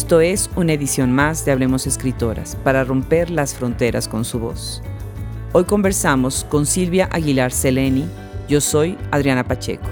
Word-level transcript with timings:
Esto 0.00 0.22
es 0.22 0.48
una 0.56 0.72
edición 0.72 1.12
más 1.12 1.44
de 1.44 1.52
Hablemos 1.52 1.86
Escritoras 1.86 2.56
para 2.64 2.84
romper 2.84 3.28
las 3.28 3.54
fronteras 3.54 4.08
con 4.08 4.24
su 4.24 4.38
voz. 4.38 4.82
Hoy 5.52 5.64
conversamos 5.64 6.46
con 6.48 6.64
Silvia 6.64 7.06
Aguilar 7.12 7.52
Seleni. 7.52 8.08
Yo 8.48 8.62
soy 8.62 8.96
Adriana 9.10 9.46
Pacheco. 9.46 9.86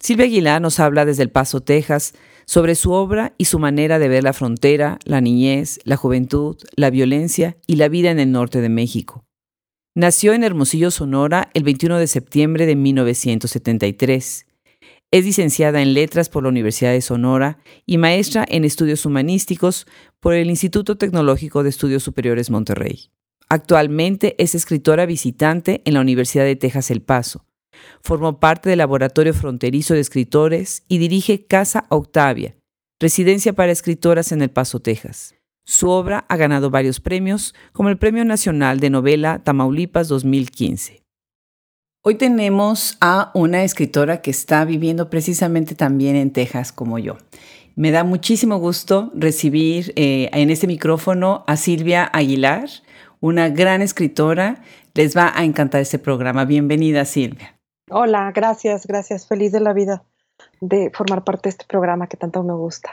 Silvia 0.00 0.24
Aguilar 0.24 0.62
nos 0.62 0.80
habla 0.80 1.04
desde 1.04 1.22
El 1.22 1.30
Paso, 1.30 1.60
Texas, 1.60 2.14
sobre 2.46 2.74
su 2.74 2.92
obra 2.92 3.34
y 3.38 3.46
su 3.46 3.58
manera 3.58 3.98
de 3.98 4.08
ver 4.08 4.24
la 4.24 4.32
frontera, 4.32 4.98
la 5.04 5.20
niñez, 5.20 5.80
la 5.84 5.96
juventud, 5.96 6.56
la 6.76 6.90
violencia 6.90 7.56
y 7.66 7.76
la 7.76 7.88
vida 7.88 8.10
en 8.10 8.20
el 8.20 8.32
norte 8.32 8.60
de 8.60 8.68
México. 8.68 9.24
Nació 9.94 10.32
en 10.32 10.42
Hermosillo, 10.42 10.90
Sonora, 10.90 11.50
el 11.54 11.62
21 11.62 11.98
de 11.98 12.06
septiembre 12.06 12.66
de 12.66 12.74
1973. 12.74 14.46
Es 15.12 15.24
licenciada 15.24 15.80
en 15.80 15.94
Letras 15.94 16.28
por 16.28 16.42
la 16.42 16.48
Universidad 16.48 16.90
de 16.90 17.00
Sonora 17.00 17.58
y 17.86 17.98
maestra 17.98 18.44
en 18.48 18.64
Estudios 18.64 19.06
Humanísticos 19.06 19.86
por 20.18 20.34
el 20.34 20.50
Instituto 20.50 20.96
Tecnológico 20.96 21.62
de 21.62 21.70
Estudios 21.70 22.02
Superiores 22.02 22.50
Monterrey. 22.50 23.10
Actualmente 23.48 24.34
es 24.42 24.56
escritora 24.56 25.06
visitante 25.06 25.82
en 25.84 25.94
la 25.94 26.00
Universidad 26.00 26.44
de 26.44 26.56
Texas 26.56 26.90
El 26.90 27.02
Paso 27.02 27.44
Formó 28.02 28.40
parte 28.40 28.70
del 28.70 28.78
Laboratorio 28.78 29.34
Fronterizo 29.34 29.94
de 29.94 30.00
Escritores 30.00 30.84
y 30.88 30.98
dirige 30.98 31.46
Casa 31.46 31.86
Octavia, 31.88 32.56
residencia 33.00 33.52
para 33.52 33.72
escritoras 33.72 34.32
en 34.32 34.42
El 34.42 34.50
Paso, 34.50 34.80
Texas. 34.80 35.34
Su 35.66 35.88
obra 35.88 36.26
ha 36.28 36.36
ganado 36.36 36.70
varios 36.70 37.00
premios, 37.00 37.54
como 37.72 37.88
el 37.88 37.96
Premio 37.96 38.24
Nacional 38.24 38.80
de 38.80 38.90
Novela 38.90 39.40
Tamaulipas 39.42 40.08
2015. 40.08 41.04
Hoy 42.02 42.16
tenemos 42.16 42.98
a 43.00 43.30
una 43.32 43.64
escritora 43.64 44.20
que 44.20 44.30
está 44.30 44.66
viviendo 44.66 45.08
precisamente 45.08 45.74
también 45.74 46.16
en 46.16 46.32
Texas 46.32 46.70
como 46.70 46.98
yo. 46.98 47.16
Me 47.76 47.90
da 47.90 48.04
muchísimo 48.04 48.58
gusto 48.58 49.10
recibir 49.14 49.94
eh, 49.96 50.28
en 50.34 50.50
este 50.50 50.66
micrófono 50.66 51.44
a 51.46 51.56
Silvia 51.56 52.04
Aguilar, 52.04 52.68
una 53.20 53.48
gran 53.48 53.80
escritora. 53.80 54.62
Les 54.92 55.16
va 55.16 55.32
a 55.34 55.44
encantar 55.44 55.80
este 55.80 55.98
programa. 55.98 56.44
Bienvenida, 56.44 57.06
Silvia. 57.06 57.56
Hola, 57.90 58.32
gracias, 58.34 58.86
gracias. 58.86 59.26
Feliz 59.26 59.52
de 59.52 59.60
la 59.60 59.72
vida 59.72 60.04
de 60.60 60.90
formar 60.92 61.24
parte 61.24 61.42
de 61.44 61.50
este 61.50 61.64
programa 61.66 62.06
que 62.06 62.16
tanto 62.16 62.42
me 62.42 62.54
gusta. 62.54 62.90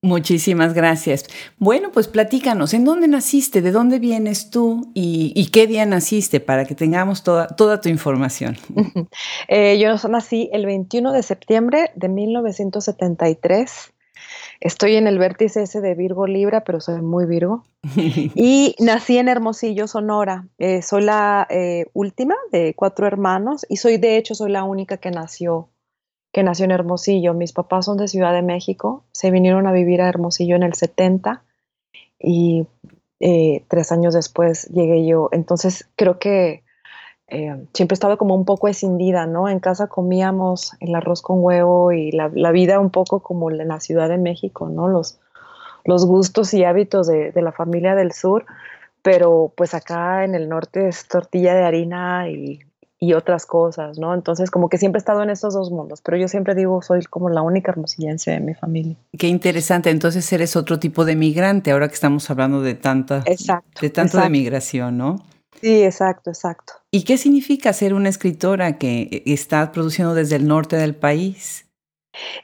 Muchísimas 0.00 0.74
gracias. 0.74 1.26
Bueno, 1.58 1.90
pues 1.92 2.08
platícanos, 2.08 2.72
¿en 2.74 2.84
dónde 2.84 3.08
naciste? 3.08 3.60
¿De 3.60 3.72
dónde 3.72 3.98
vienes 3.98 4.50
tú? 4.50 4.90
¿Y, 4.94 5.50
qué 5.50 5.66
día 5.66 5.84
naciste 5.86 6.40
para 6.40 6.64
que 6.64 6.74
tengamos 6.74 7.24
toda, 7.24 7.48
toda 7.48 7.80
tu 7.80 7.88
información? 7.88 8.56
Eh, 9.48 9.78
yo 9.78 9.94
nací 10.08 10.50
el 10.52 10.66
21 10.66 11.12
de 11.12 11.22
septiembre 11.22 11.90
de 11.94 12.08
1973 12.08 13.92
Estoy 14.60 14.96
en 14.96 15.06
el 15.06 15.18
vértice 15.18 15.62
ese 15.62 15.80
de 15.80 15.94
Virgo 15.94 16.26
Libra, 16.26 16.64
pero 16.64 16.80
soy 16.80 17.00
muy 17.00 17.26
Virgo. 17.26 17.64
y 17.96 18.74
nací 18.78 19.18
en 19.18 19.28
Hermosillo, 19.28 19.86
Sonora. 19.86 20.46
Eh, 20.58 20.82
soy 20.82 21.04
la 21.04 21.46
eh, 21.50 21.86
última 21.92 22.34
de 22.52 22.74
cuatro 22.74 23.06
hermanos 23.06 23.66
y 23.68 23.76
soy, 23.76 23.98
de 23.98 24.16
hecho, 24.16 24.34
soy 24.34 24.50
la 24.50 24.64
única 24.64 24.96
que 24.96 25.10
nació, 25.10 25.68
que 26.32 26.42
nació 26.42 26.64
en 26.64 26.72
Hermosillo. 26.72 27.34
Mis 27.34 27.52
papás 27.52 27.86
son 27.86 27.98
de 27.98 28.08
Ciudad 28.08 28.32
de 28.32 28.42
México. 28.42 29.04
Se 29.12 29.30
vinieron 29.30 29.66
a 29.66 29.72
vivir 29.72 30.02
a 30.02 30.08
Hermosillo 30.08 30.56
en 30.56 30.62
el 30.62 30.74
70 30.74 31.42
y 32.18 32.66
eh, 33.20 33.64
tres 33.68 33.92
años 33.92 34.14
después 34.14 34.68
llegué 34.68 35.06
yo. 35.06 35.28
Entonces, 35.32 35.88
creo 35.96 36.18
que 36.18 36.62
eh, 37.30 37.66
siempre 37.74 37.92
he 37.92 37.96
estado 37.96 38.16
como 38.16 38.34
un 38.34 38.46
poco 38.46 38.68
escindida, 38.68 39.26
¿no? 39.26 39.48
En 39.48 39.60
casa 39.60 39.86
comíamos 39.86 40.72
el 40.80 40.94
arroz 40.94 41.20
con 41.20 41.42
huevo 41.42 41.92
y 41.92 42.10
la, 42.10 42.28
vida 42.52 42.80
un 42.80 42.90
poco 42.90 43.20
como 43.20 43.50
en 43.50 43.68
la 43.68 43.80
Ciudad 43.80 44.08
de 44.08 44.16
México, 44.16 44.70
¿no? 44.70 44.88
Los, 44.88 45.18
los 45.84 46.06
gustos 46.06 46.54
y 46.54 46.64
hábitos 46.64 47.06
de, 47.06 47.32
la 47.34 47.52
familia 47.52 47.94
del 47.94 48.12
sur, 48.12 48.46
pero 49.02 49.52
pues 49.54 49.74
acá 49.74 50.24
en 50.24 50.34
el 50.34 50.48
norte 50.48 50.88
es 50.88 51.06
tortilla 51.06 51.54
de 51.54 51.64
harina 51.64 52.30
y, 52.30 52.60
y, 52.98 53.12
otras 53.12 53.44
cosas, 53.44 53.98
¿no? 53.98 54.14
Entonces 54.14 54.50
como 54.50 54.70
que 54.70 54.78
siempre 54.78 54.98
he 54.98 55.00
estado 55.00 55.22
en 55.22 55.28
estos 55.28 55.52
dos 55.52 55.70
mundos, 55.70 56.00
pero 56.00 56.16
yo 56.16 56.28
siempre 56.28 56.54
digo 56.54 56.80
soy 56.80 57.04
como 57.04 57.28
la 57.28 57.42
única 57.42 57.72
hermosillense 57.72 58.30
de 58.30 58.40
mi 58.40 58.54
familia. 58.54 58.96
Qué 59.18 59.28
interesante, 59.28 59.90
entonces 59.90 60.32
eres 60.32 60.56
otro 60.56 60.78
tipo 60.78 61.04
de 61.04 61.14
migrante, 61.14 61.72
ahora 61.72 61.88
que 61.88 61.94
estamos 61.94 62.30
hablando 62.30 62.62
de 62.62 62.74
tanta, 62.74 63.22
de 63.82 63.90
tanto 63.90 64.18
de 64.18 64.30
migración, 64.30 64.96
¿no? 64.96 65.16
Sí, 65.60 65.82
exacto, 65.82 66.30
exacto. 66.30 66.74
¿Y 66.90 67.04
qué 67.04 67.16
significa 67.16 67.72
ser 67.72 67.94
una 67.94 68.08
escritora 68.08 68.78
que 68.78 69.22
está 69.26 69.72
produciendo 69.72 70.14
desde 70.14 70.36
el 70.36 70.46
norte 70.46 70.76
del 70.76 70.94
país? 70.94 71.68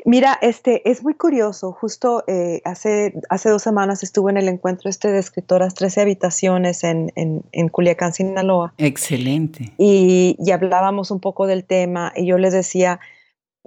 Mira, 0.05 0.39
este 0.41 0.89
es 0.89 1.03
muy 1.03 1.15
curioso. 1.15 1.73
Justo 1.73 2.25
eh, 2.27 2.61
hace, 2.65 3.15
hace 3.29 3.49
dos 3.49 3.63
semanas 3.63 4.03
estuve 4.03 4.31
en 4.31 4.37
el 4.37 4.49
encuentro 4.49 4.91
este 4.91 5.11
de 5.11 5.19
escritoras 5.19 5.75
13 5.75 6.03
habitaciones 6.03 6.85
en, 6.85 7.13
en, 7.17 7.43
en 7.53 7.69
Culiacán, 7.69 8.13
Sinaloa. 8.13 8.75
Excelente. 8.79 9.73
Y, 9.79 10.37
y, 10.39 10.51
hablábamos 10.51 11.11
un 11.11 11.21
poco 11.21 11.47
del 11.47 11.65
tema 11.65 12.13
y 12.15 12.27
yo 12.27 12.39
les 12.39 12.53
decía 12.53 13.01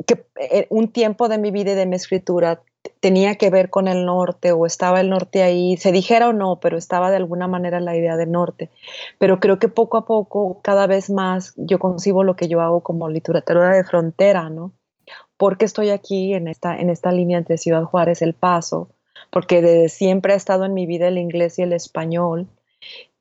que 0.05 0.25
eh, 0.39 0.67
un 0.69 0.91
tiempo 0.91 1.27
de 1.27 1.37
mi 1.37 1.51
vida 1.51 1.71
y 1.71 1.75
de 1.75 1.85
mi 1.85 1.95
escritura 1.95 2.61
tenía 2.99 3.35
que 3.35 3.49
ver 3.49 3.69
con 3.69 3.87
el 3.87 4.05
norte 4.05 4.51
o 4.51 4.65
estaba 4.65 5.01
el 5.01 5.09
norte 5.09 5.43
ahí, 5.43 5.77
se 5.77 5.91
dijera 5.91 6.29
o 6.29 6.33
no, 6.33 6.59
pero 6.59 6.77
estaba 6.77 7.09
de 7.09 7.17
alguna 7.17 7.47
manera 7.47 7.79
la 7.79 7.95
idea 7.95 8.17
del 8.17 8.31
norte. 8.31 8.69
Pero 9.19 9.39
creo 9.39 9.59
que 9.59 9.69
poco 9.69 9.97
a 9.97 10.05
poco, 10.05 10.59
cada 10.61 10.87
vez 10.87 11.09
más, 11.09 11.53
yo 11.57 11.79
concibo 11.79 12.23
lo 12.23 12.35
que 12.35 12.47
yo 12.47 12.61
hago 12.61 12.81
como 12.81 13.09
literatura 13.09 13.75
de 13.75 13.83
frontera, 13.83 14.49
¿no? 14.49 14.71
Porque 15.37 15.65
estoy 15.65 15.89
aquí 15.89 16.33
en 16.33 16.47
esta, 16.47 16.77
en 16.77 16.89
esta 16.89 17.11
línea 17.11 17.37
entre 17.37 17.57
Ciudad 17.57 17.83
Juárez, 17.83 18.21
El 18.21 18.33
Paso, 18.33 18.89
porque 19.31 19.61
desde 19.61 19.89
siempre 19.89 20.33
ha 20.33 20.37
estado 20.37 20.65
en 20.65 20.73
mi 20.73 20.85
vida 20.85 21.07
el 21.07 21.17
inglés 21.17 21.59
y 21.59 21.63
el 21.63 21.73
español, 21.73 22.47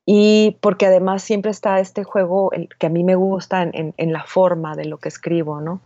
y 0.07 0.57
porque 0.61 0.87
además 0.87 1.23
siempre 1.23 1.51
está 1.51 1.81
este 1.81 2.05
juego 2.05 2.53
que 2.79 2.87
a 2.87 2.91
mí 2.91 3.03
me 3.03 3.17
gusta 3.17 3.63
en 3.63 4.13
la 4.13 4.23
forma 4.23 4.77
de 4.77 4.85
lo 4.85 4.99
que 4.99 5.09
escribo, 5.09 5.61
¿no? 5.61 5.81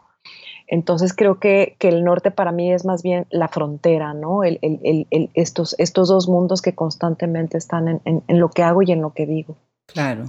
Entonces 0.73 1.13
creo 1.13 1.41
que, 1.41 1.77
el 1.81 2.05
norte 2.05 2.31
para 2.31 2.53
mí 2.53 2.73
es 2.73 2.85
más 2.85 3.03
bien 3.03 3.27
la 3.31 3.49
frontera, 3.49 4.15
¿no? 4.15 4.43
estos, 4.45 5.75
estos 5.79 6.09
dos 6.09 6.29
mundos 6.29 6.63
que 6.63 6.77
constantemente 6.77 7.59
están 7.59 8.01
en, 8.05 8.23
lo 8.29 8.51
que 8.51 8.63
hago 8.63 8.81
y 8.83 8.93
en 8.93 9.03
lo 9.03 9.13
que 9.13 9.27
digo. 9.27 9.57
Claro. 9.87 10.27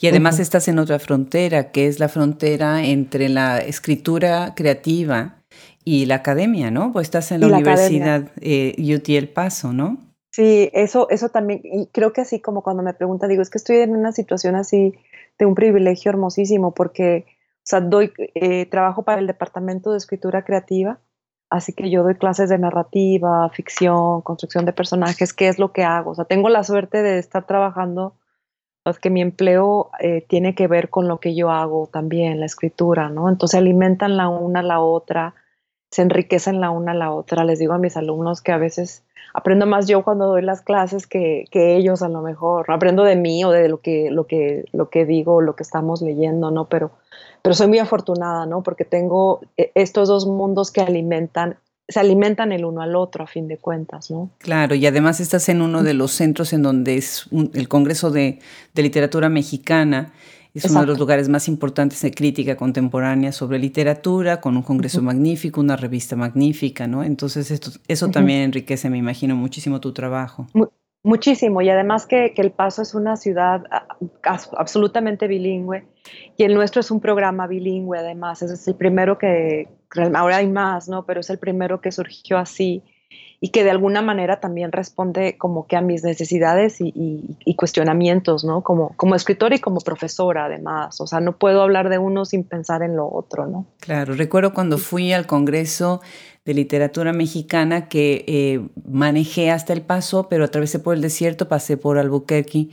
Y 0.00 0.06
además 0.06 0.38
estás 0.38 0.68
en 0.68 0.78
otra 0.78 1.00
frontera, 1.00 1.72
que 1.72 1.88
es 1.88 1.98
la 1.98 2.08
frontera 2.08 2.84
entre 2.84 3.28
la 3.28 3.58
escritura 3.58 4.54
creativa 4.54 5.42
y 5.84 6.06
la 6.06 6.14
academia, 6.16 6.70
¿no? 6.70 6.92
Pues 6.92 7.08
estás 7.08 7.32
en 7.32 7.40
la, 7.40 7.48
Universidad 7.48 8.30
eh, 8.40 8.76
UT 8.78 9.08
El 9.08 9.28
Paso, 9.28 9.72
¿no? 9.72 9.98
Sí, 10.30 10.70
eso, 10.72 11.08
eso 11.10 11.30
también, 11.30 11.60
y 11.64 11.86
creo 11.86 12.12
que 12.12 12.20
así 12.20 12.40
como 12.40 12.62
cuando 12.62 12.84
me 12.84 12.94
preguntan, 12.94 13.28
digo, 13.28 13.42
es 13.42 13.50
que 13.50 13.58
estoy 13.58 13.78
en 13.78 13.96
una 13.96 14.12
situación 14.12 14.54
así 14.54 14.94
de 15.36 15.46
un 15.46 15.56
privilegio 15.56 16.10
hermosísimo, 16.10 16.72
porque 16.74 17.26
o 17.64 17.66
sea, 17.66 17.80
doy 17.80 18.12
eh, 18.34 18.66
trabajo 18.66 19.04
para 19.04 19.22
el 19.22 19.26
departamento 19.26 19.90
de 19.90 19.96
escritura 19.96 20.44
creativa, 20.44 20.98
así 21.48 21.72
que 21.72 21.88
yo 21.88 22.02
doy 22.02 22.14
clases 22.16 22.50
de 22.50 22.58
narrativa, 22.58 23.48
ficción, 23.48 24.20
construcción 24.20 24.66
de 24.66 24.74
personajes, 24.74 25.32
qué 25.32 25.48
es 25.48 25.58
lo 25.58 25.72
que 25.72 25.82
hago. 25.82 26.10
O 26.10 26.14
sea, 26.14 26.26
tengo 26.26 26.50
la 26.50 26.62
suerte 26.62 27.02
de 27.02 27.18
estar 27.18 27.46
trabajando, 27.46 28.16
pues 28.82 28.98
que 28.98 29.08
mi 29.08 29.22
empleo 29.22 29.90
eh, 29.98 30.26
tiene 30.28 30.54
que 30.54 30.66
ver 30.66 30.90
con 30.90 31.08
lo 31.08 31.20
que 31.20 31.34
yo 31.34 31.50
hago 31.50 31.88
también, 31.90 32.38
la 32.38 32.44
escritura, 32.44 33.08
¿no? 33.08 33.30
Entonces 33.30 33.58
alimentan 33.58 34.18
la 34.18 34.28
una 34.28 34.60
a 34.60 34.62
la 34.62 34.80
otra, 34.80 35.34
se 35.90 36.02
enriquecen 36.02 36.60
la 36.60 36.68
una 36.68 36.92
a 36.92 36.96
la 36.96 37.12
otra. 37.12 37.44
Les 37.44 37.58
digo 37.58 37.72
a 37.72 37.78
mis 37.78 37.96
alumnos 37.96 38.42
que 38.42 38.52
a 38.52 38.58
veces 38.58 39.04
aprendo 39.32 39.64
más 39.64 39.88
yo 39.88 40.04
cuando 40.04 40.26
doy 40.26 40.42
las 40.42 40.60
clases 40.60 41.06
que, 41.06 41.46
que 41.50 41.76
ellos 41.76 42.02
a 42.02 42.10
lo 42.10 42.20
mejor. 42.20 42.70
Aprendo 42.70 43.04
de 43.04 43.16
mí 43.16 43.42
o 43.42 43.52
de 43.52 43.70
lo 43.70 43.80
que, 43.80 44.10
lo 44.10 44.26
que, 44.26 44.66
lo 44.72 44.90
que 44.90 45.06
digo, 45.06 45.40
lo 45.40 45.56
que 45.56 45.62
estamos 45.62 46.02
leyendo, 46.02 46.50
¿no? 46.50 46.68
Pero 46.68 46.90
pero 47.44 47.54
soy 47.54 47.66
muy 47.66 47.78
afortunada, 47.78 48.46
¿no? 48.46 48.62
Porque 48.62 48.86
tengo 48.86 49.42
eh, 49.58 49.70
estos 49.74 50.08
dos 50.08 50.26
mundos 50.26 50.70
que 50.70 50.80
alimentan, 50.80 51.58
se 51.86 52.00
alimentan 52.00 52.52
el 52.52 52.64
uno 52.64 52.80
al 52.80 52.96
otro 52.96 53.24
a 53.24 53.26
fin 53.26 53.48
de 53.48 53.58
cuentas, 53.58 54.10
¿no? 54.10 54.30
Claro, 54.38 54.74
y 54.74 54.86
además 54.86 55.20
estás 55.20 55.50
en 55.50 55.60
uno 55.60 55.82
de 55.82 55.92
los 55.92 56.12
centros 56.12 56.54
en 56.54 56.62
donde 56.62 56.96
es 56.96 57.26
el 57.52 57.68
Congreso 57.68 58.10
de, 58.10 58.38
Literatura 58.74 59.28
Mexicana, 59.28 60.14
es 60.54 60.64
uno 60.70 60.80
de 60.80 60.86
los 60.86 60.98
lugares 60.98 61.28
más 61.28 61.46
importantes 61.46 62.00
de 62.00 62.12
crítica 62.12 62.56
contemporánea 62.56 63.30
sobre 63.30 63.58
literatura, 63.58 64.40
con 64.40 64.56
un 64.56 64.62
congreso 64.62 65.02
magnífico, 65.02 65.60
una 65.60 65.76
revista 65.76 66.16
magnífica, 66.16 66.86
¿no? 66.86 67.04
Entonces 67.04 67.50
esto, 67.50 67.72
eso 67.88 68.08
también 68.08 68.40
enriquece, 68.40 68.88
me 68.88 68.96
imagino, 68.96 69.36
muchísimo 69.36 69.80
tu 69.80 69.92
trabajo. 69.92 70.46
Muchísimo, 71.04 71.60
y 71.60 71.68
además 71.68 72.06
que, 72.06 72.32
El 72.34 72.50
Paso 72.50 72.80
es 72.80 72.94
una 72.94 73.18
ciudad 73.18 73.62
absolutamente 74.22 75.28
bilingüe 75.28 75.84
y 76.38 76.44
el 76.44 76.54
nuestro 76.54 76.80
es 76.80 76.90
un 76.90 77.00
programa 77.00 77.46
bilingüe 77.46 77.98
además, 77.98 78.40
es 78.40 78.66
el 78.66 78.74
primero 78.74 79.18
que, 79.18 79.68
ahora 80.14 80.38
hay 80.38 80.46
más, 80.46 80.88
¿no? 80.88 81.04
Pero 81.04 81.20
es 81.20 81.28
el 81.28 81.38
primero 81.38 81.82
que 81.82 81.92
surgió 81.92 82.38
así 82.38 82.82
y 83.38 83.50
que 83.50 83.64
de 83.64 83.70
alguna 83.70 84.00
manera 84.00 84.40
también 84.40 84.72
responde 84.72 85.36
como 85.36 85.66
que 85.66 85.76
a 85.76 85.82
mis 85.82 86.02
necesidades 86.02 86.78
y, 86.80 87.54
cuestionamientos, 87.58 88.42
¿no? 88.42 88.62
Como, 88.62 88.94
como 88.96 89.14
escritora 89.14 89.54
y 89.54 89.58
como 89.58 89.80
profesora 89.80 90.46
además, 90.46 91.02
o 91.02 91.06
sea, 91.06 91.20
no 91.20 91.36
puedo 91.36 91.60
hablar 91.60 91.90
de 91.90 91.98
uno 91.98 92.24
sin 92.24 92.44
pensar 92.44 92.82
en 92.82 92.96
lo 92.96 93.06
otro, 93.12 93.46
¿no? 93.46 93.66
Claro, 93.80 94.14
recuerdo 94.14 94.54
cuando 94.54 94.78
fui 94.78 95.12
al 95.12 95.26
Congreso 95.26 96.00
de 96.44 96.52
literatura 96.52 97.14
mexicana 97.14 97.88
que 97.88 98.24
eh, 98.28 98.60
manejé 98.86 99.50
hasta 99.50 99.72
El 99.72 99.80
Paso, 99.80 100.28
pero 100.28 100.44
atravesé 100.44 100.78
por 100.78 100.94
el 100.94 101.00
desierto, 101.00 101.48
pasé 101.48 101.78
por 101.78 101.98
Albuquerque 101.98 102.68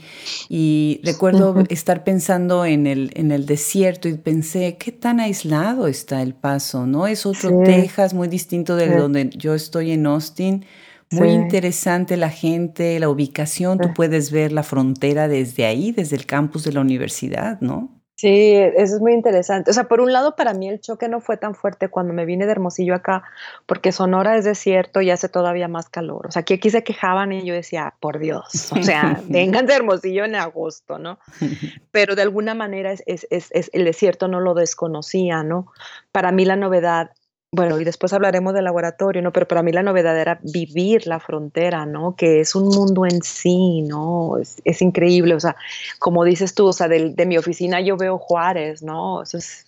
y 0.49 0.99
recuerdo 1.05 1.63
estar 1.69 2.03
pensando 2.03 2.65
en 2.65 2.85
el, 2.85 3.11
en 3.13 3.31
el 3.31 3.45
desierto 3.45 4.09
y 4.09 4.15
pensé, 4.15 4.75
¿qué 4.77 4.91
tan 4.91 5.21
aislado 5.21 5.87
está 5.87 6.21
El 6.21 6.33
Paso? 6.33 6.85
¿No? 6.85 7.07
Es 7.07 7.25
otro 7.25 7.61
Texas 7.63 8.13
muy 8.13 8.27
distinto 8.27 8.75
de 8.75 8.93
donde 8.93 9.29
yo 9.29 9.55
estoy 9.55 9.91
en 9.91 10.05
Austin. 10.05 10.65
Muy 11.09 11.29
interesante 11.29 12.15
la 12.15 12.29
gente, 12.29 12.97
la 12.97 13.09
ubicación, 13.09 13.77
tú 13.79 13.93
puedes 13.93 14.31
ver 14.31 14.53
la 14.53 14.63
frontera 14.63 15.27
desde 15.27 15.65
ahí, 15.65 15.91
desde 15.91 16.15
el 16.15 16.25
campus 16.25 16.63
de 16.63 16.71
la 16.71 16.79
universidad, 16.79 17.59
¿no? 17.59 18.00
Sí, 18.21 18.53
eso 18.53 18.97
es 18.97 19.01
muy 19.01 19.13
interesante. 19.13 19.71
O 19.71 19.73
sea, 19.73 19.85
por 19.85 19.99
un 19.99 20.13
lado, 20.13 20.35
para 20.35 20.53
mí 20.53 20.69
el 20.69 20.79
choque 20.79 21.07
no 21.07 21.21
fue 21.21 21.37
tan 21.37 21.55
fuerte 21.55 21.89
cuando 21.89 22.13
me 22.13 22.23
vine 22.23 22.45
de 22.45 22.51
Hermosillo 22.51 22.93
acá, 22.93 23.23
porque 23.65 23.91
Sonora 23.91 24.37
es 24.37 24.45
desierto 24.45 25.01
y 25.01 25.09
hace 25.09 25.27
todavía 25.27 25.67
más 25.67 25.89
calor. 25.89 26.27
O 26.27 26.31
sea, 26.31 26.41
aquí, 26.41 26.53
aquí 26.53 26.69
se 26.69 26.83
quejaban 26.83 27.31
y 27.31 27.43
yo 27.43 27.55
decía, 27.55 27.95
por 27.99 28.19
Dios, 28.19 28.71
o 28.73 28.83
sea, 28.83 29.19
vengan 29.27 29.65
de 29.65 29.73
Hermosillo 29.73 30.23
en 30.23 30.35
agosto, 30.35 30.99
¿no? 30.99 31.17
Pero 31.91 32.13
de 32.13 32.21
alguna 32.21 32.53
manera 32.53 32.91
es, 32.91 33.01
es, 33.07 33.25
es, 33.31 33.71
el 33.73 33.85
desierto 33.85 34.27
no 34.27 34.39
lo 34.39 34.53
desconocía, 34.53 35.41
¿no? 35.41 35.73
Para 36.11 36.31
mí 36.31 36.45
la 36.45 36.57
novedad 36.57 37.09
bueno, 37.53 37.81
y 37.81 37.83
después 37.83 38.13
hablaremos 38.13 38.53
del 38.53 38.63
laboratorio, 38.63 39.21
¿no? 39.21 39.33
Pero 39.33 39.45
para 39.47 39.61
mí 39.61 39.73
la 39.73 39.83
novedad 39.83 40.17
era 40.17 40.39
vivir 40.41 41.05
la 41.05 41.19
frontera, 41.19 41.85
¿no? 41.85 42.15
Que 42.15 42.39
es 42.39 42.55
un 42.55 42.69
mundo 42.69 43.05
en 43.05 43.21
sí, 43.21 43.81
¿no? 43.81 44.37
Es, 44.37 44.81
increíble, 44.81 45.35
o 45.35 45.39
sea, 45.39 45.57
como 45.99 46.23
dices 46.23 46.55
tú, 46.55 46.67
o 46.67 46.73
sea, 46.73 46.87
de, 46.87 47.25
mi 47.25 47.37
oficina 47.37 47.81
yo 47.81 47.97
veo 47.97 48.17
Juárez, 48.17 48.81
¿no? 48.81 49.23
Eso 49.23 49.37
es 49.37 49.65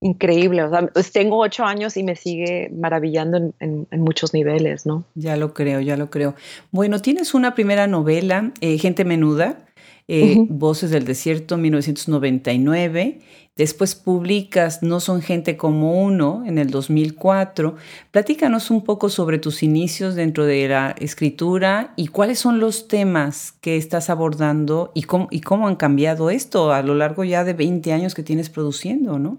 increíble, 0.00 0.64
o 0.64 0.70
sea, 0.70 0.88
pues 0.88 1.12
tengo 1.12 1.38
ocho 1.38 1.64
años 1.64 1.96
y 1.96 2.02
me 2.02 2.16
sigue 2.16 2.68
maravillando 2.74 3.54
en, 3.60 3.86
muchos 3.92 4.34
niveles, 4.34 4.84
¿no? 4.84 5.04
Ya 5.14 5.36
lo 5.36 5.54
creo, 5.54 5.80
ya 5.80 5.96
lo 5.96 6.10
creo. 6.10 6.34
Bueno, 6.72 7.00
tienes 7.00 7.32
una 7.32 7.54
primera 7.54 7.86
novela, 7.86 8.50
eh, 8.60 8.76
Gente 8.76 9.04
Menuda, 9.04 9.64
eh, 10.08 10.36
Voces 10.48 10.90
del 10.90 11.04
Desierto, 11.04 11.56
1999 11.58 13.20
Después 13.56 13.94
publicas 13.94 14.82
No 14.82 14.98
son 14.98 15.22
gente 15.22 15.56
como 15.56 16.02
uno 16.02 16.42
en 16.44 16.58
el 16.58 16.70
2004. 16.70 17.76
Platícanos 18.10 18.70
un 18.70 18.82
poco 18.82 19.08
sobre 19.08 19.38
tus 19.38 19.62
inicios 19.62 20.16
dentro 20.16 20.44
de 20.44 20.66
la 20.68 20.96
escritura 20.98 21.92
y 21.94 22.08
cuáles 22.08 22.40
son 22.40 22.58
los 22.58 22.88
temas 22.88 23.52
que 23.52 23.76
estás 23.76 24.10
abordando 24.10 24.90
y 24.92 25.04
cómo, 25.04 25.28
y 25.30 25.40
cómo 25.40 25.68
han 25.68 25.76
cambiado 25.76 26.30
esto 26.30 26.72
a 26.72 26.82
lo 26.82 26.94
largo 26.94 27.22
ya 27.22 27.44
de 27.44 27.52
20 27.52 27.92
años 27.92 28.14
que 28.14 28.24
tienes 28.24 28.50
produciendo, 28.50 29.20
¿no? 29.20 29.38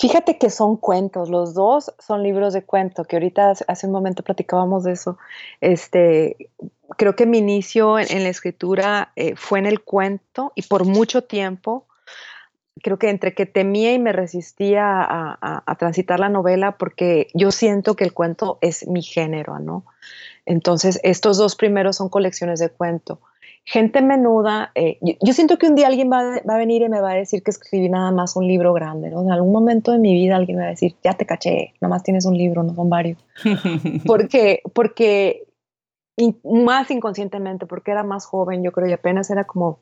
Fíjate 0.00 0.38
que 0.38 0.48
son 0.48 0.76
cuentos, 0.78 1.28
los 1.28 1.52
dos 1.52 1.92
son 1.98 2.22
libros 2.22 2.54
de 2.54 2.62
cuento, 2.62 3.04
que 3.04 3.16
ahorita 3.16 3.52
hace 3.68 3.86
un 3.86 3.92
momento 3.92 4.22
platicábamos 4.22 4.84
de 4.84 4.92
eso. 4.92 5.18
Este, 5.60 6.50
creo 6.96 7.14
que 7.14 7.26
mi 7.26 7.38
inicio 7.38 7.98
en, 7.98 8.22
la 8.22 8.30
escritura 8.30 9.12
eh, 9.16 9.34
fue 9.36 9.58
en 9.58 9.66
el 9.66 9.82
cuento 9.82 10.52
y 10.54 10.62
por 10.62 10.86
mucho 10.86 11.24
tiempo 11.24 11.86
creo 12.82 12.98
que 12.98 13.08
entre 13.08 13.34
que 13.34 13.46
temía 13.46 13.94
y 13.94 13.98
me 13.98 14.12
resistía 14.12 14.84
a, 15.00 15.76
transitar 15.78 16.20
la 16.20 16.28
novela 16.28 16.76
porque 16.76 17.28
yo 17.32 17.50
siento 17.50 17.96
que 17.96 18.04
el 18.04 18.12
cuento 18.12 18.58
es 18.60 18.86
mi 18.86 19.02
género, 19.02 19.58
¿no? 19.58 19.84
Entonces, 20.44 21.00
estos 21.02 21.38
dos 21.38 21.56
primeros 21.56 21.96
son 21.96 22.08
colecciones 22.08 22.60
de 22.60 22.68
cuento. 22.68 23.20
Gente 23.64 24.02
menuda, 24.02 24.72
eh, 24.74 24.98
yo, 25.00 25.32
siento 25.32 25.56
que 25.56 25.68
un 25.68 25.76
día 25.76 25.86
alguien 25.86 26.10
va, 26.10 26.36
a 26.36 26.56
venir 26.56 26.82
y 26.82 26.88
me 26.88 27.00
va 27.00 27.12
a 27.12 27.14
decir 27.14 27.44
que 27.44 27.52
escribí 27.52 27.88
nada 27.88 28.10
más 28.10 28.34
un 28.34 28.48
libro 28.48 28.72
grande, 28.72 29.10
¿no? 29.10 29.22
En 29.22 29.30
algún 29.30 29.52
momento 29.52 29.92
de 29.92 29.98
mi 29.98 30.12
vida 30.12 30.34
alguien 30.34 30.58
me 30.58 30.64
va 30.64 30.68
a 30.68 30.72
decir, 30.72 30.96
ya 31.04 31.12
te 31.12 31.26
caché, 31.26 31.74
nada 31.80 31.90
más 31.94 32.02
tienes 32.02 32.26
un 32.26 32.36
libro, 32.36 32.64
no 32.64 32.74
son 32.74 32.90
varios. 32.90 33.24
porque, 34.06 34.62
porque 34.74 35.46
más 36.42 36.90
inconscientemente, 36.90 37.66
porque 37.66 37.92
era 37.92 38.02
más 38.02 38.26
joven, 38.26 38.64
yo 38.64 38.72
creo, 38.72 38.88
y 38.88 38.92
apenas 38.92 39.30
era 39.30 39.44
como 39.44 39.78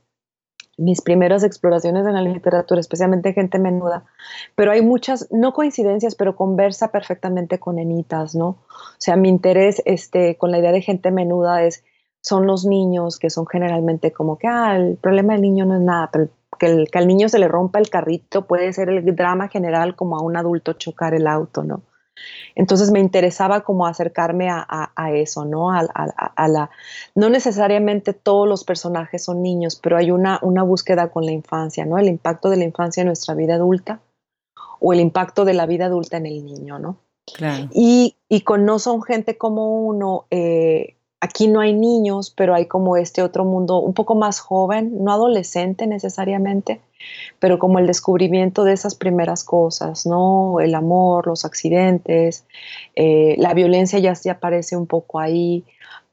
mis 0.80 1.02
primeras 1.02 1.44
exploraciones 1.44 2.06
en 2.06 2.14
la 2.14 2.22
literatura, 2.22 2.80
especialmente 2.80 3.34
gente 3.34 3.58
menuda, 3.58 4.04
pero 4.54 4.72
hay 4.72 4.82
muchas, 4.82 5.28
no 5.30 5.52
coincidencias, 5.52 6.14
pero 6.14 6.36
conversa 6.36 6.88
perfectamente 6.88 7.58
con 7.58 7.78
enitas, 7.78 8.34
¿no? 8.34 8.48
O 8.48 8.98
sea, 8.98 9.16
mi 9.16 9.28
interés 9.28 9.82
este, 9.84 10.36
con 10.36 10.50
la 10.50 10.58
idea 10.58 10.72
de 10.72 10.80
gente 10.80 11.10
menuda 11.10 11.62
es, 11.62 11.84
son 12.22 12.46
los 12.46 12.64
niños 12.64 13.18
que 13.18 13.30
son 13.30 13.46
generalmente 13.46 14.12
como 14.12 14.38
que, 14.38 14.46
ah, 14.48 14.76
el 14.76 14.96
problema 14.96 15.34
del 15.34 15.42
niño 15.42 15.66
no 15.66 15.74
es 15.74 15.82
nada, 15.82 16.08
pero 16.12 16.28
que, 16.58 16.86
que 16.90 16.98
al 16.98 17.06
niño 17.06 17.28
se 17.28 17.38
le 17.38 17.48
rompa 17.48 17.78
el 17.78 17.90
carrito 17.90 18.46
puede 18.46 18.72
ser 18.72 18.88
el 18.88 19.14
drama 19.14 19.48
general 19.48 19.94
como 19.94 20.16
a 20.16 20.22
un 20.22 20.36
adulto 20.36 20.72
chocar 20.72 21.14
el 21.14 21.26
auto, 21.26 21.62
¿no? 21.62 21.82
Entonces 22.54 22.90
me 22.90 23.00
interesaba 23.00 23.60
como 23.62 23.86
acercarme 23.86 24.48
a, 24.50 25.10
eso, 25.14 25.44
¿no? 25.44 25.70
A, 25.70 26.48
la, 26.48 26.70
no 27.14 27.30
necesariamente 27.30 28.12
todos 28.12 28.48
los 28.48 28.64
personajes 28.64 29.24
son 29.24 29.42
niños, 29.42 29.76
pero 29.76 29.96
hay 29.96 30.10
una, 30.10 30.38
una 30.42 30.62
búsqueda 30.62 31.10
con 31.10 31.24
la 31.24 31.32
infancia, 31.32 31.84
¿no? 31.86 31.98
El 31.98 32.08
impacto 32.08 32.50
de 32.50 32.56
la 32.56 32.64
infancia 32.64 33.02
en 33.02 33.06
nuestra 33.06 33.34
vida 33.34 33.54
adulta 33.54 34.00
o 34.80 34.92
el 34.92 35.00
impacto 35.00 35.44
de 35.44 35.54
la 35.54 35.66
vida 35.66 35.86
adulta 35.86 36.16
en 36.16 36.26
el 36.26 36.44
niño, 36.44 36.78
¿no? 36.78 36.96
Claro. 37.32 37.68
Y, 37.72 38.16
y 38.28 38.40
con 38.40 38.64
No 38.64 38.78
son 38.78 39.02
gente 39.02 39.38
como 39.38 39.86
uno, 39.86 40.24
eh, 40.30 40.96
aquí 41.20 41.48
no 41.48 41.60
hay 41.60 41.74
niños, 41.74 42.32
pero 42.36 42.54
hay 42.54 42.66
como 42.66 42.96
este 42.96 43.22
otro 43.22 43.44
mundo 43.44 43.78
un 43.78 43.94
poco 43.94 44.14
más 44.14 44.40
joven, 44.40 45.04
no 45.04 45.12
adolescente 45.12 45.86
necesariamente, 45.86 46.80
pero 47.38 47.58
como 47.58 47.78
el 47.78 47.86
descubrimiento 47.86 48.64
de 48.64 48.72
esas 48.72 48.94
primeras 48.94 49.44
cosas, 49.44 50.06
¿no? 50.06 50.60
El 50.60 50.74
amor, 50.74 51.26
los 51.26 51.44
accidentes, 51.44 52.46
eh, 52.96 53.36
la 53.38 53.54
violencia 53.54 53.98
ya 53.98 54.14
se 54.14 54.30
aparece 54.30 54.76
un 54.76 54.86
poco 54.86 55.20
ahí. 55.20 55.64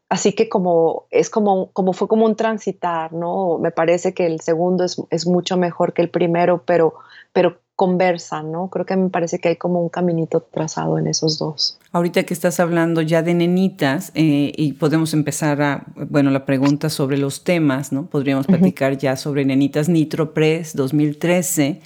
Así 0.10 0.34
que 0.34 0.48
como 0.50 1.06
es 1.12 1.30
como, 1.30 1.72
como 1.72 1.94
fue 1.94 2.08
como 2.08 2.26
un 2.26 2.36
transitar, 2.36 3.14
¿no? 3.14 3.58
Me 3.60 3.72
parece 3.72 4.14
que 4.14 4.26
el 4.26 4.40
segundo 4.42 4.86
es, 4.86 5.02
es 5.10 5.28
mucho 5.28 5.58
mejor 5.58 5.94
que 5.94 6.02
el 6.02 6.10
primero, 6.10 6.64
pero, 6.66 6.94
pero 7.34 7.60
conversan, 7.78 8.52
¿no? 8.52 8.70
Creo 8.72 8.88
que 8.88 8.98
me 8.98 9.10
parece 9.10 9.38
que 9.38 9.50
hay 9.50 9.56
como 9.56 9.80
un 9.80 9.90
caminito 9.90 10.42
trazado 10.42 10.98
en 10.98 11.06
esos 11.06 11.38
dos. 11.38 11.78
Ahorita 11.92 12.24
que 12.24 12.34
estás 12.34 12.60
hablando 12.60 13.04
ya 13.04 13.22
de 13.22 13.36
nenitas 13.36 14.12
eh, 14.16 14.52
y 14.58 14.74
podemos 14.74 15.14
empezar 15.14 15.62
a, 15.62 15.86
bueno, 16.10 16.32
la 16.32 16.44
pregunta 16.44 16.90
sobre 16.90 17.20
los 17.20 17.44
temas, 17.44 17.92
¿no? 17.92 18.08
Podríamos 18.08 18.48
platicar 18.48 18.98
ya 18.98 19.16
sobre 19.16 19.46
Nenitas 19.46 19.90
Nitro 19.90 20.34
Press 20.34 20.76
2013. 20.76 21.80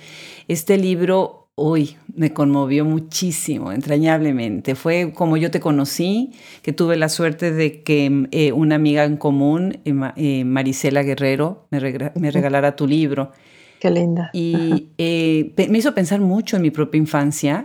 Este 0.47 0.77
libro, 0.77 1.49
hoy 1.55 1.97
me 2.15 2.31
conmovió 2.31 2.85
muchísimo, 2.85 3.73
entrañablemente. 3.73 4.75
Fue 4.75 5.11
como 5.13 5.35
yo 5.35 5.51
te 5.51 5.59
conocí, 5.59 6.31
que 6.61 6.71
tuve 6.71 6.95
la 6.95 7.09
suerte 7.09 7.51
de 7.51 7.83
que 7.83 8.29
eh, 8.31 8.53
una 8.53 8.75
amiga 8.75 9.03
en 9.03 9.17
común, 9.17 9.81
eh, 9.83 10.45
Marisela 10.45 11.03
Guerrero, 11.03 11.67
me, 11.69 11.81
me 12.15 12.31
regalara 12.31 12.77
tu 12.77 12.87
libro. 12.87 13.33
Qué 13.81 13.89
linda. 13.89 14.29
Y 14.31 14.89
eh, 14.99 15.55
me 15.67 15.79
hizo 15.79 15.95
pensar 15.95 16.21
mucho 16.21 16.55
en 16.55 16.61
mi 16.61 16.69
propia 16.69 16.99
infancia 16.99 17.63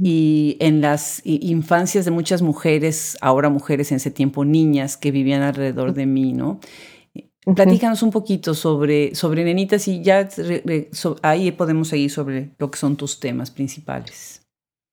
y 0.00 0.56
en 0.60 0.80
las 0.80 1.20
infancias 1.24 2.04
de 2.04 2.12
muchas 2.12 2.42
mujeres, 2.42 3.18
ahora 3.20 3.48
mujeres 3.48 3.90
en 3.90 3.96
ese 3.96 4.12
tiempo, 4.12 4.44
niñas 4.44 4.96
que 4.96 5.10
vivían 5.10 5.42
alrededor 5.42 5.94
de 5.94 6.06
mí, 6.06 6.32
¿no? 6.32 6.60
Platícanos 7.56 8.04
un 8.04 8.12
poquito 8.12 8.54
sobre, 8.54 9.16
sobre 9.16 9.42
nenitas 9.42 9.88
y 9.88 10.00
ya 10.00 10.28
ahí 11.22 11.50
podemos 11.50 11.88
seguir 11.88 12.12
sobre 12.12 12.50
lo 12.56 12.70
que 12.70 12.78
son 12.78 12.96
tus 12.96 13.18
temas 13.18 13.50
principales. 13.50 14.42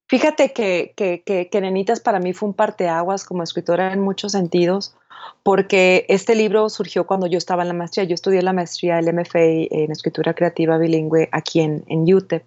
Fíjate 0.07 0.51
que, 0.51 0.93
que, 0.95 1.22
que, 1.24 1.62
Nenitas 1.62 2.00
para 2.00 2.19
mí 2.19 2.34
fue 2.34 2.50
un 2.50 2.55
parteaguas 2.55 3.24
como 3.24 3.43
escritora 3.43 3.93
en 3.93 4.00
muchos 4.00 4.31
sentidos, 4.31 4.95
porque 5.44 6.05
este 6.10 6.36
libro 6.36 6.70
surgió 6.70 7.05
cuando 7.05 7.27
yo 7.27 7.38
estaba 7.38 7.62
en 7.63 7.70
la 7.70 7.74
maestría. 7.74 8.05
Yo 8.05 8.15
estudié 8.15 8.41
la 8.41 8.53
maestría 8.53 8.98
del 8.98 9.13
MFA 9.13 9.39
en 9.39 9.91
escritura 9.91 10.34
creativa 10.34 10.77
bilingüe 10.77 11.29
aquí 11.32 11.62
en, 11.62 11.84
en 11.88 12.13
UTEP. 12.13 12.44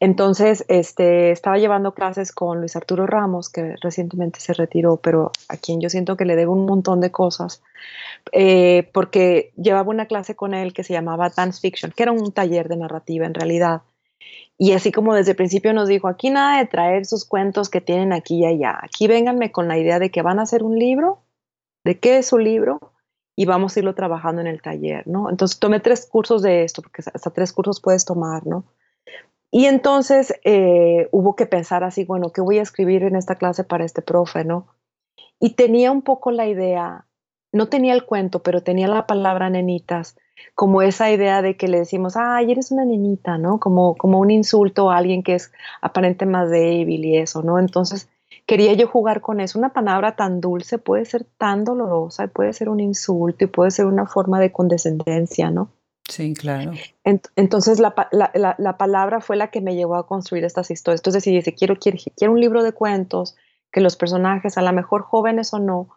Entonces, 0.00 0.64
este, 0.68 1.32
estaba 1.32 1.58
llevando 1.58 1.92
clases 1.92 2.30
con 2.30 2.60
Luis 2.60 2.76
Arturo 2.76 3.06
Ramos, 3.06 3.48
que 3.48 3.74
recientemente 3.82 4.38
se 4.38 4.52
retiró, 4.52 4.98
pero 4.98 5.32
a 5.48 5.56
quien 5.56 5.80
yo 5.80 5.90
siento 5.90 6.16
que 6.16 6.24
le 6.24 6.36
debo 6.36 6.52
un 6.52 6.66
montón 6.66 7.00
de 7.00 7.10
cosas, 7.10 7.62
eh, 8.30 8.88
porque 8.92 9.52
llevaba 9.56 9.90
una 9.90 10.06
clase 10.06 10.36
con 10.36 10.54
él 10.54 10.72
que 10.72 10.84
se 10.84 10.92
llamaba 10.92 11.30
Dance 11.30 11.60
Fiction, 11.60 11.92
que 11.96 12.04
era 12.04 12.12
un 12.12 12.32
taller 12.32 12.68
de 12.68 12.76
narrativa 12.76 13.26
en 13.26 13.34
realidad. 13.34 13.82
Y 14.56 14.72
así 14.72 14.92
como 14.92 15.14
desde 15.14 15.32
el 15.32 15.36
principio 15.36 15.72
nos 15.72 15.88
dijo, 15.88 16.06
aquí 16.06 16.30
nada 16.30 16.58
de 16.58 16.66
traer 16.66 17.04
sus 17.04 17.24
cuentos 17.24 17.68
que 17.68 17.80
tienen 17.80 18.12
aquí 18.12 18.40
y 18.40 18.46
allá, 18.46 18.78
aquí 18.82 19.08
vénganme 19.08 19.50
con 19.50 19.66
la 19.66 19.78
idea 19.78 19.98
de 19.98 20.10
que 20.10 20.22
van 20.22 20.38
a 20.38 20.42
hacer 20.42 20.62
un 20.62 20.78
libro, 20.78 21.20
de 21.88 21.98
qué 21.98 22.18
es 22.18 22.26
su 22.26 22.38
libro, 22.38 22.92
y 23.36 23.46
vamos 23.46 23.76
a 23.76 23.80
irlo 23.80 23.94
trabajando 23.94 24.40
en 24.40 24.48
el 24.48 24.60
taller, 24.60 25.06
¿no? 25.06 25.30
Entonces 25.30 25.58
tomé 25.58 25.80
tres 25.80 26.06
cursos 26.06 26.42
de 26.42 26.64
esto, 26.64 26.82
porque 26.82 27.02
hasta 27.14 27.30
tres 27.30 27.52
cursos 27.52 27.80
puedes 27.80 28.04
tomar, 28.04 28.46
¿no? 28.46 28.64
Y 29.50 29.66
entonces 29.66 30.34
eh, 30.44 31.08
hubo 31.12 31.36
que 31.36 31.46
pensar 31.46 31.84
así, 31.84 32.04
bueno, 32.04 32.30
¿qué 32.32 32.40
voy 32.40 32.58
a 32.58 32.62
escribir 32.62 33.04
en 33.04 33.16
esta 33.16 33.36
clase 33.36 33.64
para 33.64 33.84
este 33.84 34.02
profe, 34.02 34.44
¿no? 34.44 34.66
y 35.40 35.50
tenía 35.50 35.92
un 35.92 36.02
poco 36.02 36.30
la 36.30 36.46
idea, 36.46 37.06
no 37.52 37.68
tenía 37.68 37.94
el 37.94 38.04
cuento, 38.04 38.42
pero 38.42 38.62
tenía 38.62 38.88
la 38.88 39.06
palabra 39.06 39.50
nenitas, 39.50 40.16
como 40.54 40.82
esa 40.82 41.10
idea 41.10 41.42
de 41.42 41.56
que 41.56 41.68
le 41.68 41.78
decimos, 41.78 42.16
ay, 42.16 42.52
eres 42.52 42.70
una 42.70 42.84
nenita, 42.84 43.38
¿no? 43.38 43.58
Como, 43.58 43.96
como 43.96 44.18
un 44.20 44.30
insulto 44.30 44.90
a 44.90 44.96
alguien 44.96 45.22
que 45.22 45.34
es 45.34 45.52
aparente 45.80 46.26
más 46.26 46.50
débil 46.50 47.04
y 47.04 47.16
eso, 47.16 47.42
¿no? 47.42 47.58
Entonces 47.58 48.08
quería 48.48 48.72
yo 48.72 48.88
jugar 48.88 49.20
con 49.20 49.40
eso. 49.40 49.58
Una 49.58 49.74
palabra 49.74 50.16
tan 50.16 50.40
dulce 50.40 50.78
puede 50.78 51.04
ser 51.04 51.24
tan 51.36 51.64
dolorosa, 51.64 52.26
puede 52.28 52.54
ser 52.54 52.70
un 52.70 52.80
insulto 52.80 53.44
y 53.44 53.46
puede 53.46 53.70
ser 53.70 53.84
una 53.84 54.06
forma 54.06 54.40
de 54.40 54.50
condescendencia, 54.50 55.50
¿no? 55.50 55.70
Sí, 56.08 56.32
claro. 56.32 56.72
entonces 57.04 57.78
la, 57.78 57.94
palabra 58.78 59.20
fue 59.20 59.36
la 59.36 59.50
que 59.50 59.60
me 59.60 59.74
llevó 59.74 59.96
a 59.96 60.06
construir 60.06 60.44
estas 60.44 60.70
historias. 60.70 61.00
Entonces 61.00 61.22
si 61.22 61.30
dice, 61.30 61.54
quiero, 61.54 61.76
quiero, 61.76 61.98
quiero 62.16 62.32
un 62.32 62.40
libro 62.40 62.62
de 62.62 62.72
cuentos, 62.72 63.36
que 63.70 63.82
los 63.82 63.96
personajes, 63.96 64.56
a 64.56 64.62
lo 64.62 64.72
mejor 64.72 65.02
jóvenes 65.02 65.52
o 65.52 65.58
no, 65.58 65.90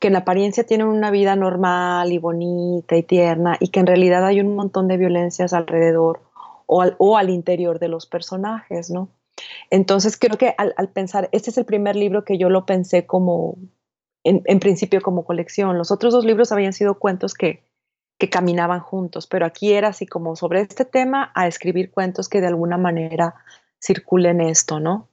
que 0.00 0.08
en 0.08 0.16
apariencia 0.16 0.64
tienen 0.64 0.86
una 0.86 1.10
vida 1.10 1.36
normal 1.36 2.10
y 2.10 2.16
bonita 2.16 2.96
y 2.96 3.02
tierna 3.02 3.58
y 3.60 3.68
que 3.68 3.80
en 3.80 3.86
realidad 3.86 4.24
hay 4.24 4.40
un 4.40 4.56
montón 4.56 4.88
de 4.88 4.96
violencias 4.96 5.52
alrededor 5.52 6.22
o 6.64 6.80
al, 6.80 6.96
o 6.96 7.18
al 7.18 7.28
interior 7.28 7.78
de 7.78 7.88
los 7.88 8.06
personajes, 8.06 8.90
¿no? 8.90 9.10
Entonces 9.70 10.16
creo 10.16 10.38
que 10.38 10.54
al, 10.56 10.88
pensar, 10.90 11.28
este 11.32 11.50
es 11.50 11.58
el 11.58 11.64
primer 11.64 11.96
libro 11.96 12.24
que 12.24 12.38
yo 12.38 12.48
lo 12.48 12.66
pensé 12.66 13.06
como, 13.06 13.56
en, 14.24 14.60
principio 14.60 15.00
como 15.00 15.24
colección. 15.24 15.78
Los 15.78 15.90
otros 15.90 16.12
dos 16.12 16.24
libros 16.24 16.52
habían 16.52 16.72
sido 16.72 16.98
cuentos 16.98 17.34
que, 17.34 17.64
que 18.18 18.30
caminaban 18.30 18.80
juntos, 18.80 19.26
pero 19.26 19.46
aquí 19.46 19.72
era 19.72 19.88
así 19.88 20.06
como 20.06 20.36
sobre 20.36 20.60
este 20.60 20.84
tema 20.84 21.32
a 21.34 21.46
escribir 21.46 21.90
cuentos 21.90 22.28
que 22.28 22.40
de 22.40 22.48
alguna 22.48 22.78
manera 22.78 23.34
circulen 23.80 24.40
esto, 24.40 24.80
¿no? 24.80 25.08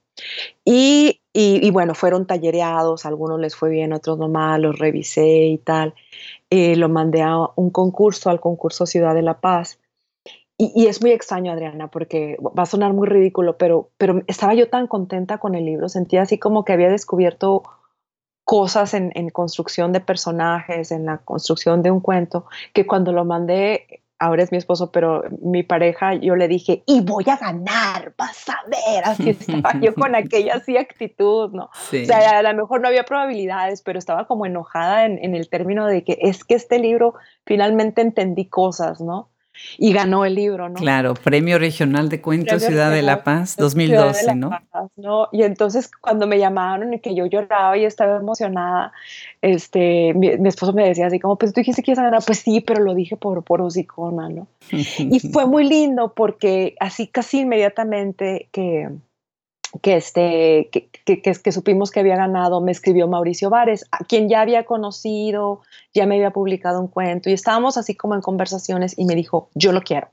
Y, 0.64 1.20
y, 1.32 1.70
bueno, 1.72 1.94
fueron 1.94 2.26
tallereados, 2.26 3.04
algunos 3.04 3.40
les 3.40 3.56
fue 3.56 3.70
bien, 3.70 3.92
otros 3.92 4.18
no 4.18 4.28
mal, 4.28 4.62
los 4.62 4.78
revisé 4.78 5.46
y 5.46 5.58
tal. 5.58 5.94
Eh, 6.50 6.76
lo 6.76 6.88
mandé 6.88 7.22
a 7.22 7.36
un 7.56 7.70
concurso, 7.70 8.30
al 8.30 8.40
concurso 8.40 8.86
Ciudad 8.86 9.14
de 9.14 9.22
la 9.22 9.40
Paz. 9.40 9.80
Y, 10.56 10.86
es 10.86 11.02
muy 11.02 11.10
extraño, 11.10 11.50
Adriana, 11.50 11.88
porque 11.88 12.36
va 12.40 12.62
a 12.62 12.66
sonar 12.66 12.92
muy 12.92 13.08
ridículo, 13.08 13.58
pero, 13.58 13.90
pero 13.98 14.22
estaba 14.28 14.54
yo 14.54 14.68
tan 14.68 14.86
contenta 14.86 15.38
con 15.38 15.56
el 15.56 15.64
libro, 15.64 15.88
sentía 15.88 16.22
así 16.22 16.38
como 16.38 16.64
que 16.64 16.72
había 16.72 16.88
descubierto 16.88 17.64
cosas 18.44 18.94
en, 18.94 19.10
en, 19.16 19.30
construcción 19.30 19.92
de 19.92 20.00
personajes, 20.00 20.92
en 20.92 21.06
la 21.06 21.18
construcción 21.18 21.82
de 21.82 21.90
un 21.90 22.00
cuento, 22.00 22.46
que 22.72 22.86
cuando 22.86 23.10
lo 23.10 23.24
mandé 23.24 24.04
ahora 24.18 24.42
es 24.42 24.52
mi 24.52 24.58
esposo, 24.58 24.90
pero 24.90 25.24
mi 25.42 25.62
pareja, 25.62 26.14
yo 26.14 26.36
le 26.36 26.48
dije, 26.48 26.82
y 26.86 27.00
voy 27.00 27.24
a 27.28 27.36
ganar, 27.36 28.14
vas 28.16 28.48
a 28.48 28.58
ver, 28.68 29.04
así 29.04 29.30
estaba 29.30 29.72
yo 29.80 29.94
con 29.94 30.14
aquella 30.14 30.54
así 30.54 30.76
actitud, 30.76 31.50
¿no? 31.52 31.64
O 31.64 32.04
sea, 32.04 32.38
a 32.38 32.42
lo 32.42 32.54
mejor 32.54 32.80
no 32.80 32.88
había 32.88 33.04
probabilidades, 33.04 33.82
pero 33.82 33.98
estaba 33.98 34.26
como 34.26 34.46
enojada 34.46 35.04
en, 35.04 35.18
en, 35.22 35.34
el 35.34 35.48
término 35.48 35.86
de 35.86 36.04
que 36.04 36.18
es 36.20 36.44
que 36.44 36.54
este 36.54 36.78
libro 36.78 37.14
finalmente 37.44 38.00
entendí 38.00 38.46
cosas, 38.48 39.00
¿no? 39.00 39.30
Y 39.78 39.92
ganó 39.92 40.24
el 40.24 40.34
libro, 40.34 40.68
¿no? 40.68 40.74
Claro, 40.74 41.14
Premio 41.14 41.58
Regional 41.58 42.08
de 42.08 42.20
Cuentos 42.20 42.62
Ciudad 42.62 42.90
de 42.90 43.02
la 43.02 43.24
Paz 43.24 43.56
2012, 43.56 44.34
¿no? 44.34 44.50
¿no? 44.96 45.28
Y 45.32 45.42
entonces 45.42 45.90
cuando 46.00 46.26
me 46.26 46.38
llamaron 46.38 46.94
y 46.94 47.00
que 47.00 47.14
yo 47.14 47.26
lloraba 47.26 47.76
y 47.76 47.84
estaba 47.84 48.16
emocionada, 48.16 48.92
este, 49.42 50.14
mi, 50.14 50.28
esposo 50.28 50.72
me 50.72 50.88
decía 50.88 51.06
así 51.06 51.20
como, 51.20 51.36
pues 51.36 51.52
tú 51.52 51.60
dijiste 51.60 51.82
que 51.82 51.92
ibas 51.92 52.00
a 52.00 52.04
ganar, 52.04 52.22
pues 52.24 52.38
sí, 52.38 52.60
pero 52.60 52.82
lo 52.82 52.94
dije 52.94 53.16
por, 53.16 53.42
por 53.44 53.60
hocicona, 53.60 54.28
¿no? 54.28 54.46
y 54.70 55.20
fue 55.20 55.46
muy 55.46 55.68
lindo 55.68 56.12
porque 56.14 56.74
así 56.80 57.06
casi 57.06 57.40
inmediatamente 57.40 58.48
que 58.52 58.88
que, 59.82 59.96
este, 59.96 60.68
que, 60.70 60.88
que, 61.04 61.20
que, 61.20 61.52
supimos 61.52 61.90
que 61.90 62.00
había 62.00 62.16
ganado, 62.16 62.60
me 62.60 62.72
escribió 62.72 63.08
Mauricio 63.08 63.50
Vares, 63.50 63.86
a 63.90 64.04
quien 64.04 64.28
ya 64.28 64.40
había 64.40 64.64
conocido, 64.64 65.62
ya 65.92 66.06
me 66.06 66.16
había 66.16 66.30
publicado 66.30 66.80
un 66.80 66.88
cuento 66.88 67.30
y 67.30 67.32
estábamos 67.32 67.76
así 67.76 67.94
como 67.94 68.14
en 68.14 68.20
conversaciones 68.20 68.94
y 68.96 69.04
me 69.04 69.14
dijo, 69.14 69.50
yo 69.54 69.72
lo 69.72 69.82
quiero. 69.82 70.08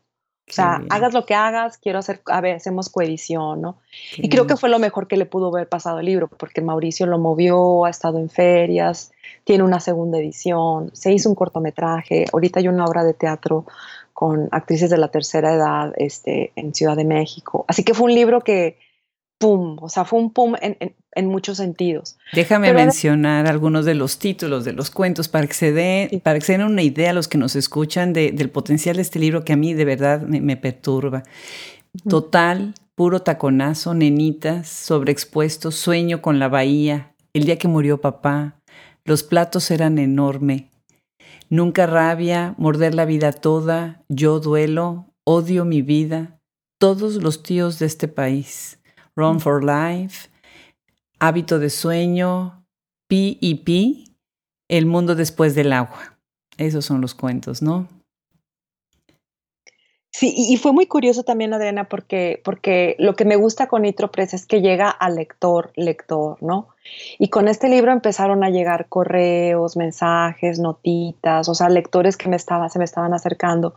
O 0.49 0.53
sea, 0.53 0.81
hagas 0.89 1.13
lo 1.13 1.25
que 1.25 1.33
hagas, 1.33 1.77
quiero 1.77 1.99
hacer, 1.99 2.21
a 2.25 2.41
ver, 2.41 2.57
hacemos 2.57 2.89
coedición, 2.89 3.61
¿no? 3.61 3.77
y 4.17 4.27
creo 4.27 4.47
que 4.47 4.57
fue 4.57 4.67
lo 4.67 4.79
mejor 4.79 5.07
que 5.07 5.15
le 5.15 5.25
pudo 5.25 5.47
haber 5.47 5.69
pasado 5.69 5.99
el 5.99 6.07
libro, 6.07 6.27
porque 6.27 6.59
Mauricio 6.59 7.05
lo 7.05 7.17
movió, 7.19 7.85
ha 7.85 7.89
estado 7.89 8.19
en 8.19 8.29
ferias, 8.29 9.13
tiene 9.45 9.63
una 9.63 9.79
segunda 9.79 10.17
edición, 10.17 10.89
se 10.93 11.13
hizo 11.13 11.29
un 11.29 11.35
cortometraje, 11.35 12.25
ahorita 12.33 12.59
hay 12.59 12.67
una 12.67 12.83
obra 12.83 13.05
de 13.05 13.13
teatro 13.13 13.65
con 14.11 14.49
actrices 14.51 14.89
de 14.89 14.97
la 14.97 15.07
tercera 15.07 15.53
edad 15.53 15.93
este, 15.95 16.51
en 16.57 16.75
Ciudad 16.75 16.97
de 16.97 17.05
México. 17.05 17.63
Así 17.69 17.85
que 17.85 17.93
fue 17.93 18.07
un 18.07 18.15
libro 18.15 18.41
que, 18.41 18.77
pum, 19.41 19.77
o 19.81 19.89
sea, 19.89 20.05
fue 20.05 20.19
un 20.19 20.31
pum 20.31 20.53
en, 20.61 21.27
muchos 21.27 21.57
sentidos. 21.57 22.17
Déjame 22.33 22.73
mencionar 22.73 23.47
algunos 23.47 23.85
de 23.85 23.95
los 23.95 24.19
títulos 24.19 24.63
de 24.63 24.73
los 24.73 24.91
cuentos 24.91 25.27
para 25.27 25.47
que 25.47 25.53
se, 25.53 25.71
dé, 25.73 26.21
para 26.23 26.39
que 26.39 26.45
se 26.45 26.53
den 26.53 26.63
una 26.63 26.83
idea 26.83 27.09
a 27.09 27.13
los 27.13 27.27
que 27.27 27.37
nos 27.37 27.55
escuchan 27.55 28.13
del 28.13 28.49
potencial 28.49 28.95
de 28.95 29.01
este 29.01 29.19
libro 29.19 29.43
que 29.43 29.53
a 29.53 29.57
mí 29.57 29.73
de 29.73 29.83
verdad 29.83 30.21
me, 30.21 30.55
perturba. 30.55 31.23
Total, 32.07 32.73
puro 32.95 33.21
taconazo, 33.21 33.93
nenitas, 33.93 34.69
sobreexpuesto, 34.69 35.71
sueño 35.71 36.21
con 36.21 36.39
la 36.39 36.47
bahía, 36.47 37.13
el 37.33 37.43
día 37.45 37.57
que 37.57 37.67
murió 37.67 37.99
papá, 37.99 38.61
los 39.03 39.23
platos 39.23 39.71
eran 39.71 39.97
enorme. 39.97 40.69
Nunca 41.49 41.87
rabia, 41.87 42.55
morder 42.57 42.95
la 42.95 43.05
vida 43.05 43.33
toda, 43.33 44.03
yo 44.07 44.39
duelo, 44.39 45.07
odio 45.25 45.65
mi 45.65 45.81
vida, 45.81 46.39
todos 46.79 47.15
los 47.15 47.43
tíos 47.43 47.79
de 47.79 47.87
este 47.87 48.07
país. 48.07 48.80
Run 49.15 49.39
for 49.39 49.63
Life, 49.63 50.29
Hábito 51.19 51.59
de 51.59 51.69
Sueño, 51.69 52.61
y 53.11 53.55
Pi, 53.55 54.15
El 54.69 54.85
Mundo 54.85 55.15
Después 55.15 55.53
del 55.53 55.73
Agua. 55.73 56.17
Esos 56.57 56.85
son 56.85 57.01
los 57.01 57.13
cuentos, 57.13 57.61
¿no? 57.61 57.87
Sí, 60.13 60.33
y 60.35 60.57
fue 60.57 60.73
muy 60.73 60.87
curioso 60.87 61.23
también, 61.23 61.53
Adriana, 61.53 61.85
porque, 61.85 62.41
porque 62.43 62.95
lo 62.99 63.15
que 63.15 63.23
me 63.23 63.37
gusta 63.37 63.67
con 63.67 63.83
Nitro 63.83 64.11
Press 64.11 64.33
es 64.33 64.45
que 64.45 64.61
llega 64.61 64.89
al 64.89 65.15
lector, 65.15 65.71
lector, 65.75 66.37
¿no? 66.43 66.67
Y 67.17 67.29
con 67.29 67.47
este 67.47 67.69
libro 67.69 67.93
empezaron 67.93 68.43
a 68.43 68.49
llegar 68.49 68.87
correos, 68.89 69.77
mensajes, 69.77 70.59
notitas, 70.59 71.47
o 71.47 71.55
sea, 71.55 71.69
lectores 71.69 72.17
que 72.17 72.29
me 72.29 72.35
estaba, 72.35 72.67
se 72.69 72.77
me 72.77 72.85
estaban 72.85 73.13
acercando. 73.13 73.75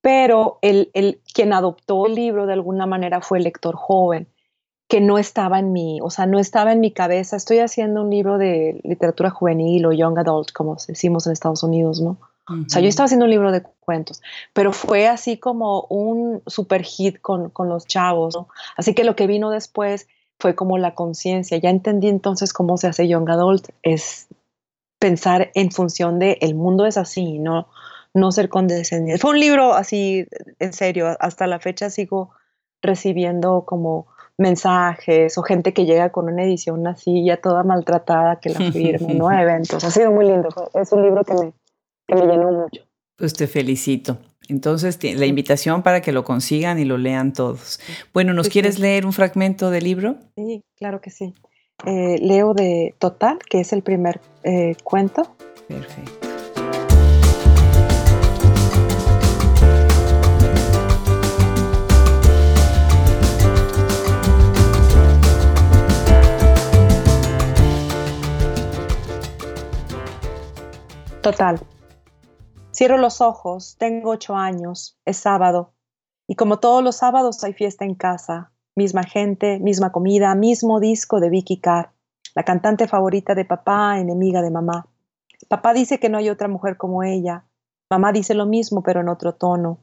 Pero 0.00 0.58
el, 0.60 0.90
el, 0.92 1.20
quien 1.32 1.52
adoptó 1.52 2.06
el 2.06 2.16
libro 2.16 2.46
de 2.46 2.52
alguna 2.52 2.86
manera 2.86 3.20
fue 3.20 3.38
el 3.38 3.44
lector 3.44 3.76
joven 3.76 4.28
que 4.88 5.00
no 5.00 5.18
estaba 5.18 5.58
en 5.58 5.72
mí, 5.72 6.00
o 6.02 6.10
sea, 6.10 6.26
no 6.26 6.38
estaba 6.38 6.72
en 6.72 6.80
mi 6.80 6.92
cabeza. 6.92 7.36
Estoy 7.36 7.58
haciendo 7.58 8.02
un 8.02 8.10
libro 8.10 8.38
de 8.38 8.80
literatura 8.84 9.30
juvenil 9.30 9.86
o 9.86 9.92
young 9.92 10.18
adult, 10.18 10.52
como 10.52 10.76
decimos 10.86 11.26
en 11.26 11.32
Estados 11.32 11.62
Unidos, 11.62 12.00
¿no? 12.00 12.18
O 12.46 12.68
sea, 12.68 12.82
yo 12.82 12.88
estaba 12.88 13.06
haciendo 13.06 13.24
un 13.24 13.30
libro 13.30 13.52
de 13.52 13.62
cuentos, 13.80 14.20
pero 14.52 14.72
fue 14.72 15.08
así 15.08 15.38
como 15.38 15.86
un 15.88 16.42
super 16.46 16.82
hit 16.82 17.18
con, 17.22 17.48
con 17.48 17.70
los 17.70 17.86
chavos, 17.86 18.34
¿no? 18.34 18.48
Así 18.76 18.94
que 18.94 19.04
lo 19.04 19.16
que 19.16 19.26
vino 19.26 19.50
después 19.50 20.08
fue 20.38 20.54
como 20.54 20.76
la 20.76 20.94
conciencia. 20.94 21.56
Ya 21.56 21.70
entendí 21.70 22.08
entonces 22.08 22.52
cómo 22.52 22.76
se 22.76 22.86
hace 22.86 23.08
young 23.08 23.30
adult, 23.30 23.70
es 23.82 24.28
pensar 24.98 25.50
en 25.54 25.70
función 25.70 26.18
de 26.18 26.36
el 26.42 26.54
mundo 26.54 26.84
es 26.84 26.98
así, 26.98 27.38
no, 27.38 27.68
no 28.12 28.30
ser 28.30 28.50
condescendiente. 28.50 29.20
Fue 29.20 29.30
un 29.30 29.40
libro 29.40 29.72
así, 29.72 30.26
en 30.58 30.72
serio, 30.74 31.16
hasta 31.20 31.46
la 31.46 31.60
fecha 31.60 31.88
sigo 31.88 32.30
recibiendo 32.82 33.64
como 33.66 34.06
mensajes 34.38 35.38
o 35.38 35.42
gente 35.42 35.72
que 35.72 35.84
llega 35.84 36.10
con 36.10 36.28
una 36.28 36.44
edición 36.44 36.86
así 36.86 37.24
ya 37.24 37.36
toda 37.36 37.62
maltratada 37.62 38.40
que 38.40 38.50
la 38.50 38.72
firme, 38.72 39.14
¿no? 39.14 39.30
Eventos. 39.40 39.84
Ha 39.84 39.90
sido 39.90 40.10
muy 40.10 40.26
lindo. 40.26 40.48
Es 40.74 40.92
un 40.92 41.02
libro 41.02 41.24
que 41.24 41.34
me, 41.34 41.52
que 42.06 42.14
me 42.14 42.26
llenó 42.26 42.50
mucho. 42.50 42.82
Pues 43.16 43.32
te 43.32 43.46
felicito. 43.46 44.18
Entonces, 44.48 44.98
la 45.02 45.26
invitación 45.26 45.82
para 45.82 46.02
que 46.02 46.12
lo 46.12 46.24
consigan 46.24 46.78
y 46.78 46.84
lo 46.84 46.98
lean 46.98 47.32
todos. 47.32 47.80
Bueno, 48.12 48.34
¿nos 48.34 48.48
quieres 48.48 48.78
leer 48.78 49.06
un 49.06 49.12
fragmento 49.12 49.70
del 49.70 49.84
libro? 49.84 50.16
Sí, 50.36 50.62
claro 50.76 51.00
que 51.00 51.10
sí. 51.10 51.32
Eh, 51.86 52.18
leo 52.20 52.54
de 52.54 52.94
Total, 52.98 53.38
que 53.38 53.60
es 53.60 53.72
el 53.72 53.82
primer 53.82 54.20
eh, 54.42 54.76
cuento. 54.84 55.34
Perfecto. 55.66 56.23
Total. 71.24 71.58
Cierro 72.70 72.98
los 72.98 73.22
ojos, 73.22 73.76
tengo 73.78 74.10
ocho 74.10 74.36
años, 74.36 75.00
es 75.06 75.16
sábado, 75.16 75.72
y 76.28 76.34
como 76.34 76.58
todos 76.58 76.84
los 76.84 76.96
sábados 76.96 77.42
hay 77.44 77.54
fiesta 77.54 77.86
en 77.86 77.94
casa, 77.94 78.52
misma 78.76 79.04
gente, 79.04 79.58
misma 79.58 79.90
comida, 79.90 80.34
mismo 80.34 80.80
disco 80.80 81.20
de 81.20 81.30
Vicky 81.30 81.62
Carr, 81.62 81.92
la 82.34 82.42
cantante 82.42 82.86
favorita 82.86 83.34
de 83.34 83.46
papá, 83.46 83.98
enemiga 83.98 84.42
de 84.42 84.50
mamá. 84.50 84.86
Papá 85.48 85.72
dice 85.72 85.98
que 85.98 86.10
no 86.10 86.18
hay 86.18 86.28
otra 86.28 86.46
mujer 86.46 86.76
como 86.76 87.02
ella, 87.02 87.46
mamá 87.88 88.12
dice 88.12 88.34
lo 88.34 88.44
mismo 88.44 88.82
pero 88.82 89.00
en 89.00 89.08
otro 89.08 89.34
tono. 89.34 89.78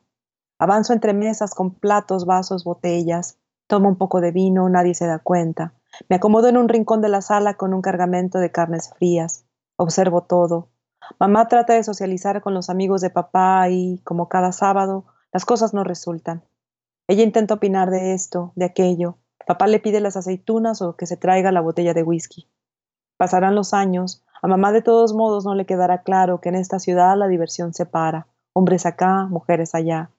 Avanzo 0.60 0.94
entre 0.94 1.16
mesas 1.16 1.56
con 1.56 1.74
platos, 1.74 2.28
vasos, 2.28 2.64
botellas, 2.64 3.40
tomo 3.66 3.90
un 3.90 3.96
poco 3.96 4.22
de 4.22 4.32
vino, 4.32 4.70
nadie 4.70 4.94
se 4.94 5.08
da 5.08 5.18
cuenta. 5.18 5.74
Me 6.08 6.18
acomodo 6.18 6.50
en 6.50 6.58
un 6.58 6.70
rincón 6.70 7.02
de 7.02 7.10
la 7.10 7.24
sala 7.24 7.56
con 7.56 7.74
un 7.74 7.82
cargamento 7.82 8.38
de 8.38 8.52
carnes 8.52 8.94
frías. 8.96 9.44
Observo 9.76 10.22
todo. 10.22 10.68
Mamá 11.20 11.48
trata 11.48 11.74
de 11.74 11.84
socializar 11.84 12.42
con 12.42 12.54
los 12.54 12.70
amigos 12.70 13.02
de 13.02 13.10
papá 13.10 13.70
y, 13.70 14.00
como 14.04 14.30
cada 14.30 14.52
sábado, 14.52 15.06
las 15.32 15.46
cosas 15.46 15.74
no 15.74 15.84
resultan. 15.84 16.44
Ella 17.08 17.24
intenta 17.24 17.56
opinar 17.56 17.90
de 17.90 18.14
esto, 18.14 18.54
de 18.56 18.66
aquello. 18.66 19.18
Papá 19.46 19.68
le 19.68 19.80
pide 19.80 20.00
las 20.00 20.18
aceitunas 20.18 20.82
o 20.82 20.96
que 20.96 21.06
se 21.06 21.18
traiga 21.18 21.52
la 21.52 21.62
botella 21.62 21.94
de 21.94 22.04
whisky. 22.04 22.48
Pasarán 23.18 23.56
los 23.56 23.74
años. 23.74 24.24
A 24.42 24.48
mamá 24.48 24.72
de 24.72 24.82
todos 24.82 25.14
modos 25.14 25.46
no 25.46 25.56
le 25.56 25.66
quedará 25.66 26.04
claro 26.04 26.42
que 26.42 26.50
en 26.50 26.56
esta 26.56 26.80
ciudad 26.80 27.18
la 27.18 27.28
diversión 27.28 27.74
se 27.74 27.86
para. 27.86 28.28
Hombres 28.54 28.86
acá, 28.86 29.28
mujeres 29.30 29.76
allá. 29.76 30.10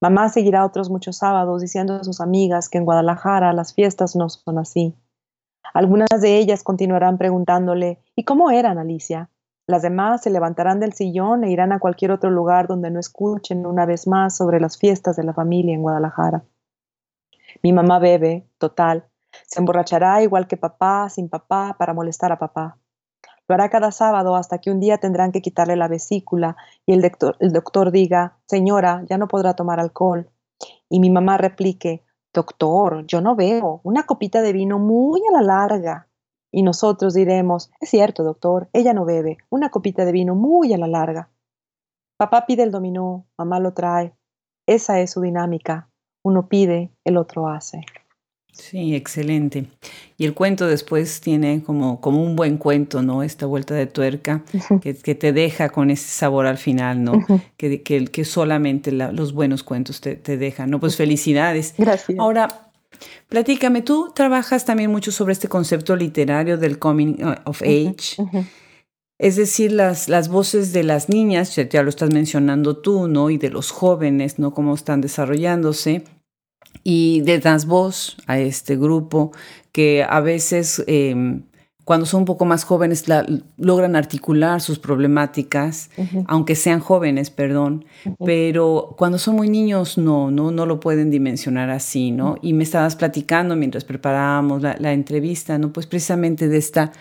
Mamá 0.00 0.28
seguirá 0.28 0.64
otros 0.64 0.90
muchos 0.90 1.16
sábados 1.16 1.62
diciendo 1.62 1.94
a 1.94 2.04
sus 2.04 2.20
amigas 2.20 2.68
que 2.68 2.78
en 2.78 2.84
Guadalajara 2.84 3.52
las 3.52 3.74
fiestas 3.74 4.14
no 4.16 4.28
son 4.28 4.58
así. 4.58 4.94
Algunas 5.72 6.20
de 6.20 6.36
ellas 6.38 6.62
continuarán 6.62 7.16
preguntándole 7.16 7.98
¿Y 8.14 8.24
cómo 8.24 8.50
eran, 8.50 8.78
Alicia? 8.78 9.30
Las 9.66 9.82
demás 9.82 10.22
se 10.22 10.30
levantarán 10.30 10.78
del 10.78 10.92
sillón 10.92 11.42
e 11.42 11.50
irán 11.50 11.72
a 11.72 11.78
cualquier 11.78 12.10
otro 12.10 12.30
lugar 12.30 12.66
donde 12.66 12.90
no 12.90 13.00
escuchen 13.00 13.64
una 13.64 13.86
vez 13.86 14.06
más 14.06 14.36
sobre 14.36 14.60
las 14.60 14.76
fiestas 14.78 15.16
de 15.16 15.24
la 15.24 15.32
familia 15.32 15.74
en 15.74 15.82
Guadalajara. 15.82 16.44
Mi 17.62 17.72
mamá 17.72 17.98
bebe, 17.98 18.46
total. 18.58 19.06
Se 19.46 19.60
emborrachará 19.60 20.22
igual 20.22 20.46
que 20.46 20.58
papá, 20.58 21.08
sin 21.08 21.30
papá, 21.30 21.76
para 21.78 21.94
molestar 21.94 22.30
a 22.30 22.38
papá. 22.38 22.76
Lo 23.48 23.54
hará 23.54 23.68
cada 23.70 23.90
sábado 23.90 24.36
hasta 24.36 24.58
que 24.58 24.70
un 24.70 24.80
día 24.80 24.98
tendrán 24.98 25.32
que 25.32 25.40
quitarle 25.40 25.76
la 25.76 25.88
vesícula 25.88 26.56
y 26.86 26.92
el 26.92 27.02
doctor, 27.02 27.36
el 27.40 27.52
doctor 27.52 27.90
diga, 27.90 28.36
señora, 28.46 29.02
ya 29.08 29.18
no 29.18 29.28
podrá 29.28 29.54
tomar 29.54 29.80
alcohol. 29.80 30.30
Y 30.88 31.00
mi 31.00 31.10
mamá 31.10 31.38
replique, 31.38 32.04
doctor, 32.32 33.06
yo 33.06 33.20
no 33.20 33.34
veo, 33.34 33.80
una 33.82 34.04
copita 34.04 34.42
de 34.42 34.52
vino 34.52 34.78
muy 34.78 35.20
a 35.28 35.32
la 35.32 35.42
larga. 35.42 36.08
Y 36.56 36.62
nosotros 36.62 37.14
diremos, 37.14 37.72
es 37.80 37.90
cierto, 37.90 38.22
doctor, 38.22 38.68
ella 38.72 38.92
no 38.92 39.04
bebe, 39.04 39.38
una 39.50 39.70
copita 39.70 40.04
de 40.04 40.12
vino 40.12 40.36
muy 40.36 40.72
a 40.72 40.78
la 40.78 40.86
larga. 40.86 41.28
Papá 42.16 42.46
pide 42.46 42.62
el 42.62 42.70
dominó, 42.70 43.26
mamá 43.36 43.58
lo 43.58 43.74
trae. 43.74 44.14
Esa 44.64 45.00
es 45.00 45.10
su 45.10 45.20
dinámica. 45.20 45.90
Uno 46.24 46.48
pide, 46.48 46.92
el 47.02 47.16
otro 47.16 47.48
hace. 47.48 47.84
Sí, 48.52 48.94
excelente. 48.94 49.66
Y 50.16 50.26
el 50.26 50.34
cuento 50.34 50.68
después 50.68 51.20
tiene 51.20 51.64
como, 51.64 52.00
como 52.00 52.22
un 52.22 52.36
buen 52.36 52.56
cuento, 52.56 53.02
¿no? 53.02 53.24
Esta 53.24 53.46
vuelta 53.46 53.74
de 53.74 53.86
tuerca 53.86 54.44
que, 54.80 54.94
te 54.94 55.32
deja 55.32 55.70
con 55.70 55.90
ese 55.90 56.06
sabor 56.06 56.46
al 56.46 56.58
final, 56.58 57.02
¿no? 57.02 57.14
que, 57.56 57.82
que, 57.82 58.04
que, 58.04 58.24
solamente 58.24 58.92
los 58.92 59.32
buenos 59.32 59.64
cuentos 59.64 60.00
te, 60.00 60.14
te, 60.14 60.36
dejan, 60.36 60.70
¿no? 60.70 60.78
Pues 60.78 60.94
felicidades. 60.94 61.74
Gracias. 61.76 62.16
Ahora, 62.16 62.63
Platícame, 63.28 63.82
tú 63.82 64.12
trabajas 64.14 64.64
también 64.64 64.90
mucho 64.90 65.12
sobre 65.12 65.32
este 65.32 65.48
concepto 65.48 65.96
literario 65.96 66.58
del 66.58 66.78
coming 66.78 67.22
uh, 67.22 67.34
of 67.44 67.62
age. 67.62 68.16
Es 69.18 69.36
decir, 69.36 69.72
las, 69.72 70.08
las 70.08 70.28
voces 70.28 70.72
de 70.72 70.82
las 70.82 71.08
niñas, 71.08 71.54
ya, 71.54 71.82
lo 71.82 71.88
estás 71.88 72.10
mencionando 72.10 72.76
tú, 72.78 73.06
¿no? 73.06 73.30
Y 73.30 73.38
de 73.38 73.50
los 73.50 73.70
jóvenes, 73.70 74.38
¿no? 74.38 74.52
Cómo 74.52 74.74
están 74.74 75.00
desarrollándose. 75.00 76.04
Y 76.82 77.20
de 77.22 77.38
das 77.38 77.66
voz 77.66 78.16
a 78.26 78.38
este 78.38 78.76
grupo 78.76 79.32
que 79.70 80.04
a 80.08 80.20
veces 80.20 80.82
em, 80.86 81.44
cuando 81.84 82.06
son 82.06 82.20
un 82.20 82.24
poco 82.24 82.46
más 82.46 82.64
jóvenes 82.64 83.04
logran 83.58 83.94
articular 83.94 84.62
sus 84.62 84.78
problemáticas, 84.78 85.90
aunque 86.26 86.56
sean 86.56 86.80
jóvenes, 86.80 87.28
perdón, 87.30 87.84
pero 88.24 88.94
cuando 88.96 89.18
son 89.18 89.36
muy 89.36 89.50
niños 89.50 89.98
no, 89.98 90.30
no, 90.30 90.50
no 90.50 90.64
lo 90.64 90.80
pueden 90.80 91.10
dimensionar 91.10 91.68
así, 91.68 92.10
¿no? 92.10 92.36
Y 92.40 92.54
me 92.54 92.64
estabas 92.64 92.96
platicando 92.96 93.54
mientras 93.54 93.84
preparábamos 93.84 94.62
la, 94.62 94.76
la, 94.78 94.94
entrevista, 94.94 95.58
¿no? 95.58 95.72
Pues 95.72 95.86
precisamente 95.86 96.48
de 96.48 96.56
esta 96.56 96.92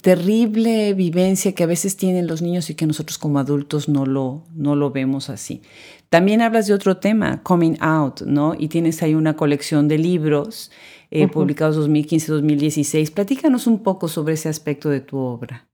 terrible 0.00 0.94
vivencia 0.94 1.54
que 1.54 1.62
a 1.62 1.66
veces 1.66 1.96
tienen 1.96 2.26
los 2.26 2.42
niños 2.42 2.68
y 2.68 2.74
que 2.74 2.86
nosotros 2.86 3.18
como 3.18 3.38
adultos 3.38 3.88
no 3.88 4.06
lo, 4.06 4.42
no 4.54 4.74
lo 4.74 4.90
vemos 4.90 5.30
así. 5.30 5.62
También 6.08 6.42
hablas 6.42 6.66
de 6.66 6.74
otro 6.74 6.96
tema, 6.96 7.42
coming 7.44 7.76
out, 7.80 8.22
¿no? 8.22 8.54
Y 8.58 8.68
tienes 8.68 9.02
ahí 9.02 9.14
una 9.14 9.34
colección 9.36 9.86
de 9.86 9.98
libros 9.98 10.72
eh, 11.12 11.28
publicados 11.28 11.78
2015-2016. 11.88 13.12
Platícanos 13.12 13.66
un 13.66 13.82
poco 13.82 14.08
sobre 14.08 14.34
ese 14.34 14.48
aspecto 14.48 14.88
de 14.88 15.00
tu 15.00 15.18
obra. 15.18 15.68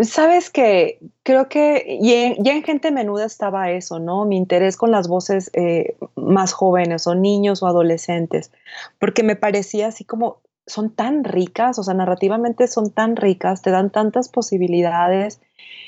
Sabes 0.00 0.48
que 0.48 0.98
creo 1.22 1.50
que 1.50 1.98
ya 2.00 2.52
en, 2.54 2.64
Gente 2.64 2.90
Menuda 2.90 3.26
estaba 3.26 3.70
eso, 3.70 3.98
¿no? 3.98 4.24
Mi 4.24 4.38
interés 4.38 4.78
con 4.78 4.90
las 4.90 5.08
voces 5.08 5.50
eh, 5.52 5.94
más 6.16 6.54
jóvenes 6.54 7.06
o 7.06 7.14
niños 7.14 7.62
o 7.62 7.66
adolescentes, 7.66 8.50
porque 8.98 9.22
me 9.22 9.36
parecía 9.36 9.88
así 9.88 10.04
como 10.04 10.40
son 10.66 10.90
tan 10.90 11.22
ricas, 11.22 11.78
o 11.78 11.82
sea, 11.82 11.92
narrativamente 11.92 12.66
son 12.66 12.90
tan 12.90 13.16
ricas, 13.16 13.60
te 13.60 13.70
dan 13.70 13.90
tantas 13.90 14.30
posibilidades 14.30 15.40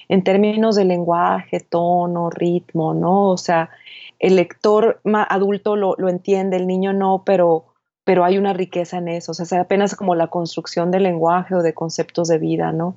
en 0.08 0.24
términos 0.24 0.76
de 0.76 0.84
lenguaje, 0.84 1.60
tono, 1.60 2.28
ritmo, 2.28 2.92
¿no? 2.92 3.30
O 3.30 3.38
sea, 3.38 3.70
el 4.18 4.36
lector 4.36 5.00
adulto 5.04 5.76
lo, 5.76 5.94
lo 5.96 6.10
entiende, 6.10 6.58
el 6.58 6.66
niño 6.66 6.92
no, 6.92 7.22
pero 7.24 7.69
pero 8.10 8.24
hay 8.24 8.38
una 8.38 8.52
riqueza 8.52 8.98
en 8.98 9.06
eso, 9.06 9.30
o 9.30 9.34
sea, 9.36 9.60
apenas 9.60 9.94
como 9.94 10.16
la 10.16 10.26
construcción 10.26 10.90
del 10.90 11.04
lenguaje 11.04 11.54
o 11.54 11.62
de 11.62 11.74
conceptos 11.74 12.26
de 12.26 12.38
vida, 12.38 12.72
¿no? 12.72 12.96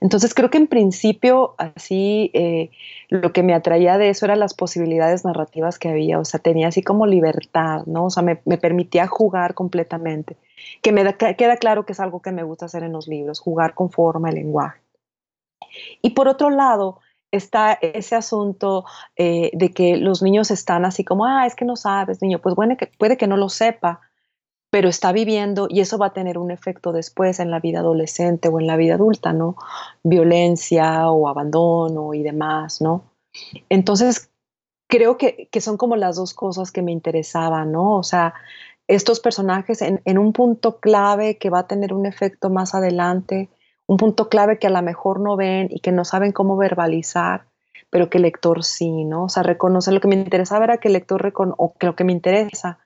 Entonces 0.00 0.34
creo 0.34 0.50
que 0.50 0.58
en 0.58 0.68
principio 0.68 1.56
así 1.58 2.30
eh, 2.32 2.70
lo 3.08 3.32
que 3.32 3.42
me 3.42 3.54
atraía 3.54 3.98
de 3.98 4.08
eso 4.08 4.24
eran 4.24 4.38
las 4.38 4.54
posibilidades 4.54 5.24
narrativas 5.24 5.80
que 5.80 5.88
había, 5.88 6.20
o 6.20 6.24
sea, 6.24 6.38
tenía 6.38 6.68
así 6.68 6.80
como 6.80 7.06
libertad, 7.06 7.82
¿no? 7.86 8.04
O 8.04 8.10
sea, 8.10 8.22
me, 8.22 8.36
permitía 8.36 9.08
jugar 9.08 9.54
completamente, 9.54 10.36
que 10.80 10.92
me 10.92 11.12
queda 11.16 11.56
claro 11.56 11.84
que 11.84 11.94
es 11.94 11.98
algo 11.98 12.22
que 12.22 12.30
me 12.30 12.44
gusta 12.44 12.66
hacer 12.66 12.84
en 12.84 12.92
los 12.92 13.08
libros, 13.08 13.40
jugar 13.40 13.74
con 13.74 13.90
forma, 13.90 14.28
el 14.28 14.36
lenguaje. 14.36 14.80
Y 16.02 16.10
por 16.10 16.28
otro 16.28 16.50
lado, 16.50 17.00
está 17.32 17.76
ese 17.82 18.14
asunto 18.14 18.84
eh, 19.16 19.50
de 19.54 19.72
que 19.72 19.96
los 19.96 20.22
niños 20.22 20.52
están 20.52 20.84
así 20.84 21.02
como, 21.02 21.26
ah, 21.26 21.46
es 21.46 21.56
que 21.56 21.64
no 21.64 21.74
sabes, 21.74 22.22
niño, 22.22 22.38
pues 22.38 22.54
bueno, 22.54 22.76
puede 22.96 23.16
que 23.16 23.26
no 23.26 23.36
lo 23.36 23.48
sepa, 23.48 24.00
pero 24.72 24.88
está 24.88 25.12
viviendo 25.12 25.66
y 25.68 25.80
eso 25.80 25.98
va 25.98 26.06
a 26.06 26.12
tener 26.14 26.38
un 26.38 26.50
efecto 26.50 26.92
después 26.92 27.40
en 27.40 27.50
la 27.50 27.60
vida 27.60 27.80
adolescente 27.80 28.48
o 28.48 28.58
en 28.58 28.66
la 28.66 28.76
vida 28.76 28.94
adulta, 28.94 29.34
¿no? 29.34 29.54
Violencia 30.02 31.10
o 31.10 31.28
abandono 31.28 32.14
y 32.14 32.22
demás, 32.22 32.80
¿no? 32.80 33.04
Entonces, 33.68 34.30
creo 34.88 35.18
que, 35.18 35.50
son 35.60 35.76
como 35.76 35.96
las 35.96 36.16
dos 36.16 36.32
cosas 36.32 36.72
que 36.72 36.80
me 36.80 36.90
interesaban, 36.90 37.70
¿no? 37.70 37.98
O 37.98 38.02
sea, 38.02 38.32
estos 38.88 39.20
personajes 39.20 39.82
en, 39.82 40.00
en, 40.06 40.16
un 40.16 40.32
punto 40.32 40.80
clave 40.80 41.36
que 41.36 41.50
va 41.50 41.58
a 41.60 41.66
tener 41.66 41.92
un 41.92 42.06
efecto 42.06 42.48
más 42.48 42.74
adelante, 42.74 43.50
un 43.86 43.98
punto 43.98 44.30
clave 44.30 44.58
que 44.58 44.68
a 44.68 44.70
lo 44.70 44.80
mejor 44.80 45.20
no 45.20 45.36
ven 45.36 45.68
y 45.70 45.80
que 45.80 45.92
no 45.92 46.06
saben 46.06 46.32
cómo 46.32 46.56
verbalizar, 46.56 47.44
pero 47.90 48.08
que 48.08 48.16
el 48.16 48.22
lector 48.22 48.64
sí, 48.64 49.04
¿no? 49.04 49.24
O 49.24 49.28
sea, 49.28 49.42
reconocer 49.42 49.92
lo 49.92 50.00
que 50.00 50.08
me 50.08 50.14
interesaba 50.14 50.64
era 50.64 50.78
que 50.78 50.88
el 50.88 50.94
lector 50.94 51.30
o 51.36 51.74
que 51.74 51.86
lo 51.86 51.94
que 51.94 52.04
me 52.04 52.12
interesa 52.12 52.78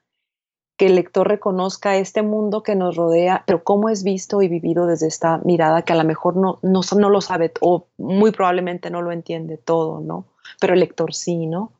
que 0.76 0.86
el 0.86 0.94
lector 0.96 1.26
reconozca 1.26 1.96
este 1.96 2.22
mundo 2.22 2.62
que 2.62 2.74
nos 2.74 2.96
rodea, 2.96 3.44
pero 3.46 3.64
cómo 3.64 3.88
es 3.88 4.04
visto 4.04 4.42
y 4.42 4.48
vivido 4.48 4.86
desde 4.86 5.06
esta 5.06 5.38
mirada 5.38 5.82
que 5.82 5.94
a 5.94 5.96
lo 5.96 6.04
mejor 6.04 6.36
no, 6.36 6.58
no, 6.62 6.80
no 6.96 7.10
lo 7.10 7.20
sabe 7.20 7.50
o 7.60 7.86
muy 7.96 8.30
probablemente 8.30 8.90
no 8.90 9.00
lo 9.00 9.10
entiende 9.10 9.56
todo, 9.56 10.00
¿no? 10.00 10.26
Pero 10.60 10.74
el 10.74 10.80
lector 10.80 11.14
sí, 11.14 11.46
¿no? 11.46 11.72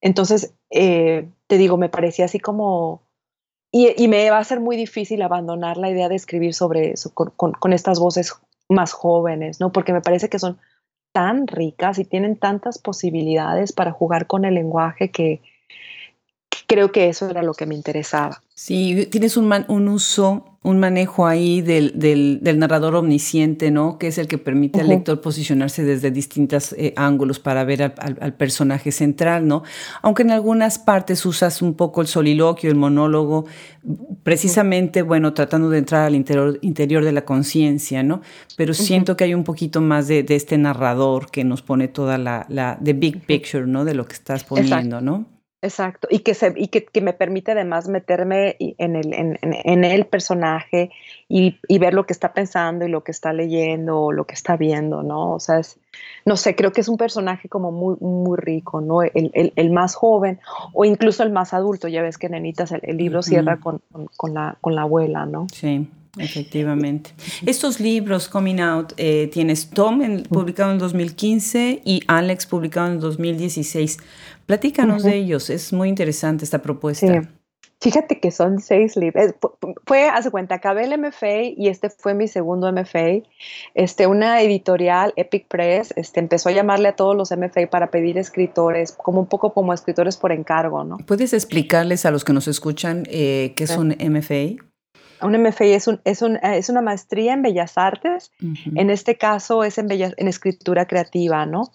Entonces, 0.00 0.54
eh, 0.70 1.28
te 1.48 1.58
digo, 1.58 1.76
me 1.76 1.88
parecía 1.88 2.26
así 2.26 2.38
como... 2.38 3.02
Y, 3.70 4.08
me 4.08 4.30
va 4.30 4.38
a 4.38 4.44
ser 4.44 4.60
muy 4.60 4.76
difícil 4.76 5.20
abandonar 5.20 5.76
la 5.76 5.90
idea 5.90 6.08
de 6.08 6.14
escribir 6.14 6.54
sobre 6.54 6.92
eso 6.92 7.12
con, 7.12 7.30
con 7.30 7.72
estas 7.74 8.00
voces 8.00 8.32
más 8.70 8.92
jóvenes, 8.92 9.60
¿no? 9.60 9.72
Porque 9.72 9.92
me 9.92 10.00
parece 10.00 10.30
que 10.30 10.38
son 10.38 10.58
tan 11.12 11.46
ricas 11.46 11.98
y 11.98 12.06
tienen 12.06 12.36
tantas 12.36 12.78
posibilidades 12.78 13.72
para 13.72 13.92
jugar 13.92 14.26
con 14.26 14.46
el 14.46 14.54
lenguaje 14.54 15.10
que, 15.10 15.42
creo 16.68 16.92
que 16.92 17.08
eso 17.08 17.28
era 17.28 17.42
lo 17.42 17.54
que 17.54 17.66
me 17.66 17.74
interesaba. 17.74 18.40
Sí, 18.54 19.08
tienes 19.10 19.36
un, 19.36 19.52
un 19.68 19.88
uso, 19.88 20.58
un 20.62 20.78
manejo 20.78 21.26
ahí 21.26 21.62
del, 21.62 21.92
del, 21.98 22.58
narrador 22.58 22.94
omnisciente, 22.94 23.70
¿no? 23.70 23.98
Que 23.98 24.08
es 24.08 24.18
el 24.18 24.28
que 24.28 24.36
permite 24.36 24.80
al 24.80 24.88
lector 24.88 25.20
posicionarse 25.20 25.82
desde 25.82 26.10
distintos 26.10 26.74
eh, 26.76 26.92
ángulos 26.96 27.38
para 27.38 27.64
ver 27.64 27.94
al, 27.96 28.34
personaje 28.34 28.92
central, 28.92 29.48
¿no? 29.48 29.62
Aunque 30.02 30.22
en 30.22 30.30
algunas 30.30 30.78
partes 30.78 31.24
usas 31.24 31.62
un 31.62 31.74
poco 31.74 32.02
el 32.02 32.06
soliloquio, 32.06 32.68
el 32.68 32.76
monólogo, 32.76 33.46
precisamente, 34.22 35.00
bueno, 35.00 35.32
tratando 35.32 35.70
de 35.70 35.78
entrar 35.78 36.04
al 36.04 36.14
interior, 36.14 36.58
interior 36.60 37.02
de 37.02 37.12
la 37.12 37.24
conciencia, 37.24 38.02
¿no? 38.02 38.20
Pero 38.56 38.74
siento 38.74 39.16
que 39.16 39.24
hay 39.24 39.34
un 39.34 39.44
poquito 39.44 39.80
más 39.80 40.06
de, 40.06 40.22
de, 40.22 40.36
este 40.36 40.58
narrador 40.58 41.30
que 41.30 41.44
nos 41.44 41.62
pone 41.62 41.88
toda 41.88 42.18
la, 42.18 42.44
la 42.50 42.78
the 42.84 42.92
big 42.92 43.24
picture, 43.24 43.66
¿no? 43.66 43.86
De 43.86 43.94
lo 43.94 44.04
que 44.06 44.14
estás 44.14 44.44
poniendo, 44.44 45.00
¿no? 45.00 45.37
Exacto, 45.60 46.06
y 46.08 46.20
que, 46.20 46.34
se, 46.34 46.54
y 46.54 46.68
que, 46.68 47.00
me 47.00 47.12
permite 47.12 47.50
además 47.50 47.88
meterme 47.88 48.54
en 48.60 48.94
el, 48.94 49.12
en, 49.12 49.84
el 49.84 50.06
personaje 50.06 50.90
y, 51.28 51.58
ver 51.80 51.94
lo 51.94 52.06
que 52.06 52.12
está 52.12 52.32
pensando 52.32 52.86
y 52.86 52.88
lo 52.88 53.02
que 53.02 53.10
está 53.10 53.32
leyendo 53.32 54.00
o 54.02 54.12
lo 54.12 54.24
que 54.24 54.34
está 54.34 54.56
viendo, 54.56 55.02
¿no? 55.02 55.32
O 55.32 55.40
sea, 55.40 55.60
no 56.24 56.36
sé, 56.36 56.54
creo 56.54 56.70
que 56.70 56.80
es 56.80 56.88
un 56.88 56.96
personaje 56.96 57.48
como 57.48 57.72
muy, 57.72 57.96
muy 57.98 58.38
rico, 58.38 58.80
¿no? 58.80 59.02
El, 59.02 59.70
más 59.72 59.96
joven 59.96 60.38
o 60.74 60.84
incluso 60.84 61.24
el 61.24 61.32
más 61.32 61.52
adulto, 61.52 61.88
ya 61.88 62.02
ves 62.02 62.18
que 62.18 62.28
Nenitas, 62.28 62.70
el, 62.70 62.96
libro 62.96 63.22
cierra 63.22 63.58
con, 63.58 63.80
la, 64.32 64.56
con 64.60 64.76
la 64.76 64.82
abuela, 64.82 65.26
¿no? 65.26 65.48
Sí. 65.52 65.90
Efectivamente. 66.18 67.10
Estos 67.46 67.80
libros, 67.80 68.28
Coming 68.28 68.60
Out, 68.60 68.92
eh, 68.96 69.28
tienes 69.32 69.70
Tom 69.70 70.22
publicado 70.24 70.72
en 70.72 70.78
2015 70.78 71.82
y 71.84 72.02
Alex 72.06 72.46
publicado 72.46 72.92
en 72.92 73.00
2016. 73.00 73.98
Platícanos 74.46 75.02
de 75.02 75.16
ellos, 75.16 75.50
es 75.50 75.72
muy 75.72 75.88
interesante 75.88 76.44
esta 76.44 76.62
propuesta. 76.62 77.28
Fíjate 77.80 78.18
que 78.18 78.32
son 78.32 78.60
seis 78.60 78.96
libros. 78.96 79.34
Fue, 79.86 80.08
hace 80.08 80.32
cuenta, 80.32 80.56
acabé 80.56 80.84
el 80.84 80.98
MFA 80.98 81.42
y 81.56 81.68
este 81.68 81.90
fue 81.90 82.12
mi 82.12 82.26
segundo 82.26 82.72
MFA. 82.72 83.22
Este, 83.74 84.08
una 84.08 84.42
editorial, 84.42 85.12
Epic 85.14 85.46
Press, 85.46 85.94
este, 85.96 86.18
empezó 86.18 86.48
a 86.48 86.52
llamarle 86.52 86.88
a 86.88 86.96
todos 86.96 87.16
los 87.16 87.30
MFA 87.30 87.70
para 87.70 87.92
pedir 87.92 88.18
escritores, 88.18 88.92
como 88.92 89.20
un 89.20 89.26
poco 89.26 89.52
como 89.54 89.72
escritores 89.72 90.16
por 90.16 90.32
encargo, 90.32 90.82
¿no? 90.82 90.96
¿Puedes 91.06 91.32
explicarles 91.32 92.04
a 92.04 92.10
los 92.10 92.24
que 92.24 92.32
nos 92.32 92.48
escuchan 92.48 93.04
eh, 93.10 93.52
qué 93.54 93.64
es 93.64 93.76
un 93.76 93.90
MFA? 93.90 94.67
Un 95.20 95.32
MFA 95.42 95.64
es, 95.64 95.88
un, 95.88 96.00
es, 96.04 96.22
un, 96.22 96.36
es, 96.36 96.68
una 96.68 96.82
maestría 96.82 97.34
en 97.34 97.42
Bellas 97.42 97.76
Artes, 97.76 98.30
en 98.40 98.90
este 98.90 99.16
caso 99.16 99.64
es 99.64 99.78
en, 99.78 99.90
en 99.90 100.28
escritura 100.28 100.86
creativa, 100.86 101.46
¿no? 101.46 101.70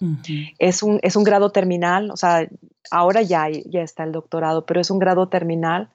es, 0.58 0.82
un, 0.82 0.98
es 1.02 1.16
un 1.16 1.24
grado 1.24 1.50
terminal, 1.50 2.10
o 2.10 2.16
sea, 2.16 2.48
ahora 2.90 3.22
ya, 3.22 3.48
ya 3.50 3.82
está 3.82 4.04
el 4.04 4.12
doctorado, 4.12 4.64
pero 4.66 4.80
es 4.80 4.90
un 4.90 4.98
grado 4.98 5.28
terminal 5.28 5.88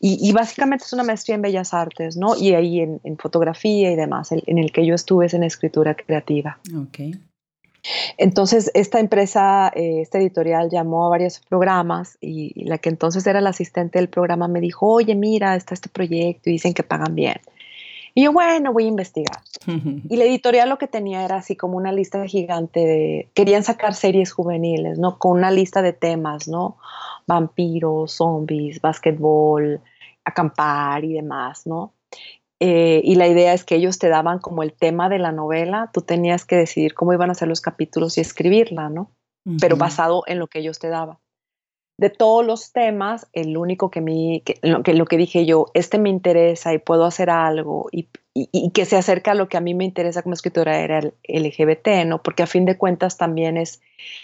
y, 0.00 0.32
básicamente 0.32 0.84
es 0.84 0.92
una 0.92 1.04
maestría 1.04 1.36
en 1.36 1.42
Bellas 1.42 1.72
Artes, 1.72 2.16
¿no? 2.16 2.36
Y 2.36 2.54
ahí 2.54 2.80
en, 2.80 3.00
fotografía 3.18 3.92
y 3.92 3.96
demás, 3.96 4.32
en 4.32 4.58
el 4.58 4.72
que 4.72 4.84
yo 4.84 4.94
estuve 4.94 5.26
es 5.26 5.34
en 5.34 5.44
escritura 5.44 5.94
creativa. 5.94 6.58
Ok. 6.76 7.16
Entonces, 8.16 8.70
esta 8.74 9.00
empresa, 9.00 9.72
eh, 9.74 10.00
esta 10.00 10.18
editorial 10.18 10.70
llamó 10.70 11.06
a 11.06 11.10
varios 11.10 11.40
programas 11.40 12.16
y, 12.20 12.64
la 12.64 12.78
que 12.78 12.88
entonces 12.88 13.26
era 13.26 13.40
la 13.40 13.50
asistente 13.50 13.98
del 13.98 14.08
programa 14.08 14.48
me 14.48 14.60
dijo, 14.60 14.86
oye, 14.86 15.14
mira, 15.14 15.56
está 15.56 15.74
este 15.74 15.88
proyecto 15.88 16.48
y 16.48 16.54
dicen 16.54 16.74
que 16.74 16.82
pagan 16.82 17.14
bien. 17.14 17.40
Y 18.14 18.24
yo, 18.24 18.32
bueno, 18.32 18.72
voy 18.72 18.84
a 18.84 18.88
investigar. 18.88 19.40
y 19.66 20.16
la 20.16 20.24
editorial 20.24 20.68
lo 20.68 20.76
que 20.78 20.86
tenía 20.86 21.24
era 21.24 21.36
así 21.36 21.56
como 21.56 21.76
una 21.76 21.92
lista 21.92 22.24
gigante 22.26 22.80
de, 22.80 23.28
querían 23.34 23.64
sacar 23.64 23.94
series 23.94 24.32
juveniles, 24.32 24.98
¿no? 24.98 25.18
Con 25.18 25.38
una 25.38 25.50
lista 25.50 25.80
de 25.80 25.94
temas, 25.94 26.46
¿no? 26.46 26.76
Vampiros, 27.26 28.12
zombies, 28.12 28.80
básquetbol, 28.80 29.80
acampar 30.24 31.04
y 31.04 31.14
demás, 31.14 31.66
¿no? 31.66 31.94
Eh, 32.64 33.00
y 33.02 33.16
la 33.16 33.26
idea 33.26 33.54
es 33.54 33.64
que 33.64 33.74
ellos 33.74 33.98
te 33.98 34.08
daban 34.08 34.38
como 34.38 34.62
el 34.62 34.72
tema 34.72 35.08
de 35.08 35.18
la 35.18 35.32
novela, 35.32 35.90
tú 35.92 36.02
tenías 36.02 36.44
que 36.44 36.54
decidir 36.54 36.94
cómo 36.94 37.12
iban 37.12 37.28
a 37.28 37.34
ser 37.34 37.48
los 37.48 37.60
capítulos 37.60 38.16
y 38.16 38.20
escribirla, 38.20 38.88
¿no? 38.88 39.10
Pero 39.60 39.76
basado 39.76 40.22
en 40.28 40.38
lo 40.38 40.46
que 40.46 40.60
ellos 40.60 40.78
te 40.78 40.88
daban. 40.88 41.18
De 41.98 42.08
todos 42.08 42.46
los 42.46 42.70
temas, 42.70 43.26
el 43.32 43.56
único 43.56 43.90
que, 43.90 44.00
me, 44.00 44.44
lo, 44.62 44.84
que 44.84 44.94
lo 44.94 45.06
que 45.06 45.16
dije 45.16 45.44
yo, 45.44 45.66
este 45.74 45.98
me 45.98 46.08
interesa 46.08 46.72
y 46.72 46.78
puedo 46.78 47.04
hacer 47.04 47.30
algo 47.30 47.88
y, 47.90 48.08
y, 48.34 48.70
que 48.70 48.86
se 48.86 48.96
acerca 48.96 49.32
a 49.32 49.34
lo 49.34 49.48
que 49.48 49.58
a 49.58 49.60
mí 49.60 49.74
me 49.74 49.84
interesa 49.84 50.22
como 50.22 50.32
escritora 50.34 50.78
era 50.78 51.00
el 51.00 51.14
LGBT, 51.28 52.06
¿no? 52.06 52.22
Porque 52.22 52.42
a 52.42 52.46
fin 52.46 52.64
de 52.64 52.78
cuentas 52.78 53.18
también 53.18 53.58
es, 53.58 53.82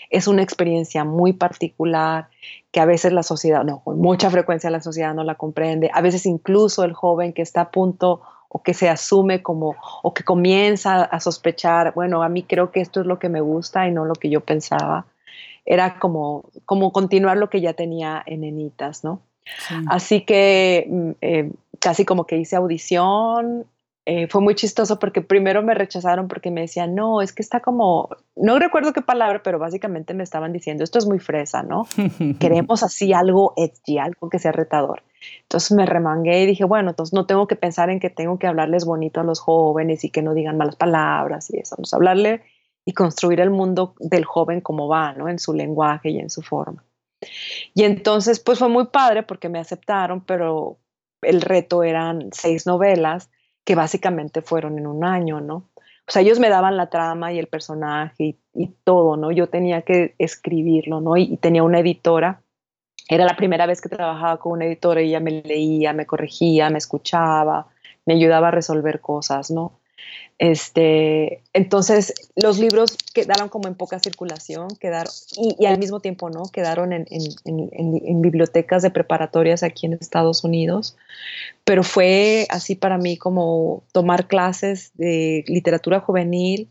es 0.09 0.27
una 0.27 0.43
experiencia 0.43 1.05
muy 1.05 1.35
particular 1.35 2.29
que 2.73 2.81
a 2.81 2.87
veces 2.87 3.13
la 3.13 3.23
sociedad, 3.23 3.65
no, 3.65 3.81
con 3.85 4.01
mucha 4.01 4.31
frecuencia 4.31 4.71
la 4.71 4.81
sociedad 4.81 5.15
no 5.15 5.25
la 5.25 5.35
comprende, 5.35 5.91
a 5.93 6.01
veces 6.01 6.25
incluso 6.25 6.85
el 6.85 6.95
joven 6.95 7.35
que 7.35 7.43
está 7.43 7.63
a 7.63 7.71
punto 7.71 8.23
o 8.49 8.63
que 8.63 8.73
se 8.73 8.89
asume 8.89 9.43
como, 9.43 9.77
o 10.03 10.15
que 10.15 10.25
comienza 10.25 11.03
a 11.03 11.21
sospechar, 11.21 11.93
bueno, 11.95 12.23
a 12.23 12.31
mí 12.31 12.43
creo 12.43 12.71
que 12.71 12.81
esto 12.81 13.01
es 13.01 13.07
lo 13.07 13.19
que 13.19 13.29
me 13.29 13.43
gusta 13.43 13.87
y 13.87 13.93
no 13.93 14.07
lo 14.07 14.15
que 14.15 14.31
yo 14.31 14.41
pensaba, 14.41 15.05
era 15.67 15.99
como, 15.99 16.49
como 16.65 16.93
continuar 16.93 17.37
lo 17.37 17.51
que 17.51 17.61
ya 17.61 17.75
tenía 17.75 18.23
en 18.25 18.43
Enitas, 18.45 19.05
¿no? 19.05 19.21
Así 19.87 20.23
que 20.23 20.87
mm, 20.89 21.11
eh, 21.21 21.53
casi 21.79 22.07
como 22.07 22.27
que 22.27 22.39
hice 22.39 22.57
audición, 22.57 23.67
eh, 24.11 24.27
fue 24.27 24.41
muy 24.41 24.55
chistoso 24.55 24.99
porque 24.99 25.21
primero 25.21 25.63
me 25.63 25.75
rechazaron 25.75 26.29
porque 26.29 26.51
me 26.51 26.63
decían, 26.63 26.95
no, 26.95 27.21
es 27.21 27.35
que 27.35 27.43
está 27.43 27.61
como, 27.61 28.09
no 28.37 28.59
recuerdo 28.59 28.95
qué 28.95 29.03
palabra, 29.03 29.43
pero 29.43 29.59
básicamente 29.59 30.15
me 30.15 30.23
estaban 30.23 30.51
diciendo, 30.51 30.83
esto 30.83 30.99
es 30.99 31.05
muy 31.05 31.19
fresa, 31.19 31.63
¿no? 31.63 31.87
Queremos 32.41 32.83
así 32.83 33.13
algo 33.13 33.53
edgy, 33.59 33.99
algo 33.99 34.31
que 34.31 34.39
sea 34.39 34.51
retador. 34.51 35.03
Entonces 35.43 35.73
me 35.73 35.85
remangué 35.85 36.45
y 36.45 36.47
dije, 36.47 36.65
bueno, 36.65 36.89
entonces 36.89 37.13
no 37.13 37.27
tengo 37.27 37.47
que 37.47 37.57
pensar 37.57 37.91
en 37.91 38.01
que 38.01 38.09
tengo 38.09 38.39
que 38.39 38.47
hablarles 38.47 38.87
bonito 38.87 39.21
a 39.21 39.25
los 39.25 39.41
jóvenes 39.41 40.03
y 40.05 40.11
que 40.11 40.23
no 40.23 40.33
digan 40.33 40.57
malas 40.57 40.77
palabras 40.77 41.53
y 41.53 41.59
eso, 41.59 41.77
vamos 41.77 41.93
a 41.93 41.97
hablarle 41.97 42.41
y 42.87 42.95
construir 42.95 43.41
el 43.41 43.51
mundo 43.51 43.95
del 44.01 44.25
joven 44.25 44.63
como 44.63 44.89
va, 44.89 45.13
¿no? 45.13 45.29
En 45.29 45.39
su 45.39 45.53
lenguaje 45.53 46.09
y 46.09 46.19
en 46.19 46.31
su 46.31 46.41
forma. 46.41 46.83
Y 47.75 47.83
entonces, 47.83 48.41
pues 48.41 48.59
fue 48.59 48.71
muy 48.71 48.87
padre 48.87 49.23
porque 49.23 49.51
me 49.51 49.59
aceptaron, 49.59 50.23
pero 50.23 50.79
el 51.21 51.43
reto 51.43 51.83
eran 51.83 52.31
seis 52.33 52.65
novelas 52.65 53.29
que 53.69 53.75
básicamente 53.75 54.41
fueron 54.41 54.79
en 54.79 54.87
un 54.87 55.05
año, 55.05 55.43
¿no? 55.43 55.57
O 55.77 56.11
sea, 56.11 56.23
ellos 56.23 56.39
me 56.39 56.49
daban 56.49 56.79
la 56.79 56.89
trama 56.89 57.35
y 57.35 57.39
el 57.39 57.49
personaje 57.49 58.39
y, 58.55 58.67
todo, 58.83 59.19
¿no? 59.19 59.31
Yo 59.31 59.51
tenía 59.51 59.83
que 59.83 60.15
escribirlo, 60.17 61.03
¿no? 61.03 61.19
Y, 61.19 61.37
tenía 61.37 61.63
una 61.63 61.81
editora. 61.81 62.41
Era 63.11 63.27
la 63.27 63.37
primera 63.37 63.67
vez 63.67 63.83
que 63.83 63.91
trabajaba 63.91 64.39
con 64.39 64.53
una 64.53 64.65
editora 64.65 65.03
y 65.03 65.09
ella 65.09 65.21
me 65.21 65.43
leía, 65.43 65.93
me 65.93 66.07
corregía, 66.07 66.71
me 66.71 66.79
escuchaba, 66.79 67.67
me 68.07 68.15
ayudaba 68.15 68.49
a 68.49 68.53
resolver 68.53 69.03
cosas, 69.03 69.51
¿no? 69.51 69.81
Este, 70.39 71.43
entonces, 71.53 72.15
los 72.37 72.59
libros 72.61 72.97
quedaron 73.13 73.49
como 73.49 73.67
en 73.67 73.75
poca 73.75 73.99
circulación, 73.99 74.69
quedaron, 74.81 75.13
y, 75.37 75.67
al 75.67 75.79
mismo 75.79 75.99
tiempo, 75.99 76.31
¿no? 76.31 76.45
Quedaron 76.53 76.93
en, 76.93 78.23
bibliotecas 78.23 78.83
de 78.83 78.91
preparatorias 78.91 79.65
aquí 79.65 79.87
en 79.87 79.95
Estados 79.95 80.45
Unidos, 80.45 80.97
pero 81.65 81.83
fue 81.83 82.47
así 82.51 82.77
para 82.77 82.99
mí 82.99 83.17
como 83.17 83.83
tomar 83.91 84.29
clases 84.29 84.93
de 84.95 85.45
literatura 85.49 85.99
juvenil 85.99 86.71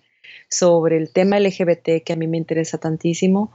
sobre 0.49 0.95
el 0.95 1.11
tema 1.11 1.37
LGBT 1.39 2.03
que 2.05 2.13
a 2.13 2.15
mí 2.15 2.27
me 2.27 2.37
interesa 2.37 2.77
tantísimo 2.77 3.51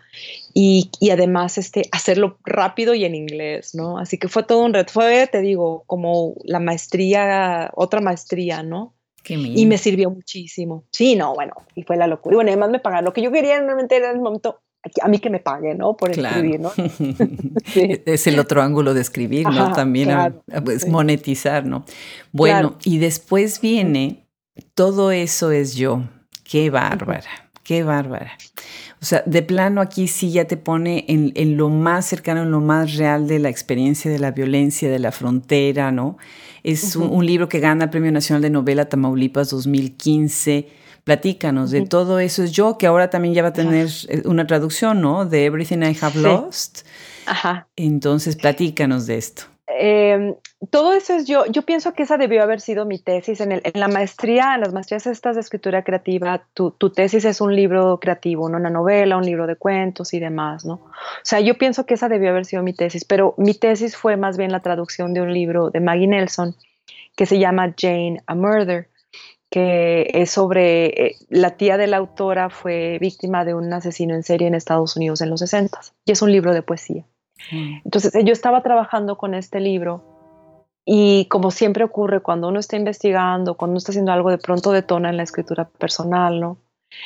y, 0.52 0.90
y, 1.00 1.08
además 1.08 1.56
este, 1.56 1.88
hacerlo 1.90 2.36
rápido 2.44 2.94
y 2.94 3.06
en 3.06 3.14
inglés, 3.14 3.74
¿no? 3.74 3.96
Así 3.96 4.18
que 4.18 4.28
fue 4.28 4.42
todo 4.42 4.62
un 4.62 4.74
reto, 4.74 4.92
fue, 4.92 5.26
te 5.26 5.40
digo, 5.40 5.84
como 5.86 6.34
la 6.44 6.60
maestría, 6.60 7.70
otra 7.74 8.02
maestría, 8.02 8.62
¿no? 8.62 8.92
Y 9.28 9.66
me 9.66 9.78
sirvió 9.78 10.10
muchísimo. 10.10 10.84
Sí, 10.90 11.16
no, 11.16 11.34
bueno, 11.34 11.54
y 11.74 11.82
fue 11.82 11.96
la 11.96 12.06
locura. 12.06 12.34
Y 12.34 12.36
bueno, 12.36 12.50
además 12.50 12.70
me 12.70 12.80
pagaron. 12.80 13.04
Lo 13.04 13.12
que 13.12 13.22
yo 13.22 13.30
quería 13.30 13.60
realmente 13.60 13.96
era 13.96 14.10
el 14.10 14.20
momento, 14.20 14.60
a 15.00 15.08
mí 15.08 15.18
que 15.18 15.30
me 15.30 15.38
paguen, 15.38 15.78
¿no? 15.78 15.96
Por 15.96 16.10
escribir, 16.10 16.60
¿no? 16.60 16.72
Es 18.06 18.26
el 18.26 18.38
otro 18.38 18.62
ángulo 18.62 18.94
de 18.94 19.00
escribir, 19.00 19.46
¿no? 19.48 19.72
También 19.72 20.10
es 20.10 20.62
pues, 20.62 20.88
monetizar, 20.88 21.64
¿no? 21.64 21.84
Bueno, 22.32 22.76
y 22.84 22.98
después 22.98 23.60
viene, 23.60 24.26
todo 24.74 25.12
eso 25.12 25.50
es 25.50 25.74
yo. 25.74 26.02
Qué 26.44 26.70
bárbara, 26.70 27.50
qué 27.62 27.82
bárbara. 27.82 28.32
O 29.00 29.04
sea, 29.04 29.22
de 29.26 29.42
plano 29.42 29.80
aquí 29.80 30.08
sí 30.08 30.30
ya 30.30 30.44
te 30.44 30.56
pone 30.56 31.04
en, 31.08 31.32
en, 31.34 31.56
lo 31.56 31.68
más 31.68 32.06
cercano, 32.06 32.42
en 32.42 32.50
lo 32.50 32.60
más 32.60 32.94
real 32.94 33.26
de 33.26 33.38
la 33.38 33.48
experiencia 33.48 34.10
de 34.10 34.18
la 34.18 34.30
violencia, 34.30 34.90
de 34.90 34.98
la 34.98 35.10
frontera, 35.10 35.90
¿no? 35.90 36.18
Es 36.62 36.94
un, 36.94 37.26
libro 37.26 37.48
que 37.48 37.58
gana 37.58 37.84
el 37.84 37.90
Premio 37.90 38.12
Nacional 38.12 38.42
de 38.42 38.50
Novela 38.50 38.88
Tamaulipas 38.88 39.50
2015. 39.50 40.68
Platícanos 41.02 41.72
de 41.72 41.84
todo 41.86 42.20
eso. 42.20 42.44
Es 42.44 42.52
yo, 42.52 42.78
que 42.78 42.86
ahora 42.86 43.10
también 43.10 43.34
ya 43.34 43.42
va 43.42 43.48
a 43.48 43.52
tener 43.52 43.88
eh, 44.08 44.22
una 44.24 44.46
traducción, 44.46 45.00
¿no? 45.00 45.26
De 45.26 45.44
Everything 45.44 45.78
I 45.78 45.96
Have 46.00 46.20
Lost. 46.20 46.86
Ajá. 47.26 47.66
Entonces, 47.74 48.36
platícanos 48.36 49.06
de 49.06 49.18
esto. 49.18 49.51
Em, 49.68 50.34
todo 50.70 50.92
eso 50.92 51.14
es 51.14 51.26
yo, 51.26 51.46
yo 51.46 51.62
pienso 51.62 51.94
que 51.94 52.02
esa 52.02 52.18
debió 52.18 52.42
haber 52.42 52.60
sido 52.60 52.84
mi 52.84 52.98
tesis 52.98 53.40
en, 53.40 53.52
el, 53.52 53.62
en 53.64 53.78
la 53.78 53.88
maestría, 53.88 54.54
en 54.54 54.60
las 54.60 54.72
maestrías 54.72 55.06
estas 55.06 55.36
de 55.36 55.40
escritura 55.40 55.84
creativa, 55.84 56.44
tu, 56.52 56.72
tu, 56.72 56.90
tesis 56.90 57.24
es 57.24 57.40
un 57.40 57.54
libro 57.54 57.98
creativo, 58.00 58.48
¿no? 58.48 58.58
una 58.58 58.70
novela, 58.70 59.16
un 59.16 59.24
libro 59.24 59.46
de 59.46 59.56
cuentos 59.56 60.14
y 60.14 60.20
demás, 60.20 60.64
¿no? 60.64 60.74
O 60.74 60.90
sea, 61.22 61.40
yo 61.40 61.56
pienso 61.58 61.86
que 61.86 61.94
esa 61.94 62.08
debió 62.08 62.30
haber 62.30 62.44
sido 62.44 62.62
mi 62.62 62.72
tesis, 62.74 63.04
pero 63.04 63.34
mi 63.38 63.54
tesis 63.54 63.96
fue 63.96 64.16
más 64.16 64.36
bien 64.36 64.50
la 64.50 64.60
traducción 64.60 65.14
de 65.14 65.22
un 65.22 65.32
libro 65.32 65.70
de 65.70 65.80
Maggie 65.80 66.08
Nelson 66.08 66.56
que 67.16 67.26
se 67.26 67.38
llama 67.38 67.74
Jane 67.78 68.22
a 68.26 68.34
Murder, 68.34 68.88
que 69.48 70.10
es 70.14 70.30
sobre, 70.30 70.86
eh, 70.86 71.16
la 71.28 71.56
tía 71.56 71.76
de 71.76 71.86
la 71.86 71.98
autora 71.98 72.50
fue 72.50 72.98
víctima 73.00 73.44
de 73.44 73.54
un 73.54 73.72
asesino 73.72 74.14
en 74.14 74.22
serie 74.22 74.48
en 74.48 74.54
Estados 74.54 74.96
Unidos 74.96 75.20
en 75.20 75.30
los 75.30 75.40
60 75.40 75.78
y 76.04 76.12
es 76.12 76.22
un 76.22 76.32
libro 76.32 76.52
de 76.52 76.62
poesía. 76.62 77.04
Entonces 77.50 78.12
yo 78.24 78.32
estaba 78.32 78.62
trabajando 78.62 79.16
con 79.16 79.34
este 79.34 79.60
libro 79.60 80.12
y 80.84 81.26
como 81.26 81.50
siempre 81.50 81.84
ocurre 81.84 82.20
cuando 82.20 82.48
uno 82.48 82.58
está 82.58 82.76
investigando, 82.76 83.56
cuando 83.56 83.72
uno 83.72 83.78
está 83.78 83.92
haciendo 83.92 84.12
algo, 84.12 84.30
de 84.30 84.38
pronto 84.38 84.72
detona 84.72 85.10
en 85.10 85.16
la 85.16 85.22
escritura 85.22 85.68
personal, 85.68 86.40
¿no? 86.40 86.58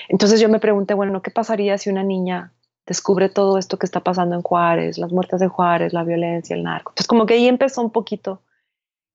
Entonces 0.08 0.40
yo 0.40 0.48
me 0.48 0.58
pregunté, 0.58 0.94
bueno, 0.94 1.22
¿qué 1.22 1.30
pasaría 1.30 1.78
si 1.78 1.90
una 1.90 2.02
niña 2.02 2.52
descubre 2.86 3.28
todo 3.28 3.58
esto 3.58 3.78
que 3.78 3.86
está 3.86 4.00
pasando 4.00 4.34
en 4.34 4.42
Juárez, 4.42 4.98
las 4.98 5.12
muertes 5.12 5.40
de 5.40 5.48
Juárez, 5.48 5.92
la 5.92 6.04
violencia, 6.04 6.56
el 6.56 6.62
narco? 6.62 6.92
Entonces 6.92 7.08
como 7.08 7.26
que 7.26 7.34
ahí 7.34 7.48
empezó 7.48 7.82
un 7.82 7.90
poquito 7.90 8.42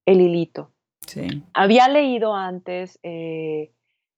el 0.05 0.21
hilito. 0.21 0.71
Sí. 1.07 1.43
Había 1.53 1.87
leído 1.87 2.35
antes 2.35 2.99
eh, 3.03 3.71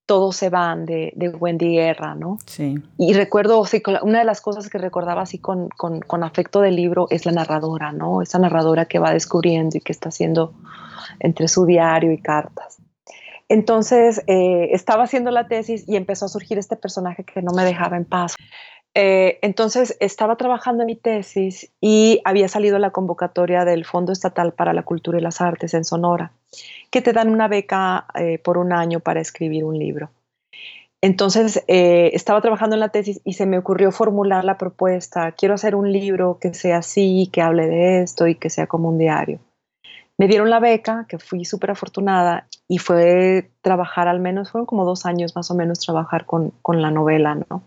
todos 0.06 0.36
se 0.36 0.50
van 0.50 0.86
de, 0.86 1.14
Wendy 1.40 1.76
Guerra, 1.76 2.16
¿no? 2.16 2.38
Sí. 2.46 2.76
Y 2.98 3.14
recuerdo, 3.14 3.64
una 4.02 4.20
de 4.20 4.26
las 4.26 4.42
cosas 4.42 4.70
que 4.70 4.78
recordaba 4.78 5.22
así 5.22 5.40
con, 5.40 5.70
afecto 6.24 6.62
del 6.62 6.76
libro 6.76 7.08
es 7.10 7.26
la 7.26 7.32
narradora, 7.32 7.92
¿no? 7.92 8.22
Esa 8.22 8.40
narradora 8.40 8.86
que 8.86 9.00
va 9.00 9.12
descubriendo 9.12 9.78
y 9.78 9.82
que 9.82 9.92
está 9.92 10.10
haciendo 10.10 10.54
entre 11.20 11.48
su 11.48 11.66
diario 11.66 12.12
y 12.12 12.22
cartas. 12.22 12.78
Entonces 13.50 14.24
eh, 14.28 14.70
estaba 14.72 15.04
haciendo 15.04 15.30
la 15.30 15.48
tesis 15.48 15.84
y 15.88 15.96
empezó 15.96 16.26
a 16.26 16.30
surgir 16.30 16.58
este 16.58 16.76
personaje 16.76 17.24
que 17.24 17.42
no 17.42 17.52
me 17.54 17.64
dejaba 17.64 17.98
en 17.98 18.06
paz. 18.06 18.36
Eh, 18.96 19.40
entonces 19.42 19.98
estaba 20.00 20.36
trabajando 20.36 20.84
en 20.84 20.88
mi 20.88 20.96
tesis 20.96 21.72
y 21.82 22.22
había 22.26 22.48
salido 22.48 22.78
la 22.78 22.92
convocatoria 22.92 23.66
del 23.66 23.86
Fondo 23.86 24.12
Estatal 24.12 24.54
para 24.54 24.74
la 24.74 24.84
Cultura 24.84 25.18
y 25.18 25.22
las 25.22 25.42
Artes 25.42 25.74
en 25.74 25.84
Sonora, 25.84 26.32
que 26.92 27.02
te 27.02 27.12
dan 27.12 27.30
una 27.30 27.48
beca 27.48 28.06
eh, 28.14 28.38
por 28.38 28.58
un 28.58 28.72
año 28.72 29.00
para 29.00 29.20
escribir 29.20 29.64
un 29.64 29.80
libro. 29.80 30.12
Entonces 31.02 31.64
estaba 31.68 32.40
trabajando 32.40 32.78
en 32.78 32.80
la 32.80 32.88
tesis 32.88 33.20
y 33.26 33.34
se 33.34 33.46
me 33.46 33.58
ocurrió 33.58 33.92
formular 33.92 34.46
la 34.46 34.58
propuesta, 34.58 35.34
quiero 35.34 35.56
hacer 35.56 35.76
un 35.76 35.92
libro 35.92 36.38
que 36.40 36.54
sea 36.54 36.78
así, 36.78 37.30
que 37.34 37.42
hable 37.42 37.68
de 37.68 38.04
esto 38.04 38.26
y 38.26 38.36
que 38.36 38.50
sea 38.50 38.68
como 38.68 38.88
un 38.88 38.98
diario. 38.98 39.40
Me 40.18 40.30
dieron 40.30 40.50
la 40.50 40.62
beca, 40.62 41.06
que 41.10 41.20
fui 41.20 41.44
súper 41.44 41.72
afortunada, 41.72 42.48
y 42.70 42.78
fue 42.78 43.52
trabajar 43.62 44.08
al 44.08 44.22
menos, 44.22 44.52
fueron 44.52 44.66
como 44.66 44.86
dos 44.86 45.06
años 45.06 45.36
más 45.36 45.52
o 45.52 45.56
menos 45.56 45.80
trabajar 45.80 46.26
con, 46.26 46.52
con 46.62 46.82
la 46.82 46.92
novela, 46.92 47.36
¿no? 47.36 47.64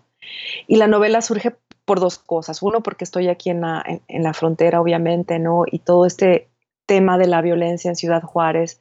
Y 0.66 0.76
la 0.76 0.86
novela 0.86 1.20
surge 1.20 1.56
por 1.84 2.00
dos 2.00 2.18
cosas. 2.18 2.62
Uno, 2.62 2.82
porque 2.82 3.04
estoy 3.04 3.28
aquí 3.28 3.50
en 3.50 3.60
la, 3.60 4.32
frontera, 4.34 4.80
obviamente, 4.80 5.38
¿no? 5.38 5.64
Y 5.70 5.80
todo 5.80 6.06
este 6.06 6.48
tema 6.86 7.18
de 7.18 7.26
la 7.26 7.42
violencia 7.42 7.88
en 7.88 7.96
Ciudad 7.96 8.22
Juárez 8.22 8.80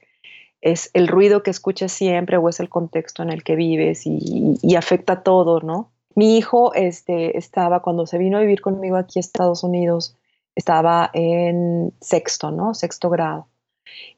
es 0.62 0.90
el 0.94 1.08
ruido 1.08 1.44
que 1.44 1.52
escuchas 1.52 1.92
siempre 1.92 2.38
o 2.38 2.50
es 2.50 2.60
el 2.60 2.70
contexto 2.70 3.22
en 3.24 3.30
el 3.30 3.44
que 3.44 3.56
vives 3.56 4.06
y, 4.06 4.58
y 4.62 4.76
afecta 4.76 5.14
a 5.14 5.24
todo, 5.24 5.60
¿no? 5.62 5.92
Mi 6.16 6.38
hijo 6.38 6.74
este, 6.74 7.38
estaba, 7.38 7.82
cuando 7.82 8.08
se 8.08 8.18
vino 8.18 8.38
a 8.38 8.42
vivir 8.42 8.62
conmigo 8.62 8.96
aquí 8.96 9.20
a 9.20 9.22
Estados 9.22 9.64
Unidos, 9.64 10.16
estaba 10.56 11.12
en 11.14 11.94
sexto, 12.00 12.52
¿no? 12.52 12.74
Sexto 12.74 13.10
grado. 13.10 13.48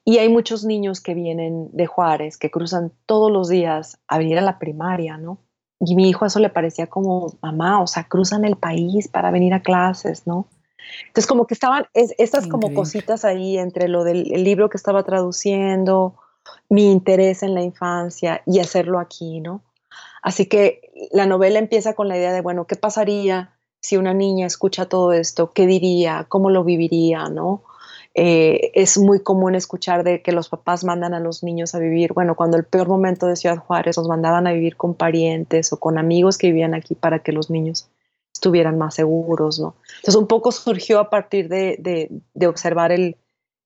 Y 0.06 0.20
hay 0.20 0.30
muchos 0.30 0.64
niños 0.64 1.02
que 1.02 1.16
vienen 1.16 1.70
de 1.74 1.88
Juárez, 1.88 2.38
que 2.38 2.52
cruzan 2.52 2.92
todos 3.06 3.32
los 3.32 3.50
días 3.50 4.00
a 4.08 4.20
venir 4.20 4.38
a 4.38 4.42
la 4.42 4.60
primaria, 4.60 5.18
¿no? 5.18 5.40
Y 5.80 5.96
mi 5.96 6.10
hijo 6.10 6.26
eso 6.26 6.40
le 6.40 6.50
parecía 6.50 6.88
como, 6.88 7.34
mamá, 7.42 7.82
o 7.82 7.88
sea, 7.88 8.06
cruzan 8.06 8.46
el 8.46 8.56
país 8.56 9.08
para 9.08 9.32
venir 9.32 9.54
a 9.54 9.62
clases, 9.62 10.26
¿no? 10.26 10.48
Entonces 11.08 11.28
como 11.28 11.46
que 11.46 11.54
estaban 11.54 11.86
estas 11.94 12.48
como 12.48 12.74
cositas 12.74 13.26
ahí 13.26 13.58
entre 13.58 13.88
lo 13.88 14.04
del 14.04 14.24
libro 14.24 14.70
que 14.70 14.78
estaba 14.78 15.04
traduciendo, 15.04 16.16
mi 16.70 16.92
interés 16.92 17.44
en 17.44 17.54
la 17.54 17.62
infancia 17.62 18.42
y 18.46 18.60
hacerlo 18.60 19.00
aquí, 19.00 19.40
¿no? 19.42 19.62
Así 20.22 20.46
que 20.46 20.82
la 21.12 21.26
novela 21.26 21.60
empieza 21.60 21.94
con 21.94 22.08
la 22.08 22.18
idea 22.18 22.32
de, 22.32 22.42
bueno, 22.42 22.66
¿qué 22.66 22.76
pasaría 22.76 23.54
si 23.80 23.98
una 23.98 24.14
niña 24.14 24.48
escucha 24.48 24.88
todo 24.88 25.14
esto? 25.14 25.52
¿Qué 25.54 25.68
diría? 25.68 26.26
¿Cómo 26.28 26.50
lo 26.50 26.64
viviría? 26.64 27.30
¿No? 27.30 27.64
Eh, 28.20 28.72
es 28.74 28.98
muy 28.98 29.20
común 29.20 29.54
escuchar 29.54 30.04
de 30.04 30.24
que 30.24 30.32
los 30.32 30.50
papás 30.50 30.84
mandan 30.84 31.14
a 31.14 31.20
los 31.20 31.44
niños 31.44 31.76
a 31.76 31.80
vivir, 31.80 32.14
bueno, 32.14 32.34
cuando 32.34 32.58
el 32.58 32.64
peor 32.64 32.88
momento 32.88 33.28
de 33.28 33.36
Ciudad 33.36 33.60
Juárez 33.60 33.96
los 33.96 34.08
mandaban 34.08 34.48
a 34.48 34.54
vivir 34.54 34.76
con 34.76 34.96
parientes 34.96 35.72
o 35.72 35.78
con 35.78 36.00
amigos 36.00 36.40
que 36.40 36.48
vivían 36.48 36.74
aquí 36.74 36.96
para 36.96 37.20
que 37.20 37.32
los 37.32 37.52
niños 37.52 37.92
estuvieran 38.34 38.80
más 38.80 38.96
seguros, 38.96 39.60
¿no? 39.60 39.76
Entonces 39.98 40.16
un 40.16 40.26
poco 40.26 40.52
surgió 40.52 41.00
a 41.00 41.12
partir 41.12 41.48
de, 41.48 42.10
observar 42.48 42.92
el, 42.92 43.18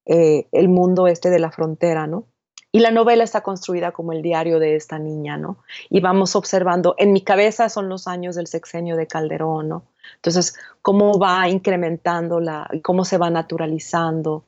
eh, 0.05 0.47
el 0.51 0.67
mundo 0.67 1.07
este 1.07 1.29
de 1.29 1.39
la 1.39 1.51
frontera, 1.51 2.05
¿no? 2.05 2.25
Y 2.73 2.79
la 2.79 2.91
novela 2.91 3.23
está 3.23 3.41
construida 3.41 3.91
como 3.91 4.13
el 4.13 4.21
diario 4.21 4.59
de 4.59 4.75
esta 4.75 4.97
niña, 4.97 5.37
¿no? 5.37 5.57
Y 5.89 5.99
vamos 5.99 6.35
observando, 6.37 6.95
en 6.97 7.11
mi 7.11 7.21
cabeza 7.21 7.67
son 7.67 7.89
los 7.89 8.07
años 8.07 8.35
del 8.35 8.47
sexenio 8.47 8.95
de 8.95 9.07
Calderón, 9.07 9.67
¿no? 9.67 9.83
Entonces, 10.15 10.55
cómo 10.81 11.19
va 11.19 11.49
incrementando 11.49 12.39
la, 12.39 12.69
cómo 12.81 13.03
se 13.03 13.17
va 13.17 13.29
naturalizando 13.29 14.45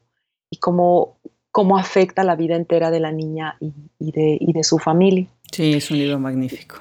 y 0.50 0.58
cómo, 0.58 1.18
cómo 1.52 1.78
afecta 1.78 2.24
la 2.24 2.36
vida 2.36 2.56
entera 2.56 2.92
de 2.92 3.00
la 3.02 3.12
niña 3.12 3.58
y, 3.60 4.12
de, 4.12 4.38
y 4.40 4.54
de, 4.54 4.64
su 4.64 4.80
familia. 4.80 5.28
Sí, 5.52 5.74
es 5.74 5.92
un 5.92 5.98
libro 5.98 6.20
magnífico. 6.20 6.78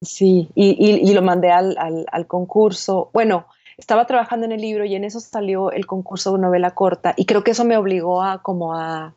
Sí, 0.00 0.48
y, 0.54 1.10
y, 1.10 1.12
lo 1.14 1.22
mandé 1.22 1.50
al, 1.50 1.76
al, 1.78 2.06
al, 2.12 2.26
concurso. 2.26 3.10
Bueno, 3.12 3.46
estaba 3.78 4.06
trabajando 4.06 4.44
en 4.46 4.52
el 4.52 4.60
libro 4.60 4.84
y 4.84 4.94
en 4.94 5.04
eso 5.04 5.18
salió 5.18 5.70
el 5.72 5.86
concurso 5.86 6.32
de 6.32 6.40
novela 6.40 6.72
corta 6.72 7.14
y 7.16 7.24
creo 7.24 7.42
que 7.42 7.52
eso 7.52 7.64
me 7.64 7.76
obligó 7.76 8.22
a 8.22 8.42
como 8.42 8.74
a 8.74 9.14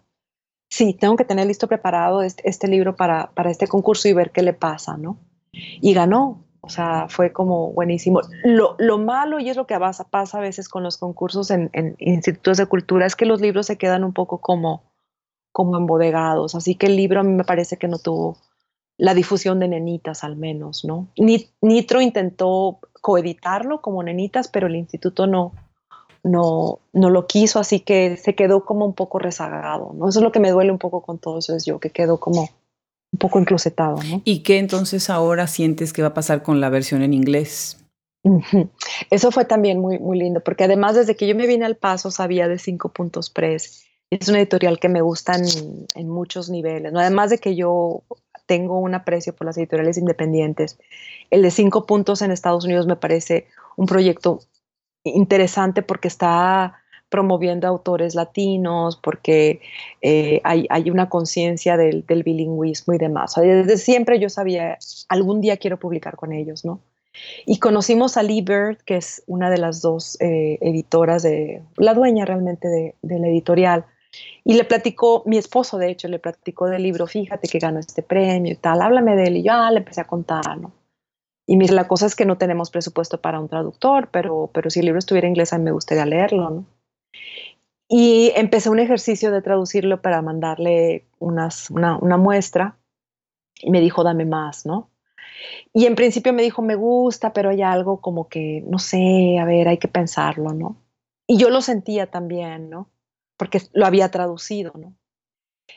sí, 0.69 0.93
tengo 0.93 1.15
que 1.15 1.25
tener 1.25 1.47
listo 1.47 1.67
preparado 1.67 2.21
este, 2.21 2.47
este, 2.49 2.67
libro 2.67 2.95
para, 2.95 3.31
para 3.31 3.51
este 3.51 3.67
concurso 3.67 4.07
y 4.07 4.13
ver 4.13 4.31
qué 4.31 4.41
le 4.41 4.53
pasa, 4.53 4.97
¿no? 4.97 5.17
Y 5.51 5.93
ganó, 5.93 6.45
o 6.61 6.69
sea, 6.69 7.07
fue 7.09 7.31
como 7.31 7.71
buenísimo. 7.71 8.21
Lo, 8.43 8.75
lo, 8.77 8.97
malo, 8.97 9.39
y 9.39 9.49
es 9.49 9.57
lo 9.57 9.65
que 9.65 9.77
pasa, 9.79 10.37
a 10.37 10.41
veces 10.41 10.69
con 10.69 10.83
los 10.83 10.97
concursos 10.97 11.49
en, 11.51 11.69
en, 11.73 11.95
institutos 11.99 12.57
de 12.57 12.65
cultura, 12.65 13.05
es 13.05 13.15
que 13.15 13.25
los 13.25 13.41
libros 13.41 13.65
se 13.65 13.77
quedan 13.77 14.03
un 14.03 14.13
poco 14.13 14.39
como, 14.39 14.83
como 15.51 15.77
embodegados. 15.77 16.55
Así 16.55 16.75
que 16.75 16.87
el 16.87 16.95
libro 16.95 17.21
a 17.21 17.23
mí 17.23 17.33
me 17.33 17.43
parece 17.43 17.77
que 17.77 17.87
no 17.87 17.97
tuvo 17.97 18.37
la 18.97 19.13
difusión 19.13 19.59
de 19.59 19.67
Nenitas 19.67 20.23
al 20.23 20.35
menos, 20.35 20.83
¿no? 20.83 21.07
Nitro 21.61 22.01
intentó 22.01 22.79
coeditarlo 23.01 23.81
como 23.81 24.03
Nenitas, 24.03 24.47
pero 24.47 24.67
el 24.67 24.75
instituto 24.75 25.27
no, 25.27 25.53
no, 26.27 26.79
no 26.93 27.09
lo 27.09 27.27
quiso, 27.27 27.59
así 27.59 27.79
que 27.79 28.17
se 28.17 28.35
quedó 28.35 28.65
como 28.65 28.85
un 28.85 28.93
poco 28.93 29.19
rezagado, 29.19 29.93
¿no? 29.93 30.09
Eso 30.09 30.19
es 30.19 30.23
lo 30.23 30.31
que 30.31 30.39
me 30.39 30.51
duele 30.51 30.71
un 30.71 30.77
poco 30.77 31.01
con 31.01 31.17
todo 31.17 31.39
eso, 31.39 31.55
es 31.55 31.65
yo, 31.65 31.79
que 31.79 31.89
quedó 31.89 32.19
como 32.19 32.41
un 32.41 33.19
poco 33.19 33.39
enclosetado, 33.39 33.97
¿no? 34.03 34.21
¿Y 34.23 34.43
qué 34.43 34.59
entonces 34.59 35.09
ahora 35.09 35.47
sientes 35.47 35.93
que 35.93 36.01
va 36.01 36.09
a 36.09 36.13
pasar 36.13 36.43
con 36.43 36.59
la 36.59 36.69
versión 36.69 37.01
en 37.01 37.13
inglés? 37.13 37.77
Eso 39.09 39.31
fue 39.31 39.45
también 39.45 39.79
muy, 39.79 39.99
muy 39.99 40.19
lindo, 40.19 40.41
porque 40.41 40.65
además 40.65 40.95
desde 40.95 41.15
que 41.15 41.27
yo 41.27 41.35
me 41.35 41.47
vine 41.47 41.65
al 41.65 41.77
paso 41.77 42.11
sabía 42.11 42.47
de 42.47 42.59
cinco 42.59 42.89
puntos 42.89 43.29
press. 43.29 43.85
Es 44.09 44.29
una 44.29 44.39
editorial 44.39 44.79
que 44.79 44.87
me 44.87 45.01
gusta 45.01 45.35
en, 45.35 45.85
en 45.95 46.09
muchos 46.09 46.49
niveles, 46.49 46.93
¿no? 46.93 46.99
Además 46.99 47.29
de 47.29 47.39
que 47.39 47.55
yo 47.55 48.03
tengo 48.45 48.79
un 48.79 48.95
aprecio 48.95 49.35
por 49.35 49.45
las 49.45 49.57
editoriales 49.57 49.97
independientes. 49.97 50.79
El 51.29 51.41
de 51.41 51.51
cinco 51.51 51.85
puntos 51.85 52.21
en 52.21 52.31
Estados 52.31 52.65
Unidos 52.65 52.87
me 52.87 52.95
parece 52.95 53.47
un 53.75 53.85
proyecto 53.85 54.39
interesante 55.15 55.81
porque 55.81 56.07
está 56.07 56.81
promoviendo 57.09 57.67
autores 57.67 58.15
latinos, 58.15 58.97
porque 58.97 59.61
eh, 60.01 60.41
hay, 60.43 60.89
una 60.89 61.09
conciencia 61.09 61.77
del, 61.77 62.03
bilingüismo 62.07 62.93
y 62.93 62.97
demás. 62.97 63.35
desde 63.35 63.77
siempre 63.77 64.19
yo 64.19 64.29
sabía, 64.29 64.77
algún 65.09 65.41
día 65.41 65.57
quiero 65.57 65.77
publicar 65.77 66.15
con 66.15 66.33
ellos, 66.33 66.65
¿no? 66.65 66.81
Y 67.45 67.57
conocimos 67.57 68.15
a 68.17 68.23
Lee 68.23 68.41
Bird, 68.41 68.77
que 68.85 68.97
es 68.97 69.23
una 69.25 69.49
de 69.49 69.57
las 69.57 69.81
dos 69.81 70.17
eh, 70.21 70.59
editoras, 70.61 71.23
de, 71.23 71.63
la 71.77 71.93
dueña 71.93 72.25
realmente 72.25 72.67
de, 72.67 72.93
la 73.01 73.27
editorial, 73.27 73.85
y 74.43 74.53
le 74.53 74.63
platicó, 74.63 75.23
mi 75.25 75.37
esposo 75.37 75.77
de 75.77 75.89
hecho, 75.89 76.07
le 76.07 76.19
platicó 76.19 76.67
del 76.67 76.83
libro, 76.83 77.07
fíjate 77.07 77.47
que 77.47 77.59
ganó 77.59 77.79
este 77.79 78.03
premio 78.03 78.53
y 78.53 78.55
tal, 78.55 78.81
háblame 78.81 79.15
de 79.15 79.23
él, 79.25 79.37
y 79.37 79.43
yo 79.43 79.53
ah, 79.53 79.71
le 79.71 79.79
empecé 79.79 80.01
a 80.01 80.07
contar, 80.07 80.57
¿no? 80.57 80.71
Y 81.49 81.57
la 81.69 81.87
cosa 81.87 82.05
es 82.05 82.15
que 82.15 82.25
no 82.25 82.37
tenemos 82.37 82.69
presupuesto 82.69 83.21
para 83.21 83.39
un 83.39 83.47
traductor, 83.47 84.09
pero, 84.11 84.51
pero 84.53 84.69
si 84.69 84.81
el 84.81 84.85
libro 84.85 84.99
estuviera 84.99 85.27
en 85.27 85.31
inglés, 85.31 85.53
a 85.53 85.57
mí 85.57 85.63
me 85.63 85.71
gustaría 85.71 86.05
leerlo, 86.05 86.49
¿no? 86.49 86.65
Y 87.87 88.33
empecé 88.35 88.69
un 88.69 88.79
ejercicio 88.79 89.31
de 89.31 89.41
traducirlo 89.41 90.01
para 90.01 90.21
mandarle 90.21 91.07
unas, 91.19 91.69
una, 91.69 91.97
una 91.97 92.17
muestra 92.17 92.77
y 93.61 93.71
me 93.71 93.79
dijo, 93.79 94.03
dame 94.03 94.25
más, 94.25 94.65
¿no? 94.65 94.89
Y 95.73 95.85
en 95.85 95.95
principio 95.95 96.33
me 96.33 96.43
dijo, 96.43 96.61
me 96.61 96.75
gusta, 96.75 97.31
pero 97.31 97.49
hay 97.49 97.61
algo 97.61 98.01
como 98.01 98.27
que, 98.27 98.61
no 98.67 98.77
sé, 98.77 99.37
a 99.39 99.45
ver, 99.45 99.69
hay 99.69 99.77
que 99.77 99.87
pensarlo, 99.87 100.53
¿no? 100.53 100.75
Y 101.27 101.37
yo 101.37 101.49
lo 101.49 101.61
sentía 101.61 102.07
también, 102.07 102.69
¿no? 102.69 102.89
Porque 103.37 103.61
lo 103.71 103.85
había 103.85 104.11
traducido, 104.11 104.73
¿no? 104.75 104.95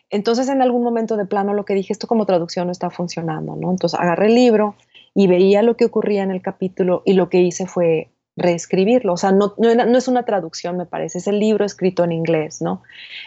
Entonces 0.08 0.48
en 0.48 0.62
algún 0.62 0.82
momento 0.82 1.16
de 1.16 1.26
plano 1.26 1.54
lo 1.54 1.64
que 1.64 1.74
dije, 1.74 1.92
esto 1.92 2.08
como 2.08 2.26
traducción 2.26 2.66
no 2.66 2.72
está 2.72 2.90
funcionando, 2.90 3.54
¿no? 3.54 3.70
Entonces 3.70 3.98
agarré 3.98 4.26
el 4.26 4.34
libro, 4.34 4.74
y 5.14 5.26
veía 5.26 5.62
lo 5.62 5.76
que 5.76 5.84
ocurría 5.84 6.22
en 6.22 6.30
el 6.30 6.42
capítulo 6.42 7.02
y 7.04 7.14
lo 7.14 7.28
que 7.28 7.40
hice 7.40 7.66
fue 7.66 8.10
reescribirlo. 8.36 9.14
O 9.14 9.16
sea, 9.16 9.32
no, 9.32 9.54
no, 9.58 9.98
es 9.98 10.08
una 10.08 10.24
traducción, 10.24 10.76
me 10.76 10.86
parece, 10.86 11.18
es 11.18 11.26
el 11.26 11.38
libro 11.38 11.64
escrito 11.64 12.04
en 12.04 12.12
inglés, 12.12 12.62
¿no? 12.62 12.82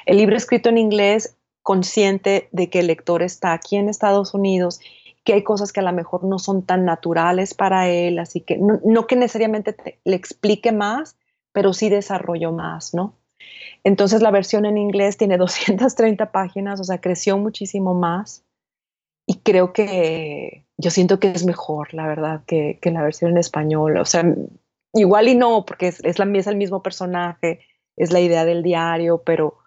El 0.06 0.17
libro 0.17 0.36
escrito 0.36 0.69
en 0.69 0.78
inglés 0.78 1.38
consciente 1.62 2.50
de 2.52 2.69
que 2.69 2.80
el 2.80 2.88
lector 2.88 3.22
está 3.22 3.54
aquí 3.54 3.78
en 3.78 3.89
Estados 3.89 4.34
Unidos, 4.34 4.80
que 5.24 5.34
hay 5.34 5.43
cosas 5.43 5.72
que 5.72 5.80
a 5.80 5.84
lo 5.84 5.93
mejor 5.93 6.26
no 6.26 6.39
son 6.39 6.65
tan 6.65 6.84
naturales 6.84 7.54
para 7.54 7.89
él, 7.89 8.19
así 8.19 8.41
que 8.41 8.58
no, 8.58 9.08
que 9.08 9.15
necesariamente 9.15 9.76
le 10.04 10.15
explique 10.15 10.72
más, 10.72 11.15
pero 11.54 11.74
sí 11.74 11.89
desarrolló 11.89 12.52
más, 12.52 12.93
¿no? 12.93 13.15
Entonces 13.86 14.22
la 14.22 14.32
versión 14.32 14.65
en 14.65 14.78
inglés 14.78 15.17
tiene 15.17 15.38
230 15.38 16.32
páginas, 16.32 16.80
o 16.80 16.84
sea, 16.84 17.00
creció 17.00 17.38
muchísimo 17.38 17.93
más 17.93 18.43
y 19.26 19.36
creo 19.36 19.72
que 19.72 20.65
yo 20.84 20.91
siento 20.91 21.17
que 21.17 21.32
es 21.32 21.46
mejor, 21.46 21.93
la 21.93 22.06
verdad, 22.08 22.41
que, 22.46 22.78
la 22.84 23.02
versión 23.02 23.32
en 23.32 23.38
español. 23.38 23.98
O 23.98 24.06
sea, 24.06 24.26
igual 24.93 25.30
y 25.30 25.36
no, 25.36 25.65
porque 25.65 25.88
es, 25.88 26.04
es, 26.04 26.19
la, 26.19 26.26
es 26.38 26.46
el 26.46 26.58
mismo 26.58 26.84
personaje, 26.84 27.62
es 27.96 28.12
la 28.12 28.19
idea 28.19 28.43
del 28.43 28.63
diario, 28.63 29.24
pero, 29.26 29.60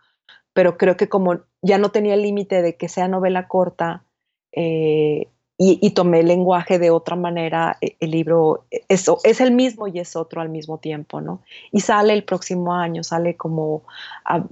pero 0.53 0.77
creo 0.77 0.99
que 0.99 1.09
como 1.09 1.41
ya 1.63 1.79
no 1.79 1.91
tenía 1.91 2.15
el 2.15 2.23
límite 2.23 2.61
de 2.61 2.77
que 2.77 2.91
sea 2.91 3.09
novela 3.09 3.49
corta 3.49 4.05
eh, 4.53 5.29
y, 5.59 5.91
tomé 5.93 6.21
el 6.21 6.27
lenguaje 6.27 6.79
de 6.79 6.91
otra 6.91 7.17
manera, 7.17 7.79
e, 7.81 7.97
el 8.01 8.11
libro 8.11 8.67
es, 8.71 9.07
es 9.25 9.41
el 9.41 9.53
mismo 9.53 9.89
y 9.89 9.99
es 9.99 10.15
otro 10.15 10.43
al 10.43 10.51
mismo 10.51 10.77
tiempo, 10.77 11.23
¿no? 11.23 11.41
Y 11.73 11.81
sale 11.81 12.13
el 12.13 12.25
próximo 12.25 12.75
año, 12.75 13.03
sale 13.03 13.37
como 13.37 13.85
a 14.27 14.45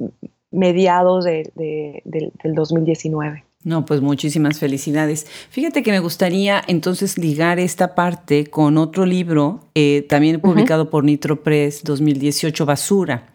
mediados 0.50 1.26
de, 1.26 1.52
de, 1.54 2.00
del, 2.06 2.32
del 2.42 2.54
2019. 2.54 3.44
No, 3.64 3.86
pues 3.86 4.02
muchísimas 4.02 4.58
felicidades. 4.58 5.26
Fíjate 5.48 5.82
que 5.82 5.90
me 5.90 5.98
gustaría 5.98 6.62
entonces 6.66 7.16
ligar 7.16 7.58
esta 7.58 7.94
parte 7.94 8.46
con 8.46 8.76
otro 8.76 9.06
libro, 9.06 9.60
eh, 9.74 10.04
también 10.06 10.38
publicado 10.40 10.90
por 10.90 11.02
Nitro 11.02 11.42
Press 11.42 11.82
2018, 11.82 12.66
Basura, 12.66 13.28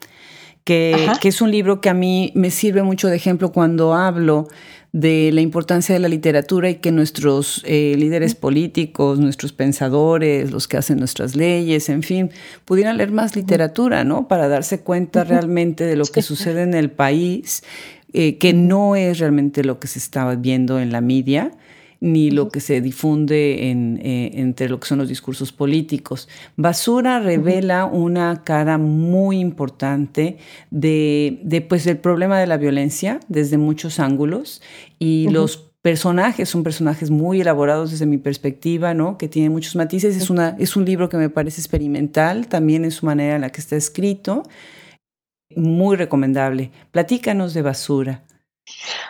que, 0.63 1.10
que, 1.20 1.30
es 1.30 1.42
un 1.42 1.50
libro 1.50 1.82
que 1.82 1.89
a 1.89 1.96
mí 1.96 2.32
me 2.36 2.52
sirve 2.52 2.84
mucho 2.84 3.08
de 3.08 3.15
ejemplo 3.15 3.52
cuando 3.52 3.96
hablo 3.96 4.48
de 4.92 5.30
la 5.32 5.42
importancia 5.42 5.94
de 5.94 6.00
la 6.00 6.08
literatura 6.08 6.70
y 6.70 6.76
que 6.76 6.92
nuestros 6.92 7.62
eh, 7.65 7.94
líderes 7.98 8.34
políticos, 8.34 9.20
nuestros 9.20 9.54
pensadores, 9.54 10.52
los 10.52 10.68
que 10.68 10.78
hacen 10.78 10.98
nuestras 10.98 11.36
leyes, 11.36 11.89
en 11.89 12.02
fin, 12.02 12.32
pudieran 12.65 12.98
leer 12.98 13.12
más 13.12 13.36
literatura, 13.36 14.04
¿no? 14.04 14.28
Para 14.28 14.48
darse 14.48 14.82
cuenta 14.82 15.24
realmente 15.24 15.86
de 15.86 15.96
lo 15.96 16.06
que 16.06 16.24
sucede 16.24 16.63
en 16.63 16.74
el 16.74 16.89
país, 16.89 17.63
eh, 18.13 18.38
que 18.38 18.54
no 18.54 18.95
es 18.95 19.19
realmente 19.19 19.63
lo 19.63 19.80
que 19.80 19.88
se 19.88 20.00
estaba 20.00 20.36
viendo 20.36 20.80
en 20.80 20.91
la 20.91 21.02
media 21.02 21.52
ni 22.02 22.32
lo 22.32 22.50
que 22.50 22.62
se 22.62 22.80
difunde 22.82 23.69
en, 23.69 24.00
eh, 24.02 24.32
entre 24.36 24.69
lo 24.69 24.80
que 24.80 24.88
son 24.88 25.00
los 25.00 25.10
discursos 25.10 25.52
políticos. 25.52 26.30
Basura 26.56 27.19
revela 27.19 27.86
una 27.86 28.43
cara 28.43 28.78
muy 28.78 29.39
importante 29.39 30.38
de, 30.72 31.39
de, 31.43 31.62
pues, 31.62 31.84
del 31.84 31.98
problema 31.98 32.39
de 32.39 32.48
la 32.48 32.58
violencia 32.58 33.19
desde 33.28 33.58
muchos 33.58 34.00
ángulos 34.00 34.62
y 34.98 35.28
los 35.30 35.69
personajes 35.82 36.50
son 36.50 36.63
personajes 36.63 37.10
muy 37.10 37.41
elaborados 37.41 37.91
desde 37.91 38.06
mi 38.06 38.17
perspectiva, 38.17 38.93
¿no? 38.93 39.17
Que 39.17 39.28
tienen 39.28 39.52
muchos 39.52 39.76
matices. 39.76 40.15
Es, 40.17 40.30
una, 40.30 40.56
es 40.60 40.76
un 40.76 40.86
libro 40.86 41.08
que 41.10 41.17
me 41.17 41.30
parece 41.30 41.62
experimental 41.62 42.48
también 42.48 42.84
en 42.84 42.91
su 42.91 43.06
manera 43.06 43.36
en 43.36 43.41
la 43.41 43.50
que 43.50 43.62
está 43.62 43.76
escrito. 43.76 44.43
Muy 45.56 45.96
recomendable. 45.96 46.72
Platícanos 46.92 47.54
de 47.54 47.62
Basura. 47.62 48.24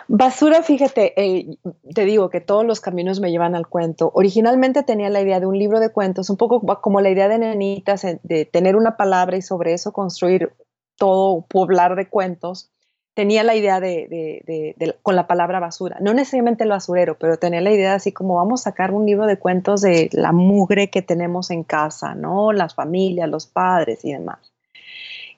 Basura, 0.08 0.62
fíjate, 0.62 1.12
eh, 1.16 1.56
te 1.94 2.04
digo 2.04 2.30
que 2.30 2.40
todos 2.40 2.64
los 2.64 2.80
caminos 2.80 3.20
me 3.20 3.30
llevan 3.30 3.54
al 3.54 3.68
cuento. 3.68 4.10
Originalmente 4.14 4.82
tenía 4.82 5.10
la 5.10 5.20
idea 5.20 5.38
de 5.38 5.46
un 5.46 5.58
libro 5.58 5.80
de 5.80 5.92
cuentos, 5.92 6.30
un 6.30 6.36
poco 6.36 6.60
como 6.80 7.00
la 7.00 7.10
idea 7.10 7.28
de 7.28 7.38
Nenitas, 7.38 8.06
de 8.22 8.44
tener 8.46 8.76
una 8.76 8.96
palabra 8.96 9.36
y 9.36 9.42
sobre 9.42 9.74
eso 9.74 9.92
construir 9.92 10.52
todo, 10.96 11.42
poblar 11.46 11.94
de 11.94 12.08
cuentos. 12.08 12.70
Tenía 13.14 13.42
la 13.42 13.54
idea 13.54 13.80
de, 13.80 14.76
con 15.02 15.16
la 15.16 15.26
palabra 15.26 15.60
basura, 15.60 15.98
no 16.00 16.14
necesariamente 16.14 16.64
el 16.64 16.70
basurero, 16.70 17.18
pero 17.18 17.38
tenía 17.38 17.60
la 17.60 17.72
idea 17.72 17.94
así 17.94 18.12
como 18.12 18.36
vamos 18.36 18.62
a 18.62 18.70
sacar 18.70 18.92
un 18.92 19.04
libro 19.04 19.26
de 19.26 19.38
cuentos 19.38 19.82
de 19.82 20.08
la 20.12 20.32
mugre 20.32 20.90
que 20.90 21.02
tenemos 21.02 21.50
en 21.50 21.64
casa, 21.64 22.14
¿no? 22.14 22.52
Las 22.52 22.74
familias, 22.74 23.28
los 23.28 23.46
padres 23.46 24.04
y 24.04 24.12
demás. 24.12 24.49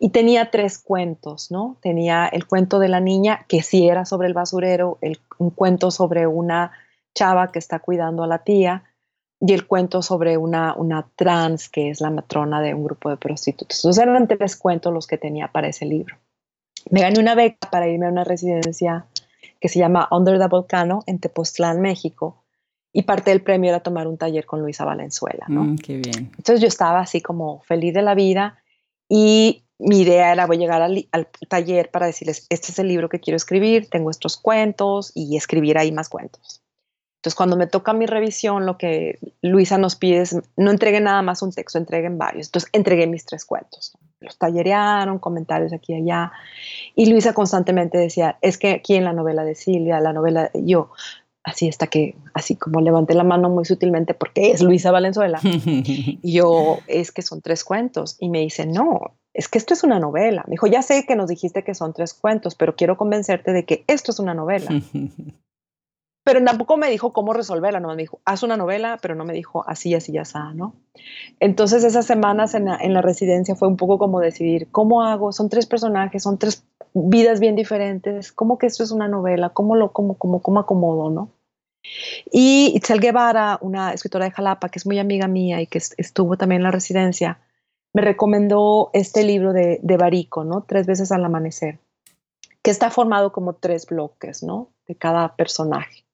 Y 0.05 0.09
tenía 0.09 0.51
tres 0.51 0.79
cuentos, 0.79 1.53
¿no? 1.53 1.77
Tenía 1.81 2.27
el 2.27 2.49
cuento 2.49 2.81
de 2.81 2.89
la 2.89 2.99
niña, 2.99 3.47
que 3.47 3.63
sí 3.63 3.87
era 3.87 4.05
sobre 4.05 4.27
el 4.27 4.35
basurero, 4.35 4.99
el, 5.01 5.21
un 5.39 5.51
cuento 5.51 5.93
sobre 5.93 6.27
una 6.27 6.73
chava 7.15 7.53
que 7.53 7.61
está 7.61 7.79
cuidando 7.79 8.25
a 8.25 8.27
la 8.27 8.39
tía, 8.39 8.83
y 9.39 9.53
el 9.53 9.65
cuento 9.65 10.03
sobre 10.03 10.37
una, 10.37 10.75
una 10.75 11.07
trans 11.15 11.69
que 11.69 11.89
es 11.89 12.01
la 12.01 12.11
matrona 12.11 12.61
de 12.61 12.75
un 12.75 12.83
grupo 12.83 13.11
de 13.11 13.17
prostitutas. 13.17 13.79
Entonces 13.79 14.03
eran 14.03 14.27
tres 14.27 14.57
cuentos 14.57 14.93
los 14.93 15.07
que 15.07 15.19
tenía 15.19 15.47
para 15.47 15.69
ese 15.69 15.87
libro. 15.87 16.17
Me 16.91 17.03
gané 17.03 17.21
una 17.21 17.37
beca 17.37 17.71
para 17.71 17.87
irme 17.87 18.07
a 18.07 18.11
una 18.11 18.25
residencia 18.25 19.07
que 19.61 19.69
se 19.69 19.79
llama 19.79 20.09
Under 20.11 20.37
the 20.37 20.49
Volcano 20.49 21.05
en 21.07 21.21
Tepoztlán, 21.21 21.81
México, 21.81 22.43
y 22.93 23.03
parte 23.03 23.31
del 23.31 23.43
premio 23.43 23.71
era 23.71 23.79
tomar 23.79 24.09
un 24.09 24.19
taller 24.19 24.47
con 24.47 24.63
Luisa 24.63 24.85
Valenzuela, 24.85 25.47
¿no? 25.47 25.63
Mm, 25.63 25.77
qué 25.77 25.99
bien. 25.99 26.33
Entonces 26.37 26.61
yo 26.61 26.67
estaba 26.67 26.99
así 26.99 27.21
como 27.21 27.61
feliz 27.61 27.95
de 27.95 28.03
la 28.03 28.17
vida 28.17 28.59
y 29.09 29.62
mi 29.79 30.01
idea 30.01 30.33
era 30.33 30.47
voy 30.47 30.57
a 30.57 30.61
llegar 30.61 30.83
al, 30.83 31.09
taller 31.49 31.91
para 31.91 32.07
decirles, 32.07 32.47
este 32.51 32.73
es 32.73 32.79
el 32.79 32.89
libro 32.89 33.09
que 33.09 33.21
quiero 33.21 33.37
escribir, 33.37 33.89
tengo 33.91 34.11
estos 34.11 34.37
cuentos 34.37 35.13
y 35.15 35.37
escribir 35.37 35.79
ahí 35.79 35.93
más 35.93 36.09
cuentos. 36.09 36.63
Entonces, 37.23 37.37
cuando 37.37 37.57
me 37.57 37.69
toca 37.69 37.93
mi 37.93 38.07
revisión, 38.07 38.67
lo 38.67 38.77
que 38.77 39.21
Luisa 39.43 39.79
nos 39.79 39.95
pide 39.95 40.23
es, 40.23 40.37
no 40.57 40.73
entreguen 40.73 41.05
nada 41.05 41.23
más 41.23 41.41
un 41.41 41.53
texto, 41.53 41.79
entreguen 41.79 42.19
varios. 42.19 42.49
Entonces, 42.49 42.69
entregué 42.73 43.07
mis 43.07 43.25
tres 43.25 43.45
cuentos. 43.45 43.97
Los 44.19 44.39
tallerearon, 44.39 45.21
comentarios 45.21 45.73
aquí 45.73 45.93
y 45.93 46.03
allá. 46.03 46.33
Y 46.97 47.07
Luisa 47.07 47.33
constantemente 47.33 47.97
decía, 47.97 48.39
es 48.43 48.59
que 48.59 48.73
aquí 48.73 48.97
en 48.97 49.05
la 49.05 49.13
novela 49.13 49.45
de 49.45 49.55
Silvia, 49.55 50.01
la 50.01 50.13
novela, 50.13 50.51
yo, 50.53 50.91
así 51.45 51.69
hasta 51.69 51.87
que, 51.87 52.17
así 52.35 52.57
como 52.57 52.81
levanté 52.81 53.15
la 53.15 53.23
mano 53.23 53.49
muy 53.49 53.67
sutilmente 53.67 54.15
porque 54.15 54.51
es 54.51 54.61
Luisa 54.61 54.91
Valenzuela. 54.91 55.39
y 55.45 56.33
yo, 56.33 56.79
es 56.89 57.13
que 57.13 57.23
son 57.23 57.41
tres 57.41 57.63
cuentos. 57.63 58.17
Y 58.19 58.31
me 58.31 58.41
dice, 58.41 58.67
no, 58.67 59.15
es 59.35 59.49
que 59.49 59.59
esto 59.59 59.75
es 59.75 59.83
una 59.83 59.99
novela. 59.99 60.45
Me 60.47 60.53
dijo, 60.53 60.67
ya 60.67 60.83
sé 60.83 61.05
que 61.07 61.17
nos 61.17 61.29
dijiste 61.29 61.65
que 61.65 61.75
son 61.75 61.93
tres 61.93 62.15
cuentos, 62.15 62.55
pero 62.55 62.77
quiero 62.77 62.97
convencerte 62.97 63.53
de 63.53 63.65
que 63.65 63.85
esto 63.87 64.11
es 64.11 64.19
una 64.19 64.35
novela. 64.35 64.71
pero 66.25 66.45
tampoco 66.45 66.77
me 66.77 66.91
dijo 66.91 67.13
cómo 67.13 67.33
resolverla, 67.33 67.81
no 67.81 67.89
me 67.89 67.97
dijo, 67.97 68.21
haz 68.25 68.43
una 68.43 68.57
novela, 68.57 68.99
pero 69.01 69.15
no 69.15 69.25
me 69.25 69.33
dijo 69.33 69.65
así, 69.67 69.95
así, 69.95 70.13
ya 70.13 70.23
está, 70.23 70.53
¿no? 70.55 70.75
Entonces 71.41 71.83
esas 71.83 72.07
semanas 72.07 72.55
en 72.55 72.67
la, 72.67 73.03
residencia 73.03 73.57
fue 73.57 73.69
un 73.69 73.77
poco 73.77 73.99
como 73.99 74.21
decidir, 74.21 74.71
¿cómo 74.71 75.03
hago? 75.03 75.33
Son 75.33 75.49
tres 75.49 75.67
personajes, 75.67 76.23
son 76.23 76.39
tres 76.39 76.65
vidas 76.95 77.41
bien 77.41 77.57
diferentes, 77.57 78.33
¿cómo 78.33 78.59
que 78.59 78.67
esto 78.67 78.85
es 78.85 78.93
una 78.93 79.09
novela? 79.09 79.49
¿Cómo 79.51 79.75
lo, 79.75 79.93
cómo, 79.93 80.17
cómo, 80.17 80.43
cómo 80.43 80.61
acomodo, 80.61 81.11
no? 81.11 81.31
Y 82.31 82.73
Itzel 82.77 83.01
Guevara, 83.01 83.59
una 83.61 83.93
escritora 83.93 84.27
de 84.27 84.31
Jalapa, 84.31 84.69
que 84.69 84.79
es 84.79 84.87
muy 84.87 85.01
amiga 85.01 85.27
mía 85.27 85.61
y 85.61 85.67
que 85.67 85.79
estuvo 85.79 86.37
también 86.37 86.61
en 86.61 86.65
la 86.65 86.71
residencia, 86.71 87.41
me 87.93 88.03
recomendó 88.03 88.91
este 88.93 89.25
libro 89.25 89.53
de, 89.53 89.81
de 89.83 89.97
Barico, 89.97 90.45
¿no? 90.45 90.63
Tres 90.63 90.87
veces 90.87 91.13
al 91.13 91.25
amanecer, 91.25 91.79
que 92.63 92.71
está 92.71 92.91
formado 92.91 93.33
como 93.33 93.55
tres 93.55 93.87
bloques, 93.87 94.43
¿no? 94.43 94.71
De 94.87 94.97
cada 94.97 95.37
personaje. 95.37 96.05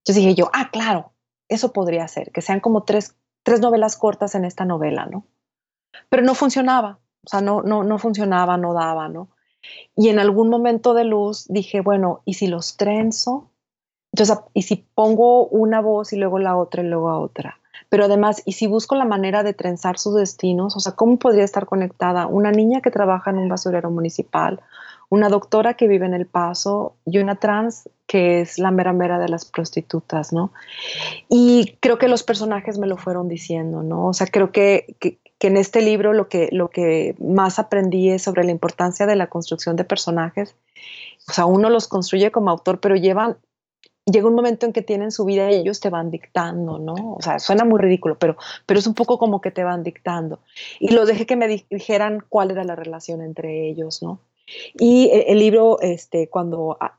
Entonces 0.00 0.22
dije 0.22 0.34
yo, 0.34 0.50
ah, 0.52 0.70
claro, 0.70 1.12
eso 1.48 1.72
podría 1.72 2.06
ser, 2.08 2.30
que 2.30 2.42
sean 2.42 2.60
como 2.60 2.84
tres, 2.84 3.16
tres 3.42 3.60
novelas 3.60 3.96
cortas 3.96 4.34
en 4.34 4.44
esta 4.44 4.64
novela, 4.64 5.06
¿no? 5.06 5.24
Pero 6.08 6.22
no 6.22 6.34
funcionaba, 6.34 7.00
o 7.24 7.28
sea, 7.28 7.40
no, 7.40 7.62
no, 7.62 7.82
no 7.82 7.98
funcionaba, 7.98 8.56
no 8.56 8.74
daba, 8.74 9.08
¿no? 9.08 9.28
Y 9.96 10.08
en 10.08 10.18
algún 10.18 10.48
momento 10.48 10.94
de 10.94 11.04
luz 11.04 11.46
dije, 11.48 11.80
bueno, 11.80 12.22
¿y 12.24 12.34
si 12.34 12.46
los 12.46 12.76
trenzo? 12.76 13.50
Entonces, 14.12 14.38
¿y 14.54 14.62
si 14.62 14.76
pongo 14.76 15.46
una 15.48 15.80
voz 15.80 16.12
y 16.12 16.16
luego 16.16 16.38
la 16.38 16.56
otra 16.56 16.82
y 16.82 16.86
luego 16.86 17.10
a 17.10 17.18
otra? 17.18 17.57
Pero 17.88 18.04
además, 18.04 18.42
¿y 18.44 18.52
si 18.52 18.66
busco 18.66 18.94
la 18.94 19.04
manera 19.04 19.42
de 19.42 19.54
trenzar 19.54 19.98
sus 19.98 20.14
destinos? 20.14 20.76
O 20.76 20.80
sea, 20.80 20.92
¿cómo 20.92 21.18
podría 21.18 21.44
estar 21.44 21.66
conectada 21.66 22.26
una 22.26 22.50
niña 22.50 22.80
que 22.80 22.90
trabaja 22.90 23.30
en 23.30 23.38
un 23.38 23.48
basurero 23.48 23.90
municipal, 23.90 24.60
una 25.10 25.28
doctora 25.28 25.74
que 25.74 25.88
vive 25.88 26.06
en 26.06 26.14
El 26.14 26.26
Paso 26.26 26.94
y 27.06 27.18
una 27.18 27.36
trans 27.36 27.88
que 28.06 28.40
es 28.40 28.58
la 28.58 28.70
mera 28.70 28.92
mera 28.92 29.18
de 29.18 29.28
las 29.28 29.44
prostitutas, 29.44 30.32
¿no? 30.32 30.52
Y 31.28 31.76
creo 31.80 31.98
que 31.98 32.08
los 32.08 32.22
personajes 32.22 32.78
me 32.78 32.86
lo 32.86 32.96
fueron 32.96 33.28
diciendo, 33.28 33.82
¿no? 33.82 34.06
O 34.06 34.12
sea, 34.14 34.26
creo 34.26 34.50
que, 34.50 34.96
que, 34.98 35.18
en 35.40 35.56
este 35.56 35.82
libro 35.82 36.14
lo 36.14 36.28
que, 36.28 36.48
lo 36.50 36.68
que 36.68 37.14
más 37.20 37.58
aprendí 37.58 38.10
es 38.10 38.22
sobre 38.22 38.44
la 38.44 38.50
importancia 38.50 39.06
de 39.06 39.14
la 39.14 39.28
construcción 39.28 39.76
de 39.76 39.84
personajes. 39.84 40.56
O 41.28 41.32
sea, 41.32 41.44
uno 41.46 41.70
los 41.70 41.86
construye 41.86 42.30
como 42.30 42.50
autor, 42.50 42.80
pero 42.80 42.96
llevan 42.96 43.36
llega 44.10 44.28
un 44.28 44.34
momento 44.34 44.66
en 44.66 44.72
que 44.72 44.82
tienen 44.82 45.10
su 45.10 45.24
vida 45.24 45.50
y 45.50 45.56
ellos 45.56 45.80
te 45.80 45.90
van 45.90 46.10
dictando, 46.10 46.78
¿no? 46.78 46.94
O 47.16 47.22
sea, 47.22 47.38
suena 47.38 47.64
muy 47.64 47.80
ridículo, 47.80 48.18
pero, 48.18 48.36
pero 48.66 48.80
es 48.80 48.86
un 48.86 48.94
poco 48.94 49.18
como 49.18 49.40
que 49.40 49.50
te 49.50 49.64
van 49.64 49.82
dictando. 49.82 50.40
Y 50.80 50.92
los 50.92 51.08
dejé 51.08 51.26
que 51.26 51.36
me 51.36 51.48
dijeran 51.48 52.24
cuál 52.28 52.50
era 52.50 52.64
la 52.64 52.76
relación 52.76 53.22
entre 53.22 53.68
ellos, 53.68 54.02
¿no? 54.02 54.20
Y 54.74 55.10
e, 55.12 55.32
el 55.32 55.38
libro, 55.38 55.78
este, 55.80 56.28
cuando 56.28 56.76
ah, 56.80 56.98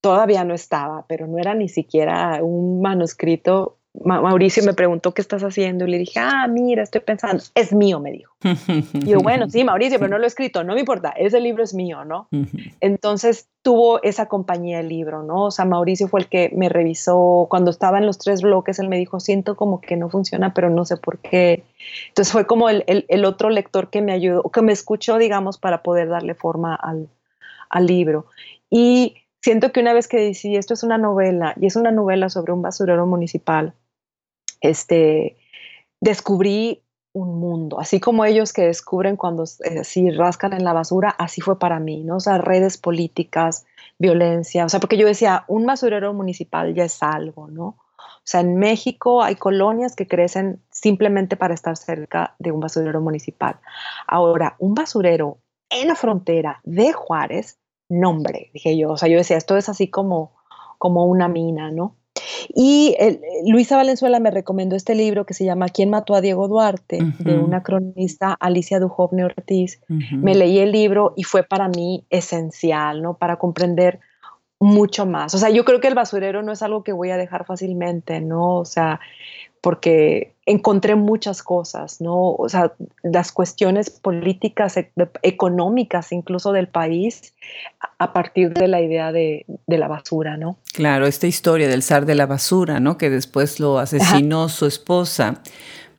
todavía 0.00 0.44
no 0.44 0.54
estaba, 0.54 1.04
pero 1.08 1.26
no 1.26 1.38
era 1.38 1.54
ni 1.54 1.68
siquiera 1.68 2.42
un 2.42 2.80
manuscrito, 2.80 3.78
Mauricio 4.04 4.62
me 4.64 4.74
preguntó 4.74 5.12
qué 5.12 5.22
estás 5.22 5.42
haciendo 5.42 5.86
y 5.86 5.90
le 5.90 5.98
dije, 5.98 6.20
ah, 6.20 6.46
mira, 6.48 6.82
estoy 6.82 7.00
pensando, 7.00 7.42
es 7.54 7.72
mío, 7.72 8.00
me 8.00 8.12
dijo. 8.12 8.34
y 8.94 9.06
yo, 9.06 9.20
bueno, 9.20 9.48
sí, 9.48 9.64
Mauricio, 9.64 9.98
pero 9.98 10.10
no 10.10 10.18
lo 10.18 10.24
he 10.24 10.26
escrito, 10.26 10.64
no 10.64 10.74
me 10.74 10.80
importa, 10.80 11.10
ese 11.10 11.40
libro 11.40 11.62
es 11.62 11.74
mío, 11.74 12.04
¿no? 12.04 12.28
Entonces 12.80 13.48
tuvo 13.62 14.02
esa 14.02 14.26
compañía 14.26 14.80
el 14.80 14.88
libro, 14.88 15.22
¿no? 15.22 15.44
O 15.44 15.50
sea, 15.50 15.64
Mauricio 15.64 16.08
fue 16.08 16.20
el 16.20 16.28
que 16.28 16.50
me 16.54 16.68
revisó 16.68 17.46
cuando 17.50 17.70
estaba 17.70 17.98
en 17.98 18.06
los 18.06 18.18
tres 18.18 18.42
bloques, 18.42 18.78
él 18.78 18.88
me 18.88 18.98
dijo, 18.98 19.20
siento 19.20 19.56
como 19.56 19.80
que 19.80 19.96
no 19.96 20.08
funciona, 20.08 20.54
pero 20.54 20.70
no 20.70 20.84
sé 20.84 20.96
por 20.96 21.18
qué. 21.18 21.64
Entonces 22.08 22.32
fue 22.32 22.46
como 22.46 22.68
el, 22.68 22.84
el, 22.86 23.24
otro 23.24 23.50
lector 23.50 23.90
que 23.90 24.02
me 24.02 24.12
ayudó, 24.12 24.42
que 24.50 24.62
me 24.62 24.72
escuchó, 24.72 25.18
digamos, 25.18 25.58
para 25.58 25.82
poder 25.82 26.08
darle 26.08 26.34
forma 26.34 26.74
al, 26.74 27.08
al 27.70 27.86
libro. 27.86 28.26
Y 28.70 29.16
siento 29.40 29.72
que 29.72 29.80
una 29.80 29.92
vez 29.92 30.08
que 30.08 30.18
decidí, 30.18 30.56
esto 30.56 30.74
es 30.74 30.82
una 30.82 30.98
novela, 30.98 31.54
y 31.60 31.66
es 31.66 31.76
una 31.76 31.90
novela 31.90 32.28
sobre 32.28 32.52
un 32.52 32.62
basurero 32.62 33.06
municipal, 33.06 33.74
este, 34.60 35.36
descubrí 36.00 36.82
un 37.12 37.40
mundo, 37.40 37.80
así 37.80 37.98
como 37.98 38.24
ellos 38.26 38.52
que 38.52 38.66
descubren 38.66 39.16
cuando 39.16 39.44
eh, 39.64 39.84
si 39.84 40.10
rascan 40.10 40.52
en 40.52 40.64
la 40.64 40.74
basura, 40.74 41.14
así 41.18 41.40
fue 41.40 41.58
para 41.58 41.80
mí, 41.80 42.04
¿no? 42.04 42.16
O 42.16 42.20
sea, 42.20 42.38
redes 42.38 42.76
políticas, 42.76 43.64
violencia, 43.98 44.66
o 44.66 44.68
sea, 44.68 44.80
porque 44.80 44.98
yo 44.98 45.06
decía, 45.06 45.44
un 45.48 45.64
basurero 45.64 46.12
municipal 46.12 46.74
ya 46.74 46.84
es 46.84 47.02
algo, 47.02 47.48
¿no? 47.48 47.78
O 47.98 48.28
sea, 48.28 48.40
en 48.40 48.56
México 48.56 49.22
hay 49.22 49.36
colonias 49.36 49.96
que 49.96 50.06
crecen 50.06 50.60
simplemente 50.70 51.36
para 51.36 51.54
estar 51.54 51.76
cerca 51.76 52.34
de 52.38 52.52
un 52.52 52.60
basurero 52.60 53.00
municipal. 53.00 53.56
Ahora, 54.06 54.56
un 54.58 54.74
basurero 54.74 55.38
en 55.70 55.88
la 55.88 55.94
frontera 55.94 56.60
de 56.64 56.92
Juárez, 56.92 57.58
nombre, 57.88 58.50
dije 58.52 58.76
yo, 58.76 58.90
o 58.90 58.96
sea, 58.98 59.08
yo 59.08 59.16
decía, 59.16 59.36
esto 59.36 59.56
es 59.56 59.68
así 59.68 59.88
como 59.88 60.36
como 60.78 61.06
una 61.06 61.28
mina, 61.28 61.70
¿no? 61.70 61.96
Y 62.54 62.96
Luisa 63.46 63.76
Valenzuela 63.76 64.20
me 64.20 64.30
recomendó 64.30 64.76
este 64.76 64.94
libro 64.94 65.26
que 65.26 65.34
se 65.34 65.44
llama 65.44 65.68
¿Quién 65.68 65.90
mató 65.90 66.14
a 66.14 66.20
Diego 66.20 66.48
Duarte? 66.48 66.98
de 67.18 67.38
una 67.38 67.62
cronista, 67.62 68.36
Alicia 68.38 68.78
Dujovne 68.78 69.24
Ortiz. 69.24 69.80
Me 69.88 70.34
leí 70.34 70.58
el 70.58 70.72
libro 70.72 71.14
y 71.16 71.24
fue 71.24 71.42
para 71.42 71.68
mí 71.68 72.04
esencial, 72.10 73.02
¿no? 73.02 73.14
Para 73.14 73.36
comprender 73.36 74.00
mucho 74.58 75.06
más. 75.06 75.34
O 75.34 75.38
sea, 75.38 75.50
yo 75.50 75.64
creo 75.64 75.80
que 75.80 75.88
el 75.88 75.94
basurero 75.94 76.42
no 76.42 76.52
es 76.52 76.62
algo 76.62 76.82
que 76.82 76.92
voy 76.92 77.10
a 77.10 77.16
dejar 77.16 77.44
fácilmente, 77.44 78.20
¿no? 78.20 78.56
O 78.56 78.64
sea, 78.64 79.00
porque 79.60 80.35
encontré 80.46 80.94
muchas 80.94 81.42
cosas, 81.42 82.00
¿no? 82.00 82.32
O 82.32 82.48
sea, 82.48 82.72
las 83.02 83.32
cuestiones 83.32 83.90
políticas, 83.90 84.76
e, 84.76 84.90
económicas 85.22 86.12
incluso 86.12 86.52
del 86.52 86.68
país, 86.68 87.34
a 87.98 88.12
partir 88.12 88.54
de 88.54 88.68
la 88.68 88.80
idea 88.80 89.10
de, 89.12 89.44
la 89.66 89.88
basura, 89.88 90.36
¿no? 90.36 90.56
Claro, 90.72 91.06
esta 91.06 91.26
historia 91.26 91.68
del 91.68 91.82
zar 91.82 92.06
de 92.06 92.14
la 92.14 92.26
basura, 92.26 92.78
¿no? 92.78 92.96
Que 92.96 93.10
después 93.10 93.58
lo 93.58 93.78
asesinó 93.78 94.48
su 94.48 94.66
esposa 94.66 95.42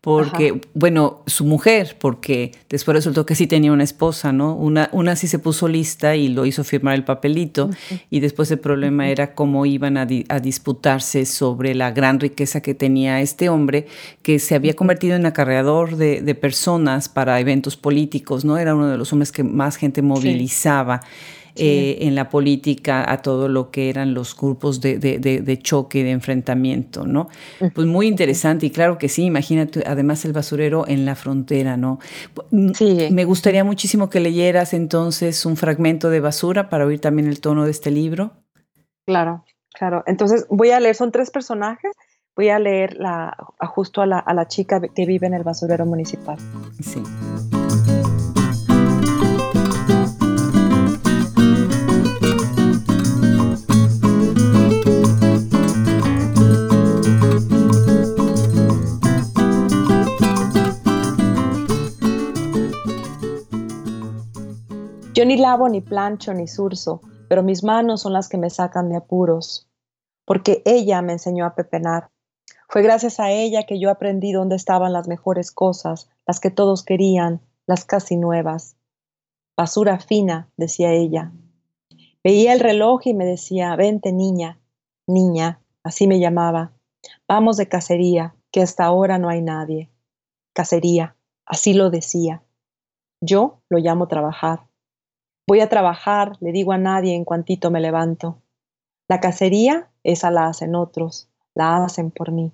porque, 0.08 0.62
bueno, 0.74 1.22
su 1.28 1.44
mujer, 1.44 1.98
porque 2.00 2.54
después 2.70 2.96
resultó 2.96 3.26
que 3.26 3.36
sí 3.36 3.46
tenía 3.46 3.74
una 3.74 3.84
esposa, 3.84 4.32
¿no? 4.32 4.56
Una, 4.56 4.88
una 4.94 5.18
sí 5.18 5.28
se 5.28 5.38
puso 5.38 5.68
lista 5.68 6.16
y 6.16 6.30
lo 6.30 6.46
hizo 6.46 6.64
firmar 6.64 6.96
el 6.96 7.04
papelito, 7.04 7.70
y 8.10 8.22
después 8.22 8.50
el 8.52 8.60
problema 8.60 9.10
era 9.10 9.36
cómo 9.36 9.66
iban 9.66 9.98
a, 9.98 10.06
disputarse 10.06 11.26
sobre 11.26 11.76
la 11.76 11.92
gran 11.92 12.22
riqueza 12.22 12.62
que 12.62 12.74
tenía 12.74 13.20
este 13.20 13.50
hombre, 13.50 13.88
que 14.22 14.40
se 14.40 14.56
había 14.56 14.76
convertido 14.76 15.18
en 15.18 15.26
acarreador 15.26 15.98
de, 15.98 16.22
de 16.22 16.36
personas 16.36 17.10
para 17.10 17.38
eventos 17.42 17.76
políticos, 17.76 18.46
¿no? 18.46 18.58
Era 18.58 18.76
uno 18.76 18.88
de 18.88 18.98
los 18.98 19.12
hombres 19.12 19.34
que 19.34 19.44
más 19.44 19.76
gente 19.76 20.02
movilizaba. 20.02 21.02
Eh, 21.60 22.08
en 22.08 22.16
la 22.16 22.30
política 22.30 23.10
a 23.12 23.22
todo 23.22 23.48
lo 23.48 23.72
que 23.72 23.90
eran 23.90 24.14
los 24.14 24.36
grupos 24.36 24.80
de, 24.82 25.00
de, 25.00 25.20
de, 25.20 25.60
choque, 25.60 26.04
de 26.04 26.12
enfrentamiento, 26.12 27.06
¿no? 27.06 27.30
Pues 27.74 27.88
muy 27.88 28.08
interesante 28.08 28.66
y 28.66 28.70
claro 28.70 28.98
que 28.98 29.10
sí, 29.10 29.24
imagínate, 29.24 29.84
además 29.86 30.24
el 30.26 30.34
basurero 30.34 30.88
en 30.88 31.06
la 31.06 31.16
frontera, 31.16 31.78
¿no? 31.78 32.00
Mm, 32.52 32.72
sí. 32.74 33.08
Me 33.12 33.26
gustaría 33.26 33.64
muchísimo 33.64 34.10
que 34.10 34.20
leyeras 34.20 34.74
entonces 34.74 35.46
un 35.46 35.58
fragmento 35.58 36.10
de 36.10 36.20
basura 36.20 36.70
para 36.70 36.86
oír 36.86 37.00
también 37.00 37.28
el 37.28 37.42
tono 37.42 37.66
de 37.66 37.72
este 37.72 37.92
libro. 37.92 38.34
Claro, 39.06 39.44
claro. 39.74 40.04
Entonces 40.06 40.46
voy 40.50 40.72
a 40.72 40.80
leer, 40.80 40.96
son 40.96 41.12
tres 41.12 41.32
personajes 41.32 41.92
voy 42.36 42.50
a 42.50 42.60
leer 42.60 42.96
la, 42.98 43.36
justo 43.74 44.02
a 44.02 44.06
la, 44.06 44.20
a 44.20 44.34
la, 44.36 44.48
chica 44.48 44.80
que 44.80 45.06
vive 45.08 45.26
en 45.26 45.34
el 45.34 45.44
basurero 45.44 45.88
municipal. 45.88 46.38
Sí. 46.80 47.02
Yo 65.18 65.26
ni 65.26 65.36
lavo, 65.36 65.68
ni 65.68 65.82
plancho, 65.82 66.32
ni 66.36 66.46
surso, 66.46 67.02
pero 67.28 67.42
mis 67.42 67.64
manos 67.64 68.02
son 68.02 68.14
las 68.14 68.30
que 68.30 68.38
me 68.38 68.52
sacan 68.52 68.88
de 68.88 68.98
apuros, 68.98 69.68
porque 70.26 70.62
ella 70.64 71.02
me 71.02 71.14
enseñó 71.14 71.48
a 71.48 71.56
pepenar. 71.56 72.12
Fue 72.70 72.84
gracias 72.84 73.20
a 73.20 73.32
ella 73.32 73.64
que 73.64 73.80
yo 73.80 73.90
aprendí 73.90 74.32
dónde 74.32 74.56
estaban 74.56 74.94
las 74.94 75.08
mejores 75.08 75.52
cosas, 75.52 76.08
las 76.28 76.40
que 76.40 76.52
todos 76.52 76.84
querían, 76.84 77.42
las 77.66 77.84
casi 77.84 78.16
nuevas. 78.16 78.78
Basura 79.58 79.98
fina, 79.98 80.52
decía 80.56 80.92
ella. 80.92 81.32
Veía 82.24 82.54
el 82.54 82.60
reloj 82.60 83.08
y 83.08 83.16
me 83.16 83.26
decía, 83.26 83.76
vente 83.76 84.14
niña, 84.14 84.60
niña, 85.08 85.62
así 85.82 86.06
me 86.06 86.20
llamaba. 86.20 86.74
Vamos 87.28 87.58
de 87.58 87.68
cacería, 87.68 88.36
que 88.52 88.62
hasta 88.62 88.86
ahora 88.86 89.18
no 89.18 89.30
hay 89.30 89.42
nadie. 89.42 89.90
Cacería, 90.54 91.16
así 91.44 91.74
lo 91.74 91.90
decía. 91.90 92.44
Yo 93.20 93.64
lo 93.68 93.80
llamo 93.80 94.08
trabajar. 94.08 94.67
Voy 95.50 95.62
a 95.62 95.70
trabajar, 95.70 96.34
le 96.42 96.52
digo 96.52 96.74
a 96.74 96.78
nadie 96.78 97.16
en 97.16 97.24
cuantito 97.24 97.72
me 97.72 97.80
levanto. 97.80 98.42
La 99.08 99.22
cacería, 99.22 99.90
esa 100.04 100.30
la 100.30 100.48
hacen 100.48 100.76
otros, 100.76 101.30
la 101.56 101.86
hacen 101.86 102.12
por 102.12 102.34
mí. 102.34 102.52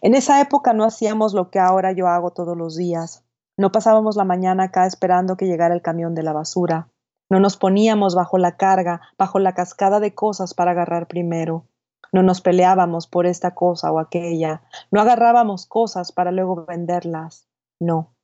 En 0.00 0.14
esa 0.14 0.40
época 0.40 0.72
no 0.72 0.84
hacíamos 0.84 1.34
lo 1.34 1.50
que 1.50 1.58
ahora 1.58 1.90
yo 1.90 2.06
hago 2.06 2.30
todos 2.30 2.56
los 2.56 2.76
días. 2.76 3.24
No 3.56 3.72
pasábamos 3.72 4.14
la 4.14 4.24
mañana 4.24 4.64
acá 4.64 4.86
esperando 4.86 5.36
que 5.36 5.46
llegara 5.46 5.74
el 5.74 5.82
camión 5.82 6.14
de 6.14 6.22
la 6.22 6.32
basura. 6.32 6.88
No 7.28 7.40
nos 7.40 7.56
poníamos 7.56 8.14
bajo 8.14 8.38
la 8.38 8.56
carga, 8.56 9.00
bajo 9.18 9.40
la 9.40 9.54
cascada 9.54 9.98
de 9.98 10.14
cosas 10.14 10.54
para 10.54 10.70
agarrar 10.70 11.08
primero. 11.08 11.66
No 12.12 12.22
nos 12.22 12.42
peleábamos 12.42 13.08
por 13.08 13.26
esta 13.26 13.54
cosa 13.54 13.90
o 13.90 13.98
aquella. 13.98 14.62
No 14.92 15.00
agarrábamos 15.00 15.66
cosas 15.66 16.12
para 16.12 16.30
luego 16.30 16.64
venderlas. 16.64 17.48
No. 17.80 18.14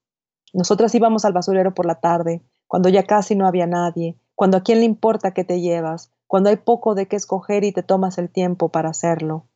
Nosotras 0.53 0.95
íbamos 0.95 1.25
al 1.25 1.33
basurero 1.33 1.75
por 1.75 1.87
la 1.87 1.97
tarde, 1.97 2.43
cuando 2.73 2.89
ya 2.89 3.03
casi 3.03 3.35
no 3.35 3.47
había 3.47 3.67
nadie, 3.67 4.17
cuando 4.35 4.57
a 4.57 4.63
quién 4.63 4.79
le 4.79 4.87
importa 4.87 5.35
qué 5.35 5.45
te 5.45 5.61
llevas, 5.61 6.11
cuando 6.27 6.49
hay 6.49 6.57
poco 6.57 6.95
de 6.95 7.07
qué 7.07 7.17
escoger 7.17 7.65
y 7.65 7.73
te 7.73 7.83
tomas 7.83 8.17
el 8.17 8.31
tiempo 8.31 8.71
para 8.71 8.89
hacerlo. 8.89 9.47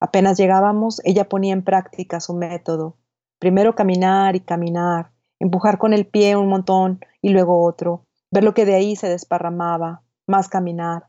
Apenas 0.00 0.36
llegábamos, 0.36 1.00
ella 1.04 1.28
ponía 1.28 1.52
en 1.52 1.62
práctica 1.62 2.18
su 2.18 2.34
método. 2.34 2.96
Primero 3.38 3.76
caminar 3.76 4.34
y 4.34 4.40
caminar, 4.40 5.12
empujar 5.38 5.78
con 5.78 5.92
el 5.92 6.04
pie 6.08 6.34
un 6.34 6.48
montón 6.48 6.98
y 7.22 7.28
luego 7.28 7.64
otro, 7.64 8.06
ver 8.32 8.42
lo 8.42 8.54
que 8.54 8.64
de 8.64 8.74
ahí 8.74 8.96
se 8.96 9.08
desparramaba, 9.08 10.02
más 10.26 10.48
caminar. 10.48 11.06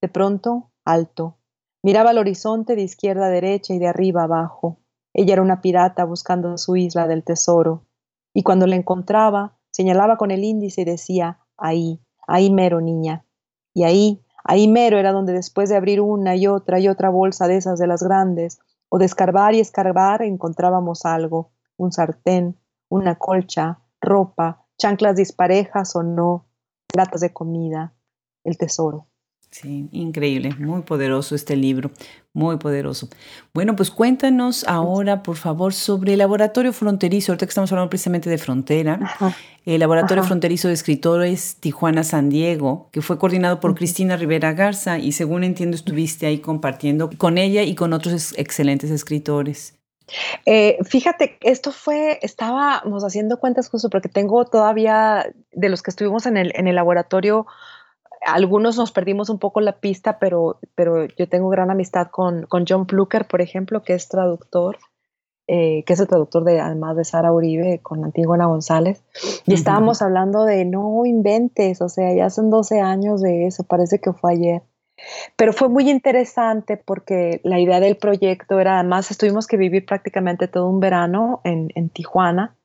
De 0.00 0.08
pronto, 0.08 0.70
alto. 0.84 1.38
Miraba 1.82 2.10
al 2.10 2.18
horizonte 2.18 2.76
de 2.76 2.82
izquierda 2.82 3.26
a 3.26 3.30
derecha 3.30 3.74
y 3.74 3.80
de 3.80 3.88
arriba 3.88 4.20
a 4.20 4.24
abajo. 4.26 4.78
Ella 5.12 5.32
era 5.32 5.42
una 5.42 5.60
pirata 5.60 6.04
buscando 6.04 6.56
su 6.56 6.76
isla 6.76 7.08
del 7.08 7.24
tesoro. 7.24 7.84
Y 8.32 8.44
cuando 8.44 8.68
la 8.68 8.76
encontraba, 8.76 9.58
Señalaba 9.74 10.16
con 10.16 10.30
el 10.30 10.44
índice 10.44 10.82
y 10.82 10.84
decía, 10.84 11.40
ahí, 11.56 12.00
ahí 12.28 12.48
mero, 12.48 12.80
niña. 12.80 13.24
Y 13.74 13.82
ahí, 13.82 14.24
ahí 14.44 14.68
mero 14.68 14.98
era 14.98 15.10
donde 15.10 15.32
después 15.32 15.68
de 15.68 15.74
abrir 15.74 16.00
una 16.00 16.36
y 16.36 16.46
otra 16.46 16.78
y 16.78 16.86
otra 16.86 17.10
bolsa 17.10 17.48
de 17.48 17.56
esas 17.56 17.80
de 17.80 17.88
las 17.88 18.00
grandes, 18.00 18.60
o 18.88 18.98
de 18.98 19.06
escarbar 19.06 19.52
y 19.56 19.58
escarbar, 19.58 20.22
encontrábamos 20.22 21.04
algo, 21.04 21.50
un 21.76 21.90
sartén, 21.90 22.56
una 22.88 23.16
colcha, 23.16 23.80
ropa, 24.00 24.64
chanclas 24.78 25.16
disparejas 25.16 25.96
o 25.96 26.04
no, 26.04 26.46
latas 26.94 27.22
de 27.22 27.32
comida, 27.32 27.94
el 28.44 28.56
tesoro. 28.56 29.08
Sí, 29.54 29.88
increíble, 29.92 30.52
muy 30.58 30.82
poderoso 30.82 31.36
este 31.36 31.54
libro, 31.54 31.92
muy 32.32 32.56
poderoso. 32.56 33.08
Bueno, 33.54 33.76
pues 33.76 33.92
cuéntanos 33.92 34.64
ahora, 34.66 35.22
por 35.22 35.36
favor, 35.36 35.72
sobre 35.72 36.14
el 36.14 36.18
Laboratorio 36.18 36.72
Fronterizo, 36.72 37.30
ahorita 37.30 37.46
que 37.46 37.50
estamos 37.50 37.70
hablando 37.70 37.88
precisamente 37.88 38.28
de 38.28 38.36
frontera, 38.36 38.98
el 39.64 39.78
Laboratorio 39.78 40.24
Fronterizo 40.24 40.66
de 40.66 40.74
Escritores 40.74 41.58
Tijuana-San 41.60 42.30
Diego, 42.30 42.88
que 42.90 43.00
fue 43.00 43.16
coordinado 43.16 43.60
por 43.60 43.76
Cristina 43.76 44.16
Rivera 44.16 44.54
Garza 44.54 44.98
y 44.98 45.12
según 45.12 45.44
entiendo 45.44 45.76
estuviste 45.76 46.26
ahí 46.26 46.38
compartiendo 46.38 47.10
con 47.16 47.38
ella 47.38 47.62
y 47.62 47.76
con 47.76 47.92
otros 47.92 48.36
excelentes 48.36 48.90
escritores. 48.90 49.78
Eh, 50.46 50.78
fíjate, 50.84 51.38
esto 51.42 51.70
fue, 51.70 52.18
estábamos 52.22 53.04
haciendo 53.04 53.38
cuentas 53.38 53.68
justo 53.68 53.88
porque 53.88 54.08
tengo 54.08 54.44
todavía, 54.46 55.32
de 55.52 55.68
los 55.68 55.80
que 55.80 55.92
estuvimos 55.92 56.26
en 56.26 56.38
el, 56.38 56.50
en 56.56 56.66
el 56.66 56.74
laboratorio, 56.74 57.46
algunos 58.26 58.76
nos 58.76 58.92
perdimos 58.92 59.28
un 59.30 59.38
poco 59.38 59.60
la 59.60 59.80
pista, 59.80 60.18
pero, 60.18 60.58
pero 60.74 61.06
yo 61.06 61.28
tengo 61.28 61.48
gran 61.48 61.70
amistad 61.70 62.08
con, 62.10 62.46
John 62.66 62.86
Fluker, 62.86 63.26
por 63.26 63.40
ejemplo, 63.40 63.82
que 63.82 63.94
es 63.94 64.08
traductor, 64.08 64.78
eh, 65.46 65.84
que 65.84 65.92
es 65.92 66.00
el 66.00 66.08
traductor 66.08 66.44
de, 66.44 66.60
además 66.60 66.96
de 66.96 67.04
Sara 67.04 67.32
Uribe, 67.32 67.80
con 67.82 68.04
Antigona 68.04 68.46
González. 68.46 69.04
Y 69.46 69.54
estábamos 69.54 70.02
hablando 70.02 70.44
de 70.44 70.64
no 70.64 71.04
inventes, 71.06 71.80
o 71.80 71.88
sea, 71.88 72.14
ya 72.14 72.30
son 72.30 72.50
12 72.50 72.80
años 72.80 73.20
de 73.20 73.46
eso, 73.46 73.64
parece 73.64 74.00
que 74.00 74.12
fue 74.12 74.32
ayer. 74.32 74.62
Pero 75.36 75.52
fue 75.52 75.68
muy 75.68 75.90
interesante 75.90 76.76
porque 76.76 77.40
la 77.42 77.58
idea 77.58 77.80
del 77.80 77.96
proyecto 77.96 78.60
era, 78.60 78.78
además, 78.78 79.10
estuvimos 79.10 79.46
que 79.46 79.56
vivir 79.56 79.84
prácticamente 79.84 80.48
todo 80.48 80.68
un 80.68 80.80
verano 80.80 81.40
en, 81.44 81.68
en 81.74 81.88
Tijuana 81.88 82.56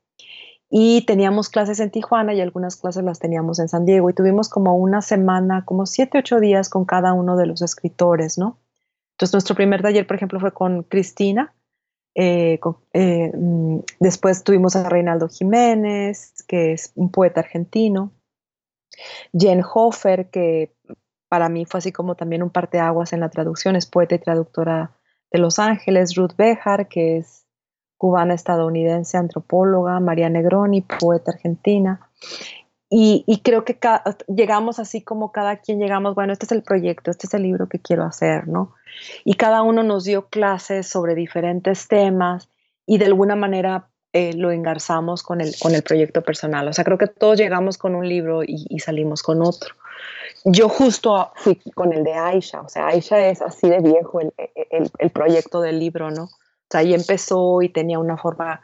y 0.70 1.06
teníamos 1.06 1.50
clases 1.50 1.80
en 1.80 1.90
Tijuana 1.90 2.34
y 2.34 2.42
algunas 2.42 2.76
clases 2.76 3.04
las 3.04 3.20
teníamos 3.20 3.60
en 3.60 3.70
San 3.70 3.86
Diego 3.86 4.10
y 4.10 4.14
tuvimos 4.14 4.50
como 4.50 4.76
una 4.78 5.02
semana, 5.02 5.66
como 5.66 5.86
siete, 5.86 6.20
ocho 6.20 6.40
días 6.40 6.70
con 6.70 6.86
cada 6.86 7.14
uno 7.14 7.36
de 7.36 7.48
los 7.48 7.62
escritores, 7.62 8.38
¿no? 8.38 8.60
Entonces 9.14 9.34
nuestro 9.34 9.56
primer 9.56 9.82
taller, 9.82 10.06
por 10.06 10.16
ejemplo, 10.16 10.40
fue 10.40 10.54
con 10.54 10.84
Cristina, 10.84 11.54
eh, 12.16 12.60
eh, 12.94 13.32
mm, 13.36 13.80
después 14.00 14.44
tuvimos 14.44 14.76
a 14.76 14.88
Reinaldo 14.88 15.28
Jiménez, 15.28 16.44
que 16.48 16.74
es 16.74 16.92
un 16.96 17.12
poeta 17.12 17.40
argentino, 17.40 18.12
Jen 19.34 19.64
Hofer, 19.74 20.30
que 20.30 20.76
para 21.30 21.50
mí 21.50 21.66
fue 21.66 21.80
así 21.80 21.92
como 21.92 22.16
también 22.16 22.44
un 22.44 22.50
parteaguas 22.50 23.14
en 23.14 23.22
la 23.22 23.30
traducción, 23.30 23.76
es 23.76 23.86
poeta 23.86 24.16
y 24.16 24.20
traductora 24.20 24.92
de 25.32 25.40
Los 25.40 25.60
Ángeles, 25.60 26.16
Ruth 26.16 26.36
Bejar, 26.38 26.88
que 26.88 27.18
es 27.18 27.46
cubana 28.00 28.34
estadounidense, 28.34 29.18
antropóloga, 29.18 30.00
María 30.00 30.30
Negroni, 30.30 30.82
poeta 30.82 31.32
argentina. 31.32 32.00
y, 32.90 33.42
creo 33.44 33.66
que 33.66 33.78
llegamos 34.28 34.80
así 34.80 35.02
como 35.02 35.32
cada 35.32 35.58
quien 35.58 35.80
llegamos, 35.80 36.16
bueno, 36.16 36.34
este 36.34 36.46
es 36.46 36.54
el 36.54 36.64
proyecto, 36.64 37.12
este 37.12 37.28
es 37.28 37.34
el 37.34 37.44
libro 37.44 37.68
que 37.68 37.78
quiero 37.78 38.06
hacer, 38.06 38.48
¿no? 38.48 38.74
Y 39.26 39.34
cada 39.34 39.62
uno 39.64 39.84
nos 39.84 40.06
dio 40.06 40.28
clases 40.28 40.88
sobre 40.88 41.14
diferentes 41.14 41.88
temas 41.90 42.50
y 42.88 42.98
de 42.98 43.06
alguna 43.06 43.36
manera 43.36 43.90
eh, 44.14 44.34
lo 44.34 44.50
engarzamos 44.50 45.22
con 45.22 45.42
el, 45.42 45.54
con 45.62 45.76
el 45.76 45.84
proyecto 45.84 46.22
personal. 46.22 46.70
O 46.70 46.74
sea, 46.74 46.86
creo 46.86 46.98
que 46.98 47.08
todos 47.08 47.38
llegamos 47.38 47.78
con 47.78 47.96
un 47.96 48.08
libro 48.08 48.44
y, 48.44 48.80
salimos 48.80 49.22
con 49.24 49.42
otro. 49.42 49.76
Yo 50.46 50.70
justo 50.70 51.34
fui 51.36 51.60
con 51.76 51.92
el 51.92 52.06
de 52.06 52.14
Aisha, 52.14 52.62
o 52.62 52.70
sea, 52.70 52.88
Aisha 52.88 53.28
es 53.28 53.42
así 53.42 53.70
de 53.70 53.82
viejo 53.82 54.22
el, 54.22 54.34
el, 54.72 54.90
el 54.98 55.10
proyecto 55.10 55.60
del 55.60 55.80
libro, 55.80 56.12
¿no? 56.12 56.30
O 56.70 56.72
sea, 56.72 56.82
ahí 56.82 56.94
empezó 56.94 57.64
y 57.64 57.70
tenía 57.70 57.98
una 57.98 58.16
forma 58.16 58.62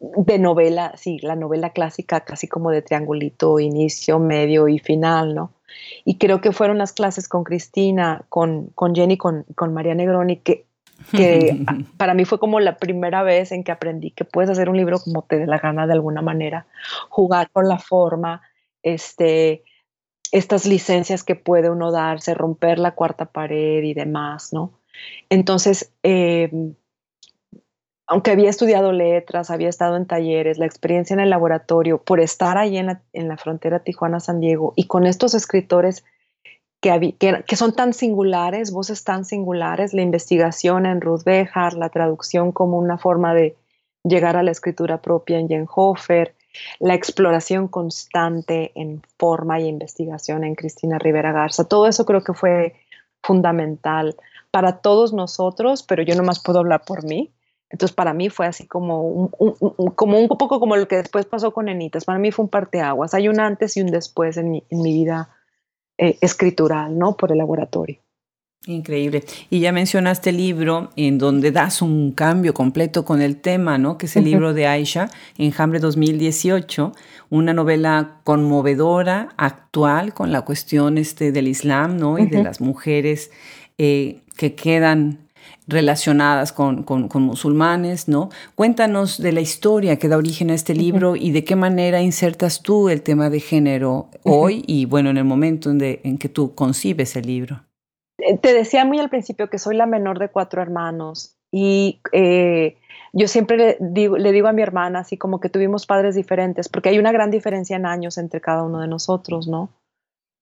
de 0.00 0.38
novela, 0.38 0.92
sí, 0.96 1.18
la 1.22 1.36
novela 1.36 1.70
clásica 1.70 2.20
casi 2.20 2.48
como 2.48 2.70
de 2.70 2.82
triangulito, 2.82 3.60
inicio, 3.60 4.18
medio 4.18 4.68
y 4.68 4.78
final, 4.80 5.34
¿no? 5.34 5.52
Y 6.04 6.18
creo 6.18 6.40
que 6.40 6.52
fueron 6.52 6.78
las 6.78 6.92
clases 6.92 7.28
con 7.28 7.44
Cristina, 7.44 8.24
con, 8.28 8.68
con 8.74 8.94
Jenny, 8.94 9.16
con, 9.16 9.44
con 9.54 9.72
María 9.72 9.94
Negroni, 9.94 10.38
que, 10.38 10.66
que 11.12 11.64
para 11.96 12.14
mí 12.14 12.24
fue 12.24 12.40
como 12.40 12.58
la 12.58 12.76
primera 12.76 13.22
vez 13.22 13.52
en 13.52 13.62
que 13.62 13.72
aprendí 13.72 14.10
que 14.10 14.24
puedes 14.24 14.50
hacer 14.50 14.68
un 14.68 14.76
libro 14.76 14.98
como 14.98 15.22
te 15.22 15.38
dé 15.38 15.46
la 15.46 15.58
gana 15.58 15.86
de 15.86 15.92
alguna 15.92 16.22
manera, 16.22 16.66
jugar 17.08 17.50
con 17.50 17.68
la 17.68 17.78
forma, 17.78 18.42
este, 18.82 19.62
estas 20.32 20.66
licencias 20.66 21.22
que 21.22 21.36
puede 21.36 21.70
uno 21.70 21.92
darse, 21.92 22.34
romper 22.34 22.78
la 22.78 22.96
cuarta 22.96 23.26
pared 23.26 23.82
y 23.82 23.94
demás, 23.94 24.52
¿no? 24.52 24.72
Entonces, 25.28 25.92
eh, 26.02 26.50
aunque 28.08 28.30
había 28.30 28.48
estudiado 28.48 28.90
letras, 28.90 29.50
había 29.50 29.68
estado 29.68 29.96
en 29.96 30.06
talleres, 30.06 30.56
la 30.56 30.64
experiencia 30.64 31.12
en 31.12 31.20
el 31.20 31.28
laboratorio, 31.28 31.98
por 31.98 32.20
estar 32.20 32.56
ahí 32.56 32.78
en 32.78 32.86
la, 32.86 33.36
frontera 33.36 33.80
Tijuana-San 33.80 34.40
Diego 34.40 34.72
y 34.76 34.84
con 34.84 35.06
estos 35.06 35.34
escritores 35.34 36.04
que, 36.80 37.56
son 37.56 37.74
tan 37.74 37.92
singulares, 37.92 38.72
voces 38.72 39.04
tan 39.04 39.26
singulares, 39.26 39.92
la 39.92 40.00
investigación 40.00 40.86
en 40.86 41.02
Ruth 41.02 41.24
Behar, 41.24 41.74
la 41.74 41.90
traducción 41.90 42.50
como 42.50 42.78
una 42.78 42.96
forma 42.96 43.34
de 43.34 43.56
llegar 44.04 44.38
a 44.38 44.42
la 44.42 44.52
escritura 44.52 45.02
propia 45.02 45.38
en 45.38 45.48
Jenhofer, 45.48 46.34
la 46.80 46.94
exploración 46.94 47.68
constante 47.68 48.72
en 48.74 49.02
forma 49.18 49.60
y 49.60 49.68
investigación 49.68 50.44
en 50.44 50.54
Cristina 50.54 50.98
Rivera 50.98 51.32
Garza, 51.32 51.64
todo 51.64 51.86
eso 51.86 52.06
creo 52.06 52.24
que 52.24 52.32
fue 52.32 52.74
fundamental 53.22 54.16
para 54.50 54.78
todos 54.78 55.12
nosotros, 55.12 55.82
pero 55.82 56.02
yo 56.02 56.14
nomás 56.14 56.42
puedo 56.42 56.60
hablar 56.60 56.82
por 56.86 57.04
mí, 57.04 57.30
entonces 57.70 57.94
para 57.94 58.14
mí 58.14 58.30
fue 58.30 58.46
así 58.46 58.66
como 58.66 59.02
un, 59.02 59.28
como 59.94 60.18
un 60.18 60.28
poco 60.28 60.58
como 60.58 60.76
lo 60.76 60.88
que 60.88 60.96
después 60.96 61.26
pasó 61.26 61.52
con 61.52 61.68
Enitas. 61.68 62.04
Para 62.04 62.18
mí 62.18 62.32
fue 62.32 62.44
un 62.44 62.48
parteaguas. 62.48 63.12
Hay 63.14 63.28
un 63.28 63.40
antes 63.40 63.76
y 63.76 63.82
un 63.82 63.90
después 63.90 64.36
en 64.38 64.50
mi, 64.50 64.64
en 64.70 64.82
mi 64.82 64.92
vida 64.92 65.30
eh, 65.98 66.16
escritural, 66.20 66.98
¿no? 66.98 67.16
Por 67.16 67.32
el 67.32 67.38
laboratorio. 67.38 67.98
Increíble. 68.66 69.24
Y 69.50 69.60
ya 69.60 69.72
mencionaste 69.72 70.30
el 70.30 70.38
libro 70.38 70.90
en 70.96 71.18
donde 71.18 71.52
das 71.52 71.80
un 71.80 72.12
cambio 72.12 72.54
completo 72.54 73.04
con 73.04 73.22
el 73.22 73.40
tema, 73.40 73.78
¿no? 73.78 73.98
Que 73.98 74.06
es 74.06 74.16
el 74.16 74.24
libro 74.24 74.52
de 74.52 74.66
Aisha, 74.66 75.08
Enjambre 75.36 75.78
2018, 75.78 76.92
una 77.30 77.52
novela 77.52 78.20
conmovedora, 78.24 79.28
actual, 79.36 80.12
con 80.12 80.32
la 80.32 80.42
cuestión 80.42 80.98
este 80.98 81.32
del 81.32 81.48
Islam, 81.48 81.98
¿no? 81.98 82.18
Y 82.18 82.26
de 82.26 82.42
las 82.42 82.60
mujeres 82.60 83.30
eh, 83.78 84.22
que 84.36 84.54
quedan 84.54 85.27
relacionadas 85.68 86.52
con, 86.52 86.84
musulmanes, 87.14 88.08
¿no? 88.08 88.30
Cuéntanos 88.54 89.18
de 89.22 89.32
la 89.32 89.40
historia 89.40 89.98
que 89.98 90.08
da 90.08 90.16
origen 90.16 90.50
a 90.50 90.54
este 90.54 90.74
libro 90.74 91.14
y 91.14 91.30
de 91.30 91.44
qué 91.44 91.56
manera 91.56 92.00
insertas 92.00 92.62
tú 92.62 92.88
el 92.88 93.02
tema 93.02 93.28
de 93.28 93.40
género 93.40 94.08
hoy 94.24 94.64
y, 94.66 94.86
bueno, 94.86 95.10
en 95.10 95.18
el 95.18 95.24
momento 95.24 95.70
en, 95.70 95.82
en, 95.82 96.18
que 96.18 96.30
tú 96.30 96.54
concibes 96.54 97.14
el 97.16 97.26
libro. 97.26 97.62
Eh, 98.18 98.38
te 98.38 98.54
decía 98.54 98.86
muy 98.86 98.98
al 98.98 99.10
principio 99.10 99.50
que 99.50 99.58
soy 99.58 99.76
la 99.76 99.86
menor 99.86 100.18
de 100.18 100.30
cuatro 100.30 100.62
hermanos 100.62 101.36
y 101.52 102.00
eh, 102.12 102.78
yo 103.12 103.28
siempre 103.28 103.56
le 103.56 103.76
digo, 103.80 104.16
le 104.16 104.32
digo 104.32 104.48
a 104.48 104.52
mi 104.52 104.62
hermana 104.62 105.00
así 105.00 105.18
como 105.18 105.38
que 105.38 105.50
tuvimos 105.50 105.86
padres 105.86 106.14
diferentes, 106.14 106.68
porque 106.68 106.88
hay 106.88 106.98
una 106.98 107.12
gran 107.12 107.30
diferencia 107.30 107.76
en 107.76 107.84
años 107.86 108.16
entre 108.16 108.40
cada 108.40 108.62
uno 108.62 108.80
de 108.80 108.88
nosotros, 108.88 109.48
¿no? 109.48 109.68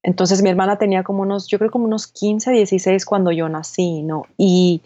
Entonces 0.04 0.40
mi 0.40 0.50
hermana 0.50 0.78
tenía 0.78 1.02
como 1.02 1.22
unos, 1.22 1.48
yo 1.48 1.58
creo 1.58 1.70
como 1.70 1.84
unos 1.84 2.06
15, 2.06 2.52
16 2.52 3.04
cuando 3.04 3.32
yo 3.32 3.48
nací, 3.48 4.02
¿no? 4.02 4.22
Y 4.38 4.82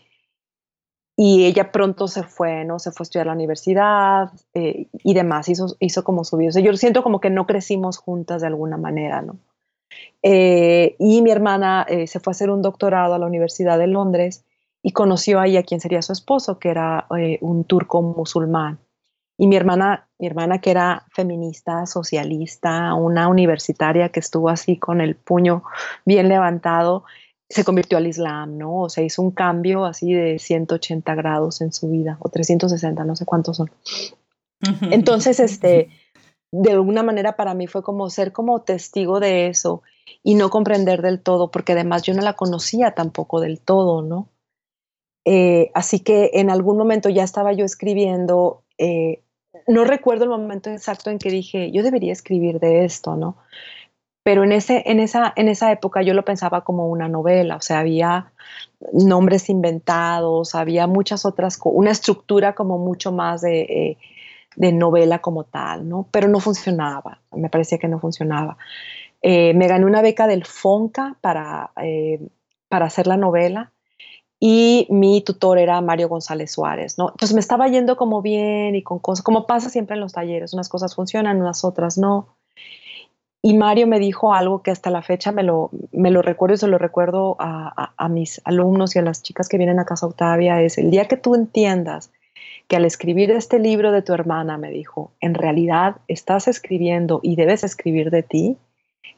y 1.23 1.45
ella 1.45 1.71
pronto 1.71 2.09
se 2.09 2.23
fue, 2.23 2.65
¿no? 2.65 2.79
Se 2.79 2.93
fue 2.93 3.03
a 3.03 3.05
estudiar 3.05 3.27
a 3.27 3.33
la 3.33 3.35
universidad 3.35 4.33
eh, 4.55 4.87
y 5.05 5.13
demás, 5.13 5.51
hizo, 5.51 5.77
hizo 5.79 6.03
como 6.03 6.25
su 6.25 6.39
vida. 6.39 6.49
O 6.57 6.61
yo 6.61 6.75
siento 6.79 7.03
como 7.03 7.21
que 7.21 7.29
no 7.29 7.47
crecimos 7.47 7.99
juntas 7.99 8.41
de 8.41 8.47
alguna 8.47 8.79
manera, 8.79 9.21
¿no? 9.21 9.37
Eh, 10.23 10.97
y 10.99 11.21
mi 11.21 11.31
hermana 11.31 11.85
eh, 11.91 12.07
se 12.07 12.21
fue 12.21 12.31
a 12.31 12.33
hacer 12.33 12.49
un 12.49 12.63
doctorado 12.63 13.13
a 13.13 13.19
la 13.19 13.27
Universidad 13.27 13.79
de 13.79 13.87
Londres 13.87 14.47
y 14.83 14.93
conoció 14.93 15.41
ahí 15.41 15.59
a 15.59 15.63
quien 15.63 15.83
sería 15.83 16.01
su 16.01 16.15
esposo, 16.15 16.59
que 16.59 16.71
era 16.71 17.07
un 17.43 17.65
turco 17.65 18.01
musulmán. 18.01 18.79
Y 19.37 19.47
mi 19.47 19.57
hermana, 19.57 20.09
mi 20.19 20.27
hermana 20.27 20.63
que 20.63 20.71
era 20.71 21.05
feminista, 21.13 21.85
socialista, 21.85 22.95
una 22.95 23.29
universitaria 23.29 24.09
que 24.09 24.21
estuvo 24.21 24.49
así 24.49 24.79
con 24.79 25.03
el 25.03 25.17
puño 25.17 25.65
bien 26.07 26.31
levantado, 26.31 27.05
se 27.51 27.65
convirtió 27.65 27.99
al 27.99 28.07
Islam, 28.07 28.57
¿no? 28.57 28.83
O 28.83 28.89
sea, 28.89 29.05
hizo 29.05 29.21
un 29.23 29.33
cambio 29.33 29.85
así 29.85 30.13
de 30.13 30.39
180 30.39 31.15
grados 31.17 31.61
en 31.61 31.73
su 31.73 31.91
vida, 31.91 32.17
o 32.21 32.29
360, 32.29 33.05
no 33.05 33.17
sé 33.17 33.27
cuántos 33.27 33.57
son. 33.57 33.71
Entonces, 34.93 35.41
este, 35.41 35.89
de 36.53 36.71
alguna 36.71 37.03
manera 37.03 37.35
para 37.35 37.55
mí 37.55 37.67
fue 37.67 37.83
como 37.83 38.09
ser 38.09 38.33
como 38.33 38.63
testigo 38.63 39.19
de 39.19 39.49
eso 39.49 39.83
y 40.23 40.35
no 40.35 40.49
comprender 40.49 41.03
del 41.03 41.21
todo, 41.21 41.51
porque 41.51 41.73
además 41.73 42.03
yo 42.03 42.15
no 42.15 42.23
la 42.23 42.35
conocía 42.35 42.93
tampoco 42.93 43.41
del 43.41 43.61
todo, 43.61 44.03
¿no? 44.03 44.29
Eh, 45.25 45.71
así 45.75 46.01
que 46.01 46.31
en 46.35 46.51
algún 46.51 46.77
momento 46.77 47.09
ya 47.09 47.25
estaba 47.25 47.53
yo 47.53 47.65
escribiendo, 47.65 48.63
eh, 48.79 49.23
no 49.67 49.85
recuerdo 49.85 50.25
el 50.25 50.31
momento 50.31 50.71
exacto 50.71 51.11
en 51.11 51.19
que 51.19 51.31
dije, 51.31 51.73
yo 51.73 51.83
debería 51.83 52.13
escribir 52.13 52.61
de 52.61 52.85
esto, 52.85 53.17
¿no? 53.17 53.37
Pero 54.23 54.45
en, 54.45 54.53
ese, 54.53 54.83
en, 54.87 55.01
esa, 55.01 55.33
en 55.37 55.49
esa 55.49 55.73
época 55.73 56.03
yo 56.03 56.15
lo 56.15 56.25
pensaba 56.25 56.63
como 56.63 56.89
una 56.89 57.09
novela, 57.09 57.57
o 57.57 57.61
sea, 57.61 57.81
había 57.81 58.33
nombres 58.93 59.49
inventados, 59.49 60.55
había 60.55 60.87
muchas 60.87 61.25
otras, 61.25 61.59
una 61.65 61.91
estructura 61.91 62.55
como 62.55 62.79
mucho 62.79 63.13
más 63.13 63.41
de, 63.41 63.61
eh, 63.63 63.99
de 64.57 64.73
novela 64.73 65.21
como 65.21 65.45
tal, 65.45 65.89
¿no? 65.89 66.07
Pero 66.11 66.29
no 66.29 66.41
funcionaba, 66.41 67.21
me 67.33 67.49
parecía 67.49 67.79
que 67.79 67.89
no 67.89 67.99
funcionaba. 67.99 68.57
Eh, 69.23 69.55
me 69.55 69.69
gané 69.69 69.85
una 69.85 70.03
beca 70.03 70.27
del 70.27 70.45
FONCA 70.45 71.17
para, 71.21 71.73
eh, 71.83 72.21
para 72.69 72.87
hacer 72.87 73.07
la 73.07 73.17
novela 73.17 73.73
y 74.39 74.87
mi 74.91 75.21
tutor 75.23 75.59
era 75.59 75.81
Mario 75.83 76.09
González 76.09 76.53
Suárez, 76.53 76.97
¿no? 76.97 77.11
Entonces 77.11 77.35
me 77.35 77.41
estaba 77.41 77.69
yendo 77.69 77.97
como 77.97 78.23
bien 78.23 78.75
y 78.75 78.83
con 78.83 78.99
cosas, 78.99 79.23
como 79.23 79.47
pasa 79.47 79.69
siempre 79.69 79.95
en 79.95 80.01
los 80.01 80.15
talleres, 80.15 80.55
unas 80.55 80.71
cosas 80.71 80.95
funcionan, 80.95 81.41
unas 81.41 81.65
otras 81.65 81.99
no. 81.99 82.37
Y 83.43 83.57
Mario 83.57 83.87
me 83.87 83.99
dijo 83.99 84.35
algo 84.35 84.63
que 84.63 84.71
hasta 84.71 84.91
la 84.91 85.03
fecha 85.03 85.33
me 85.33 85.43
lo, 85.43 85.71
me 85.93 86.11
lo 86.11 86.21
recuerdo 86.21 86.55
y 86.55 86.59
se 86.59 86.69
lo 86.69 86.77
recuerdo 86.77 87.37
a, 87.39 87.95
a, 87.97 88.09
mis 88.09 88.41
alumnos 88.45 88.95
y 88.95 88.99
a 88.99 89.03
las 89.03 89.23
chicas 89.23 89.49
que 89.49 89.57
vienen 89.57 89.79
a 89.79 89.87
Casa 89.87 90.07
Octavia, 90.07 90.61
es 90.61 90.77
el 90.77 90.91
día 90.91 91.09
que 91.09 91.17
tú 91.17 91.35
entiendas 91.35 92.13
que 92.69 92.77
al 92.77 92.85
escribir 92.85 93.31
este 93.31 93.59
libro 93.59 93.93
de 93.93 94.03
tu 94.03 94.13
hermana, 94.13 94.59
me 94.59 94.71
dijo, 94.71 95.13
en 95.21 95.35
realidad 95.35 95.97
estás 96.07 96.49
escribiendo 96.49 97.21
y 97.23 97.35
debes 97.35 97.65
escribir 97.65 98.11
de 98.11 98.23
ti, 98.23 98.59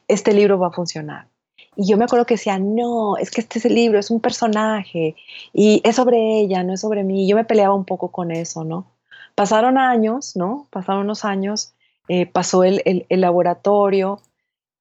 este 0.07 0.33
libro 0.33 0.57
va 0.57 0.67
a 0.67 0.71
funcionar. 0.71 1.27
Y 1.75 1.87
yo 1.87 1.97
me 1.97 2.05
acuerdo 2.05 2.25
que 2.25 2.35
decía, 2.35 2.59
no, 2.59 3.17
es 3.17 3.31
que 3.31 3.41
este 3.41 3.59
es 3.59 3.65
el 3.65 3.75
libro, 3.75 3.99
es 3.99 4.11
un 4.11 4.21
personaje 4.21 5.15
y 5.53 5.81
es 5.83 5.95
sobre 5.95 6.39
ella, 6.39 6.63
no 6.63 6.73
es 6.73 6.81
sobre 6.81 7.03
mí. 7.03 7.27
Yo 7.27 7.35
me 7.35 7.45
peleaba 7.45 7.73
un 7.73 7.85
poco 7.85 8.09
con 8.09 8.31
eso, 8.31 8.63
¿no? 8.63 8.87
Pasaron 9.35 9.77
años, 9.77 10.35
¿no? 10.35 10.67
Pasaron 10.69 11.01
unos 11.01 11.25
años 11.25 11.73
eh, 12.09 12.25
pasó 12.25 12.63
el, 12.63 13.05
laboratorio 13.09 14.19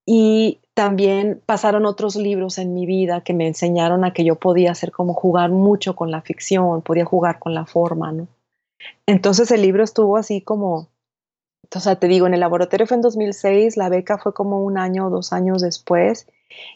y 0.04 0.58
también 0.74 1.40
pasaron 1.46 1.86
otros 1.86 2.16
libros 2.16 2.58
en 2.58 2.74
mi 2.74 2.86
vida 2.86 3.22
que 3.22 3.34
me 3.34 3.46
enseñaron 3.46 4.04
a 4.04 4.12
que 4.12 4.24
yo 4.24 4.36
podía 4.36 4.72
hacer 4.72 4.90
como 4.90 5.14
jugar 5.14 5.50
mucho 5.50 5.94
con 5.94 6.10
la 6.10 6.22
ficción, 6.22 6.82
podía 6.82 7.04
jugar 7.04 7.38
con 7.38 7.54
la 7.54 7.66
forma, 7.66 8.10
¿no? 8.10 8.26
Entonces 9.06 9.50
el 9.52 9.62
libro 9.62 9.84
estuvo 9.84 10.16
así 10.16 10.40
como, 10.40 10.88
o 11.72 11.80
sea, 11.80 11.96
te 11.96 12.08
digo, 12.08 12.26
en 12.26 12.34
el 12.34 12.40
laboratorio 12.40 12.86
fue 12.88 12.96
en 12.96 13.02
2006, 13.02 13.76
la 13.76 13.88
beca 13.88 14.18
fue 14.18 14.34
como 14.34 14.60
un 14.64 14.76
año 14.76 15.06
o 15.06 15.10
dos 15.10 15.32
años 15.32 15.62
después, 15.62 16.26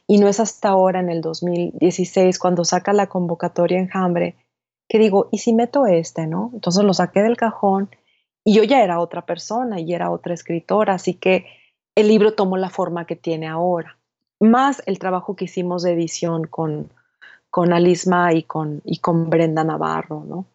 y 0.07 0.19
no 0.19 0.29
es 0.29 0.39
hasta 0.39 0.69
ahora, 0.69 1.01
en 1.01 1.11
el 1.11 1.21
2016, 1.21 2.39
cuando 2.39 2.65
saca 2.65 2.93
la 2.93 3.09
convocatoria 3.09 3.79
en 3.79 3.91
Hambre, 3.93 4.37
que 4.89 4.99
digo, 4.99 5.29
¿y 5.33 5.39
si 5.39 5.53
meto 5.53 5.87
este, 5.87 6.29
no? 6.29 6.51
Entonces 6.55 6.85
lo 6.85 6.95
saqué 6.95 7.23
del 7.23 7.37
cajón 7.37 7.91
y 8.47 8.55
yo 8.55 8.63
ya 8.63 8.85
era 8.85 9.01
otra 9.01 9.27
persona 9.27 9.81
y 9.81 9.93
era 9.93 10.13
otra 10.13 10.33
escritora, 10.33 10.95
así 10.95 11.15
que 11.15 11.47
el 11.97 12.07
libro 12.07 12.35
tomó 12.35 12.57
la 12.57 12.71
forma 12.71 13.05
que 13.05 13.17
tiene 13.17 13.49
ahora, 13.49 13.99
más 14.39 14.85
el 14.87 15.01
trabajo 15.01 15.35
que 15.35 15.47
hicimos 15.47 15.83
de 15.83 15.95
edición 15.95 16.47
con, 16.47 16.89
con 17.51 17.73
Alisma 17.73 18.33
y 18.35 18.45
con, 18.45 18.83
y 18.85 18.99
con 18.99 19.31
Brenda 19.31 19.65
Navarro, 19.65 20.25
¿no? 20.25 20.47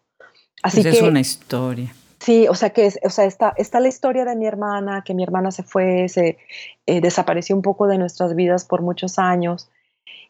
Así 0.62 0.80
pues 0.80 0.94
que, 0.94 1.00
es 1.00 1.06
una 1.06 1.20
historia. 1.20 1.94
Sí, 2.18 2.48
o 2.48 2.54
sea 2.54 2.70
que 2.70 2.90
o 3.04 3.10
sea, 3.10 3.26
está, 3.26 3.52
está 3.58 3.78
la 3.78 3.88
historia 3.88 4.24
de 4.24 4.36
mi 4.36 4.46
hermana, 4.46 5.04
que 5.04 5.12
mi 5.12 5.22
hermana 5.22 5.50
se 5.50 5.62
fue, 5.62 6.08
se 6.08 6.38
eh, 6.86 7.00
desapareció 7.02 7.54
un 7.54 7.62
poco 7.62 7.88
de 7.88 7.98
nuestras 7.98 8.34
vidas 8.34 8.64
por 8.64 8.80
muchos 8.80 9.18
años. 9.18 9.68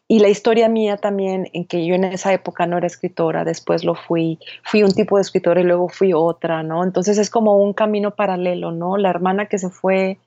Y 0.08 0.18
la 0.18 0.28
historia 0.28 0.68
mía 0.68 0.96
también, 0.96 1.48
en 1.52 1.64
que 1.64 1.86
yo 1.86 1.94
en 1.94 2.04
esa 2.04 2.32
época 2.32 2.66
no 2.66 2.76
era 2.76 2.86
escritora, 2.86 3.44
después 3.44 3.84
lo 3.84 3.94
fui, 3.94 4.38
fui 4.62 4.82
un 4.82 4.92
tipo 4.92 5.16
de 5.16 5.22
escritora 5.22 5.60
y 5.60 5.64
luego 5.64 5.88
fui 5.88 6.12
otra, 6.12 6.62
¿no? 6.62 6.84
Entonces 6.84 7.18
es 7.18 7.30
como 7.30 7.56
un 7.58 7.72
camino 7.72 8.14
paralelo, 8.14 8.72
¿no? 8.72 8.96
La 8.98 9.10
hermana 9.10 9.46
que 9.46 9.58
se 9.58 9.70
fue 9.70 10.18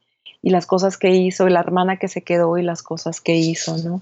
y 0.42 0.50
las 0.50 0.66
cosas 0.66 0.98
que 0.98 1.10
hizo, 1.10 1.48
y 1.48 1.52
la 1.52 1.60
hermana 1.60 1.98
que 1.98 2.08
se 2.08 2.24
quedó 2.24 2.58
y 2.58 2.64
las 2.64 2.82
cosas 2.82 3.22
que 3.22 3.36
hizo, 3.36 3.78
¿no? 3.78 4.02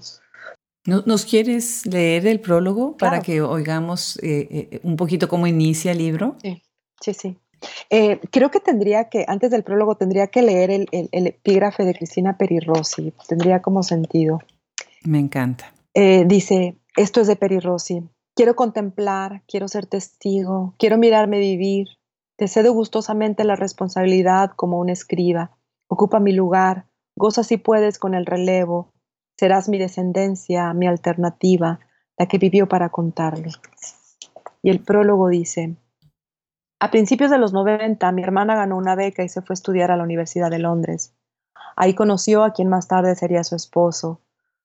¿Nos 0.86 1.24
quieres 1.24 1.86
leer 1.86 2.26
el 2.26 2.40
prólogo 2.40 2.96
para 2.98 3.20
que 3.20 3.40
oigamos 3.40 4.18
eh, 4.22 4.48
eh, 4.50 4.80
un 4.82 4.96
poquito 4.96 5.28
cómo 5.28 5.46
inicia 5.46 5.92
el 5.92 5.98
libro? 5.98 6.36
Sí, 6.42 6.62
sí, 7.00 7.14
sí. 7.14 7.36
Eh, 7.88 8.20
creo 8.30 8.50
que 8.50 8.60
tendría 8.60 9.08
que, 9.08 9.24
antes 9.26 9.50
del 9.50 9.62
prólogo, 9.62 9.94
tendría 9.94 10.26
que 10.26 10.42
leer 10.42 10.70
el, 10.70 10.88
epígrafe 10.92 11.84
de 11.84 11.94
Cristina 11.94 12.36
Peri 12.36 12.60
Rossi. 12.60 13.14
Tendría 13.26 13.62
como 13.62 13.82
sentido. 13.82 14.40
Me 15.04 15.18
encanta. 15.18 15.72
Eh, 15.94 16.24
dice, 16.26 16.76
esto 16.96 17.20
es 17.20 17.26
de 17.26 17.36
Peri 17.36 17.60
Rossi. 17.60 18.02
Quiero 18.34 18.56
contemplar, 18.56 19.42
quiero 19.46 19.68
ser 19.68 19.86
testigo, 19.86 20.74
quiero 20.78 20.98
mirarme 20.98 21.38
vivir. 21.38 21.88
Te 22.36 22.48
cedo 22.48 22.72
gustosamente 22.72 23.44
la 23.44 23.54
responsabilidad 23.54 24.50
como 24.56 24.78
un 24.78 24.88
escriba. 24.88 25.56
Ocupa 25.88 26.18
mi 26.18 26.32
lugar, 26.32 26.86
goza 27.16 27.44
si 27.44 27.58
puedes 27.58 27.98
con 27.98 28.14
el 28.14 28.26
relevo. 28.26 28.90
Serás 29.38 29.68
mi 29.68 29.78
descendencia, 29.78 30.72
mi 30.74 30.86
alternativa, 30.86 31.80
la 32.18 32.26
que 32.26 32.38
vivió 32.38 32.68
para 32.68 32.88
contarlo. 32.88 33.50
Y 34.62 34.70
el 34.70 34.80
prólogo 34.80 35.28
dice, 35.28 35.76
a 36.80 36.90
principios 36.90 37.30
de 37.30 37.38
los 37.38 37.52
90, 37.52 38.10
mi 38.12 38.22
hermana 38.22 38.56
ganó 38.56 38.76
una 38.76 38.94
beca 38.94 39.22
y 39.22 39.28
se 39.28 39.42
fue 39.42 39.54
a 39.54 39.54
estudiar 39.54 39.90
a 39.90 39.96
la 39.96 40.02
Universidad 40.02 40.50
de 40.50 40.58
Londres. 40.58 41.14
Ahí 41.76 41.94
conoció 41.94 42.44
a 42.44 42.52
quien 42.52 42.68
más 42.68 42.88
tarde 42.88 43.14
sería 43.14 43.44
su 43.44 43.56
esposo. 43.56 44.20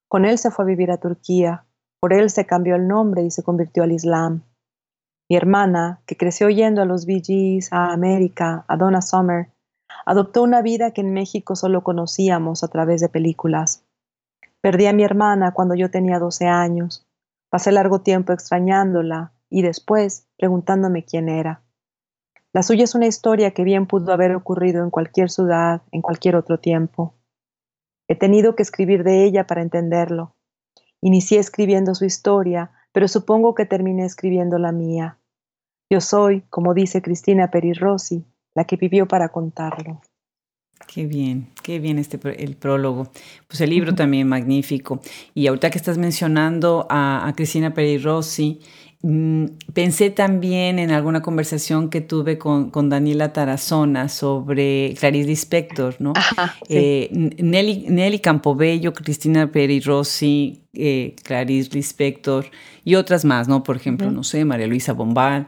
Con 0.10 0.26
él 0.26 0.40
se 0.40 0.50
fue 0.50 0.66
a 0.66 0.68
vivir 0.68 0.92
a 0.92 0.98
Turquía. 0.98 1.66
Por 2.02 2.14
él 2.14 2.32
se 2.32 2.46
cambió 2.46 2.76
el 2.76 2.88
nombre 2.88 3.24
y 3.24 3.32
se 3.32 3.44
convirtió 3.44 3.84
al 3.84 3.92
Islam. 3.92 4.42
Mi 5.30 5.38
hermana, 5.38 6.02
que 6.08 6.18
creció 6.18 6.48
oyendo 6.48 6.82
a 6.82 6.86
los 6.86 7.06
Gees, 7.06 7.72
a 7.72 7.94
América, 7.94 8.66
a 8.68 8.76
Donna 8.76 9.04
Summer, 9.04 9.50
adoptó 10.08 10.42
una 10.42 10.64
vida 10.64 10.92
que 10.92 11.02
en 11.02 11.14
México 11.14 11.56
solo 11.56 11.84
conocíamos 11.84 12.64
a 12.64 12.70
través 12.70 13.02
de 13.02 13.10
películas. 13.10 13.86
Perdí 14.62 14.88
a 14.88 14.94
mi 14.94 15.04
hermana 15.04 15.54
cuando 15.54 15.76
yo 15.76 15.92
tenía 15.92 16.18
12 16.18 16.48
años. 16.48 17.06
Pasé 17.52 17.72
largo 17.72 18.02
tiempo 18.02 18.34
extrañándola 18.34 19.34
y 19.48 19.62
después 19.62 20.28
preguntándome 20.38 21.06
quién 21.06 21.30
era. 21.30 21.62
La 22.52 22.64
suya 22.64 22.86
es 22.86 22.96
una 22.96 23.06
historia 23.06 23.52
que 23.52 23.64
bien 23.64 23.86
pudo 23.86 24.12
haber 24.12 24.36
ocurrido 24.36 24.84
en 24.84 24.90
cualquier 24.90 25.30
ciudad, 25.30 25.84
en 25.92 26.02
cualquier 26.02 26.36
otro 26.36 26.60
tiempo. 26.60 27.14
He 28.10 28.16
tenido 28.16 28.56
que 28.56 28.64
escribir 28.64 29.04
de 29.04 29.24
ella 29.24 29.46
para 29.46 29.62
entenderlo. 29.62 30.36
Inicié 31.00 31.40
escribiendo 31.40 31.94
su 31.94 32.06
historia, 32.06 32.72
pero 32.92 33.08
supongo 33.08 33.54
que 33.54 33.66
terminé 33.66 34.04
escribiendo 34.04 34.58
la 34.58 34.72
mía. 34.72 35.20
Yo 35.92 36.02
soy, 36.02 36.42
como 36.50 36.74
dice 36.74 37.04
Cristina 37.04 37.50
Rossi, 37.80 38.26
la 38.56 38.66
que 38.66 38.78
vivió 38.78 39.08
para 39.08 39.30
contarlo. 39.30 40.02
Qué 40.88 41.06
bien, 41.06 41.50
qué 41.62 41.78
bien 41.78 42.00
este 42.00 42.20
el 42.44 42.56
prólogo. 42.56 43.12
Pues 43.48 43.62
el 43.62 43.70
libro 43.70 43.94
también 43.94 44.28
magnífico. 44.28 45.02
Y 45.36 45.46
ahorita 45.48 45.70
que 45.70 45.78
estás 45.78 46.00
mencionando 46.00 46.88
a, 46.90 47.28
a 47.28 47.34
Cristina 47.34 47.74
Rossi, 48.02 48.60
Mm, 48.60 48.79
pensé 49.02 50.10
también 50.10 50.78
en 50.78 50.92
alguna 50.92 51.22
conversación 51.22 51.90
que 51.90 52.02
tuve 52.02 52.38
con, 52.38 52.90
Daniela 52.90 53.32
Tarazona 53.32 54.10
sobre 54.10 54.94
Clarice 55.00 55.28
Lispector, 55.28 55.96
¿no? 56.00 56.14
Eh, 56.68 57.10
Nelly, 57.12 57.86
Nelly 57.90 58.20
Campobello, 58.20 58.94
Cristina 58.94 59.52
Peri 59.52 59.80
Rossi, 59.80 60.64
eh, 60.74 61.16
Clarice 61.24 61.72
Lispector 61.74 62.46
y 62.86 62.96
otras 62.96 63.26
más, 63.26 63.48
¿no? 63.48 63.64
Por 63.64 63.76
ejemplo, 63.76 64.12
no 64.12 64.24
sé, 64.24 64.46
María 64.46 64.68
Luisa 64.68 64.94
Bombal, 64.94 65.48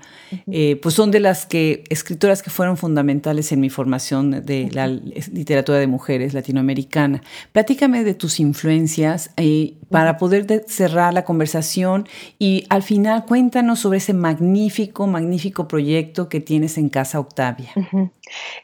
eh, 0.52 0.80
pues 0.82 0.96
son 0.96 1.12
de 1.12 1.20
las 1.20 1.46
que, 1.46 1.84
escritoras 1.90 2.44
que 2.44 2.50
fueron 2.50 2.78
fundamentales 2.78 3.52
en 3.52 3.60
mi 3.60 3.70
formación 3.70 4.46
de 4.46 4.70
la 4.72 4.88
literatura 4.88 5.80
de 5.80 5.88
mujeres 5.88 6.34
latinoamericana. 6.34 7.22
Platícame 7.52 8.04
de 8.04 8.14
tus 8.14 8.40
influencias 8.40 9.32
eh, 9.38 9.76
para 9.90 10.18
poder 10.18 10.46
cerrar 10.68 11.14
la 11.14 11.24
conversación 11.24 12.08
y 12.38 12.66
al 12.70 12.84
final 12.84 13.26
cuéntanos 13.26 13.80
sobre 13.80 13.98
ese 13.98 14.14
magnífico, 14.14 15.08
magnífico 15.08 15.68
proyecto 15.68 16.30
que 16.30 16.40
tienes 16.40 16.78
en 16.78 16.90
Casa 16.90 17.20
Octavia. 17.20 17.72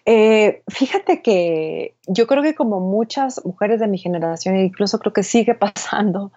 Eh, 0.05 0.61
fíjate 0.69 1.21
que 1.21 1.96
yo 2.07 2.25
creo 2.25 2.41
que 2.41 2.55
como 2.55 2.79
muchas 2.79 3.43
mujeres 3.45 3.79
de 3.79 3.87
mi 3.87 3.97
generación, 3.97 4.55
e 4.55 4.63
incluso 4.63 4.99
creo 4.99 5.13
que 5.13 5.23
sigue 5.23 5.53
pasando, 5.55 6.31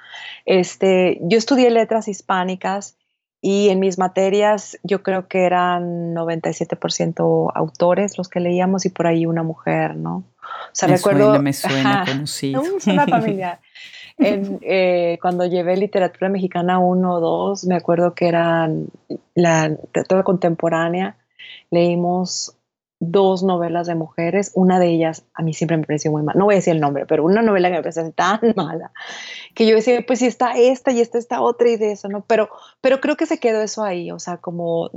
este, 0.44 1.18
yo 1.22 1.38
estudié 1.38 1.70
letras 1.70 2.08
hispánicas 2.08 2.96
y 3.42 3.70
en 3.70 3.80
mis 3.80 3.98
materias 3.98 4.78
yo 4.82 5.02
creo 5.02 5.26
que 5.26 5.44
eran 5.44 6.14
97% 6.14 7.52
autores 7.54 8.18
los 8.18 8.28
que 8.28 8.40
leíamos 8.40 8.84
y 8.84 8.90
por 8.90 9.06
ahí 9.06 9.24
una 9.24 9.42
mujer, 9.42 9.96
¿no? 9.96 10.16
O 10.16 10.72
sea, 10.72 10.88
me 10.88 10.96
recuerdo... 10.96 11.30
Suena, 11.30 11.38
me 11.42 11.52
suena 11.52 12.04
conocido. 12.06 12.62
una 12.86 13.06
familia. 13.06 13.60
Eh, 14.22 15.18
cuando 15.22 15.46
llevé 15.46 15.78
literatura 15.78 16.28
mexicana 16.28 16.78
1 16.78 17.10
o 17.10 17.20
2, 17.20 17.64
me 17.64 17.74
acuerdo 17.74 18.14
que 18.14 18.28
eran 18.28 18.88
la 19.34 19.68
literatura 19.68 20.24
contemporánea, 20.24 21.16
leímos 21.70 22.54
dos 23.00 23.42
novelas 23.42 23.86
de 23.86 23.94
mujeres, 23.94 24.52
una 24.54 24.78
de 24.78 24.88
ellas 24.88 25.24
a 25.34 25.42
mí 25.42 25.54
siempre 25.54 25.78
me 25.78 25.84
pareció 25.84 26.12
muy 26.12 26.22
mala, 26.22 26.38
no 26.38 26.44
voy 26.44 26.54
a 26.54 26.58
decir 26.58 26.74
el 26.74 26.80
nombre, 26.80 27.06
pero 27.06 27.24
una 27.24 27.40
novela 27.40 27.70
que 27.70 27.76
me 27.76 27.82
pareció 27.82 28.12
tan 28.12 28.40
mala, 28.56 28.92
que 29.54 29.66
yo 29.66 29.74
decía, 29.74 30.04
pues 30.06 30.18
si 30.18 30.26
está 30.26 30.52
esta 30.56 30.92
y 30.92 31.00
esta, 31.00 31.18
esta 31.18 31.40
otra 31.40 31.70
y 31.70 31.76
de 31.76 31.92
eso, 31.92 32.08
¿no? 32.08 32.24
Pero, 32.26 32.50
pero 32.82 33.00
creo 33.00 33.16
que 33.16 33.26
se 33.26 33.38
quedó 33.38 33.62
eso 33.62 33.82
ahí, 33.82 34.10
o 34.12 34.18
sea, 34.18 34.36
como, 34.36 34.90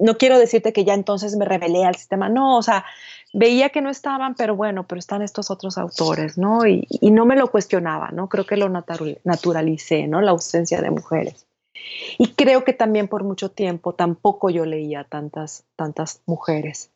no 0.00 0.18
quiero 0.18 0.38
decirte 0.38 0.72
que 0.72 0.84
ya 0.84 0.94
entonces 0.94 1.36
me 1.36 1.44
rebelé 1.44 1.84
al 1.84 1.94
sistema, 1.94 2.28
no, 2.28 2.58
o 2.58 2.62
sea, 2.62 2.84
veía 3.32 3.68
que 3.70 3.82
no 3.82 3.88
estaban, 3.88 4.34
pero 4.34 4.56
bueno, 4.56 4.86
pero 4.88 4.98
están 4.98 5.22
estos 5.22 5.50
otros 5.50 5.78
autores, 5.78 6.36
¿no? 6.36 6.66
Y, 6.66 6.86
y 6.88 7.12
no 7.12 7.24
me 7.24 7.36
lo 7.36 7.50
cuestionaba, 7.52 8.10
¿no? 8.10 8.28
Creo 8.28 8.46
que 8.46 8.56
lo 8.56 8.68
naturalicé, 8.68 10.08
¿no? 10.08 10.20
La 10.20 10.32
ausencia 10.32 10.80
de 10.80 10.90
mujeres. 10.90 11.46
Y 12.18 12.32
creo 12.34 12.64
que 12.64 12.72
también 12.72 13.08
por 13.08 13.24
mucho 13.24 13.50
tiempo 13.50 13.94
tampoco 13.94 14.50
yo 14.50 14.64
leía 14.64 15.04
tantas, 15.04 15.64
tantas 15.76 16.22
mujeres. 16.26 16.90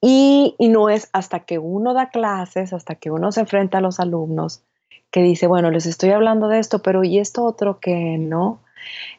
Y, 0.00 0.56
no 0.58 0.88
es 0.88 1.08
hasta 1.12 1.40
que 1.40 1.58
uno 1.58 1.94
da 1.94 2.10
clases, 2.10 2.72
hasta 2.72 2.94
que 2.94 3.10
uno 3.10 3.32
se 3.32 3.40
enfrenta 3.40 3.78
a 3.78 3.80
los 3.80 4.00
alumnos, 4.00 4.62
que 5.10 5.22
dice, 5.22 5.46
bueno, 5.46 5.70
les 5.70 5.86
estoy 5.86 6.10
hablando 6.10 6.48
de 6.48 6.58
esto, 6.58 6.80
pero 6.80 7.04
¿y 7.04 7.18
esto 7.18 7.44
otro 7.44 7.80
que 7.80 8.16
no? 8.18 8.62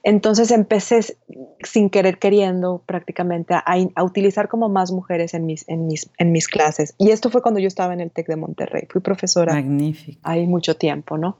Entonces 0.01 0.49
empecé 0.49 1.17
sin 1.61 1.91
querer 1.91 2.17
queriendo 2.17 2.81
prácticamente 2.85 3.53
a, 3.53 4.03
utilizar 4.03 4.47
como 4.47 4.69
más 4.69 4.91
mujeres 4.91 5.35
en 5.35 5.45
mis, 5.45 5.67
en, 5.69 5.85
mis, 5.85 6.09
en 6.17 6.31
mis 6.31 6.47
clases. 6.47 6.95
Y 6.97 7.11
esto 7.11 7.29
fue 7.29 7.43
cuando 7.43 7.59
yo 7.59 7.67
estaba 7.67 7.93
en 7.93 7.99
el 7.99 8.09
TEC 8.09 8.27
de 8.27 8.35
Monterrey. 8.37 8.87
Fui 8.89 9.01
profesora 9.01 9.53
Magnífico. 9.53 10.19
hay 10.23 10.47
mucho 10.47 10.77
tiempo, 10.77 11.17
¿no? 11.17 11.37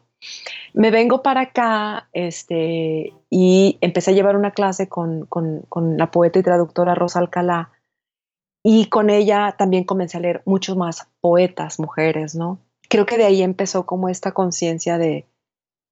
Me 0.73 0.91
vengo 0.91 1.23
para 1.23 1.41
acá 1.41 2.09
este, 2.13 3.11
y 3.31 3.79
empecé 3.81 4.11
a 4.11 4.13
llevar 4.13 4.35
una 4.35 4.51
clase 4.51 4.87
con, 4.87 5.25
con, 5.25 5.61
con 5.67 5.97
la 5.97 6.11
poeta 6.11 6.37
y 6.37 6.43
traductora 6.43 6.93
Rosa 6.93 7.17
Alcalá 7.17 7.71
y 8.63 8.87
con 8.87 9.09
ella 9.09 9.55
también 9.57 9.83
comencé 9.83 10.17
a 10.17 10.21
leer 10.21 10.41
muchos 10.45 10.77
más 10.77 11.07
poetas, 11.19 11.79
mujeres, 11.79 12.35
¿no? 12.35 12.59
Creo 12.89 13.05
que 13.05 13.17
de 13.17 13.25
ahí 13.25 13.41
empezó 13.41 13.85
como 13.85 14.09
esta 14.09 14.33
conciencia 14.33 14.97
de, 14.97 15.25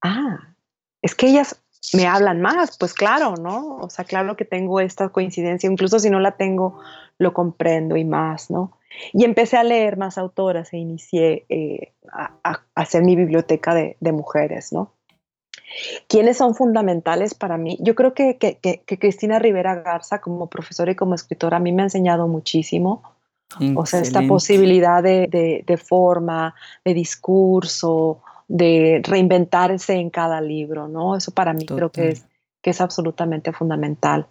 ah, 0.02 0.54
es 1.02 1.14
que 1.14 1.28
ellas 1.28 1.62
me 1.94 2.06
hablan 2.06 2.40
más, 2.40 2.76
pues 2.78 2.92
claro, 2.94 3.34
¿no? 3.36 3.78
O 3.78 3.90
sea, 3.90 4.04
claro 4.04 4.36
que 4.36 4.44
tengo 4.44 4.80
esta 4.80 5.08
coincidencia, 5.08 5.70
incluso 5.70 5.98
si 5.98 6.10
no 6.10 6.20
la 6.20 6.32
tengo, 6.32 6.78
lo 7.18 7.32
comprendo 7.32 7.96
y 7.96 8.04
más, 8.04 8.50
¿no? 8.50 8.76
Y 9.12 9.24
empecé 9.24 9.56
a 9.56 9.64
leer 9.64 9.96
más 9.96 10.18
autoras 10.18 10.72
e 10.72 10.78
inicié 10.78 11.46
eh, 11.48 11.92
a, 12.12 12.62
hacer 12.74 13.02
mi 13.02 13.16
biblioteca 13.16 13.74
de, 13.74 13.96
de 14.00 14.12
mujeres, 14.12 14.72
¿no? 14.72 14.92
¿Quiénes 16.08 16.38
son 16.38 16.54
fundamentales 16.54 17.34
para 17.34 17.56
mí? 17.56 17.78
Yo 17.80 17.94
creo 17.94 18.14
que, 18.14 18.36
Cristina 18.98 19.38
Rivera 19.38 19.76
Garza, 19.76 20.20
como 20.20 20.48
profesora 20.48 20.92
y 20.92 20.96
como 20.96 21.14
escritora, 21.14 21.58
a 21.58 21.60
mí 21.60 21.72
me 21.72 21.82
ha 21.82 21.86
enseñado 21.86 22.28
muchísimo. 22.28 23.02
O 23.74 23.84
sea, 23.84 24.00
esta 24.00 24.22
posibilidad 24.28 25.02
de, 25.02 25.82
forma, 25.84 26.54
de 26.84 26.94
discurso, 26.94 28.22
de 28.46 29.00
reinventarse 29.04 29.94
en 29.94 30.10
cada 30.10 30.40
libro, 30.40 30.86
¿no? 30.88 31.16
Eso 31.16 31.32
para 31.32 31.52
mí 31.52 31.66
creo 31.66 31.90
que 31.90 32.10
es, 32.10 32.24
que 32.62 32.70
es 32.70 32.80
absolutamente 32.80 33.52
fundamental. 33.52 34.26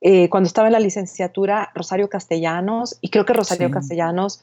Eh, 0.00 0.28
cuando 0.28 0.46
estaba 0.48 0.68
en 0.68 0.72
la 0.72 0.80
licenciatura, 0.80 1.70
Rosario 1.74 2.08
Castellanos, 2.08 2.98
y 3.00 3.08
creo 3.08 3.24
que 3.24 3.32
Rosario 3.32 3.70
Castellanos, 3.70 4.42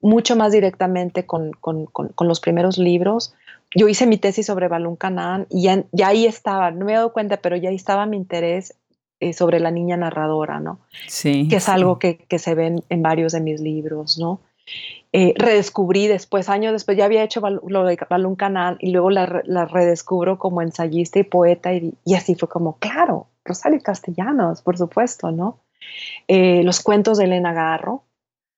mucho 0.00 0.36
más 0.36 0.52
directamente 0.52 1.24
con, 1.24 1.52
con, 1.52 1.88
los 2.20 2.40
primeros 2.40 2.76
libros, 2.76 3.34
yo 3.74 3.88
hice 3.88 4.06
mi 4.06 4.18
tesis 4.18 4.46
sobre 4.46 4.68
Balún 4.68 4.96
Canán 4.96 5.46
y 5.50 5.62
ya, 5.64 5.84
ahí 6.06 6.26
estaba, 6.26 6.70
no 6.70 6.84
me 6.84 6.92
he 6.92 6.96
dado 6.96 7.12
cuenta, 7.12 7.38
pero 7.38 7.56
ya 7.56 7.68
ahí 7.68 7.76
estaba 7.76 8.06
mi 8.06 8.16
interés 8.16 8.74
eh, 9.20 9.32
sobre 9.32 9.60
la 9.60 9.70
niña 9.70 9.96
narradora, 9.96 10.60
¿no? 10.60 10.80
Sí. 11.06 11.48
Que 11.48 11.56
es 11.56 11.68
algo 11.68 11.98
que, 11.98 12.24
se 12.38 12.54
ve 12.54 12.76
en, 12.88 13.02
varios 13.02 13.32
de 13.32 13.40
mis 13.40 13.60
libros, 13.60 14.18
¿no? 14.18 14.40
Eh, 15.12 15.32
redescubrí 15.36 16.06
después, 16.06 16.48
años 16.48 16.72
después, 16.72 16.96
ya 16.96 17.06
había 17.06 17.24
hecho 17.24 17.40
lo 17.40 17.84
de 17.84 17.98
Balún 18.08 18.36
Canal 18.36 18.76
y 18.80 18.90
luego 18.90 19.10
la, 19.10 19.26
redescubro 19.26 20.38
como 20.38 20.62
ensayista 20.62 21.18
y 21.18 21.24
poeta 21.24 21.72
y, 21.74 21.94
así 22.14 22.34
fue 22.34 22.48
como, 22.48 22.78
claro, 22.78 23.26
Rosario 23.44 23.80
Castellanos, 23.82 24.62
por 24.62 24.76
supuesto, 24.76 25.30
¿no? 25.30 25.60
Eh, 26.26 26.62
los 26.64 26.80
cuentos 26.80 27.18
de 27.18 27.24
Elena 27.24 27.52
Garro. 27.52 28.04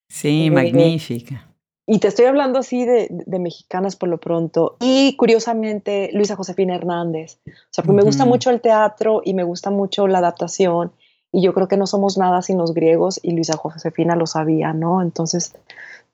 Sí, 0.08 0.50
magnífica. 0.50 1.49
Y 1.92 1.98
te 1.98 2.06
estoy 2.06 2.26
hablando 2.26 2.60
así 2.60 2.84
de, 2.84 3.08
mexicanas 3.40 3.96
por 3.96 4.08
lo 4.08 4.18
pronto. 4.18 4.76
Y 4.78 5.16
curiosamente, 5.16 6.10
Luisa 6.12 6.36
Josefina 6.36 6.76
Hernández. 6.76 7.40
O 7.48 7.50
sea, 7.72 7.82
me 7.82 8.04
gusta 8.04 8.24
mucho 8.24 8.50
el 8.50 8.60
teatro 8.60 9.22
y 9.24 9.34
me 9.34 9.42
gusta 9.42 9.70
mucho 9.70 10.06
la 10.06 10.18
adaptación. 10.18 10.92
Y 11.32 11.42
yo 11.42 11.52
creo 11.52 11.66
que 11.66 11.76
no 11.76 11.88
somos 11.88 12.16
nada 12.16 12.42
sin 12.42 12.58
los 12.58 12.74
griegos 12.74 13.18
y 13.24 13.32
Luisa 13.32 13.56
Josefina 13.56 14.14
lo 14.14 14.28
sabía, 14.28 14.72
¿no? 14.72 15.02
Entonces, 15.02 15.52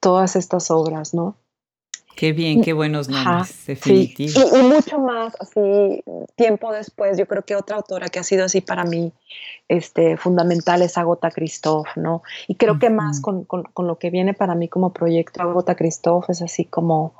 todas 0.01 0.35
estas 0.35 0.70
obras, 0.70 1.12
¿no? 1.12 1.37
Qué 2.17 2.33
bien, 2.33 2.62
qué 2.62 2.73
buenos 2.73 3.11
nombres, 3.11 3.67
definitivos. 3.67 4.51
Y, 4.53 4.62
mucho 4.62 4.99
más, 4.99 5.37
así, 5.39 6.03
tiempo 6.35 6.73
después, 6.73 7.19
yo 7.19 7.27
creo 7.27 7.43
que 7.43 7.55
otra 7.55 7.77
autora 7.77 8.09
que 8.09 8.19
ha 8.19 8.23
sido 8.23 8.47
así 8.47 8.62
para 8.62 8.85
mí 8.85 9.12
este, 9.69 10.17
fundamental 10.17 10.81
es 10.81 10.97
Agota 10.97 11.31
Christoph, 11.31 11.89
¿no? 11.97 12.23
Y 12.49 12.55
creo 12.55 12.79
que 12.79 12.89
más 12.89 13.21
con, 13.21 13.45
con, 13.45 13.87
lo 13.87 13.99
que 13.99 14.09
viene 14.09 14.33
para 14.33 14.55
mí 14.55 14.67
como 14.67 14.95
proyecto 14.95 15.43
Agota 15.43 15.75
Christoph 15.75 16.31
es 16.31 16.41
así 16.41 16.64
como, 16.64 17.14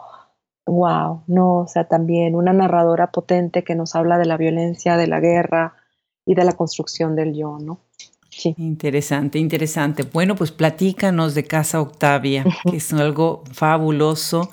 wow, 0.65 1.23
¿no? 1.27 1.59
O 1.59 1.67
sea, 1.69 1.85
también 1.85 2.35
una 2.35 2.55
narradora 2.55 3.11
potente 3.11 3.65
que 3.65 3.75
nos 3.75 3.95
habla 3.97 4.17
de 4.17 4.25
la 4.25 4.39
violencia, 4.39 4.97
de 4.97 5.09
la 5.09 5.21
guerra 5.21 5.75
y 6.25 6.35
de 6.35 6.45
la 6.45 6.53
construcción 6.53 7.17
del 7.17 7.35
yo, 7.35 7.59
¿no? 7.61 7.81
Interesante, 8.59 9.39
interesante. 9.39 10.03
Bueno, 10.03 10.35
pues 10.35 10.53
platícanos 10.53 11.35
de 11.35 11.45
Casa 11.45 11.81
Octavia, 11.81 12.45
que 12.71 12.77
es 12.77 12.93
algo 12.93 13.43
fabuloso. 13.53 14.51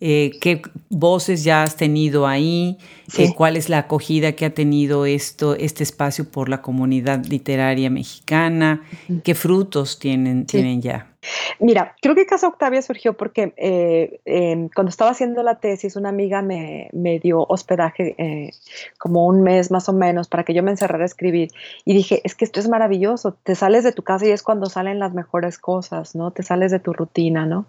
Eh, 0.00 0.32
¿Qué 0.40 0.62
voces 0.90 1.44
ya 1.44 1.62
has 1.62 1.76
tenido 1.76 2.26
ahí? 2.26 2.78
Eh, 3.18 3.32
¿Cuál 3.34 3.56
es 3.56 3.68
la 3.68 3.78
acogida 3.78 4.32
que 4.32 4.44
ha 4.44 4.54
tenido 4.54 5.06
esto, 5.06 5.56
este 5.56 5.82
espacio 5.82 6.30
por 6.30 6.48
la 6.48 6.62
comunidad 6.62 7.24
literaria 7.26 7.90
mexicana? 7.90 8.82
¿Qué 9.22 9.34
frutos 9.34 9.98
tienen, 9.98 10.46
tienen 10.46 10.80
ya? 10.80 11.13
Mira, 11.58 11.94
creo 12.00 12.14
que 12.14 12.26
Casa 12.26 12.48
Octavia 12.48 12.82
surgió 12.82 13.16
porque 13.16 13.54
eh, 13.56 14.68
cuando 14.74 14.90
estaba 14.90 15.10
haciendo 15.10 15.42
la 15.42 15.58
tesis, 15.58 15.96
una 15.96 16.08
amiga 16.08 16.42
me, 16.42 16.90
dio 17.22 17.44
hospedaje 17.48 18.14
eh, 18.18 18.50
como 18.98 19.26
un 19.26 19.42
mes 19.42 19.70
más 19.70 19.88
o 19.88 19.92
menos 19.92 20.28
para 20.28 20.44
que 20.44 20.54
yo 20.54 20.62
me 20.62 20.70
encerrara 20.70 21.04
a 21.04 21.06
escribir. 21.06 21.50
Y 21.84 21.94
dije, 21.94 22.20
es 22.24 22.34
que 22.34 22.44
esto 22.44 22.60
es 22.60 22.68
maravilloso, 22.68 23.36
te 23.42 23.54
sales 23.54 23.84
de 23.84 23.92
tu 23.92 24.02
casa 24.02 24.26
y 24.26 24.30
es 24.30 24.42
cuando 24.42 24.66
salen 24.66 24.98
las 24.98 25.14
mejores 25.14 25.58
cosas, 25.58 26.14
¿no? 26.14 26.30
Te 26.30 26.42
sales 26.42 26.70
de 26.70 26.80
tu 26.80 26.92
rutina, 26.92 27.46
¿no? 27.46 27.66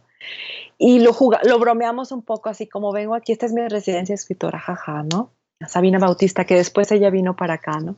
Y 0.78 1.00
lo, 1.00 1.16
lo 1.44 1.60
bromeamos 1.60 2.12
un 2.12 2.22
poco 2.22 2.50
así 2.50 2.68
como 2.68 2.92
vengo 2.92 3.16
aquí, 3.16 3.32
esta 3.32 3.46
es 3.46 3.54
mi 3.54 3.68
residencia 3.68 4.16
escritora, 4.16 4.60
jaja, 4.60 5.04
¿no? 5.04 5.30
Sabina 5.68 6.00
Bautista, 6.00 6.46
que 6.46 6.56
después 6.56 6.92
ella 6.92 7.10
vino 7.10 7.36
para 7.36 7.56
acá, 7.56 7.80
¿no? 7.80 7.96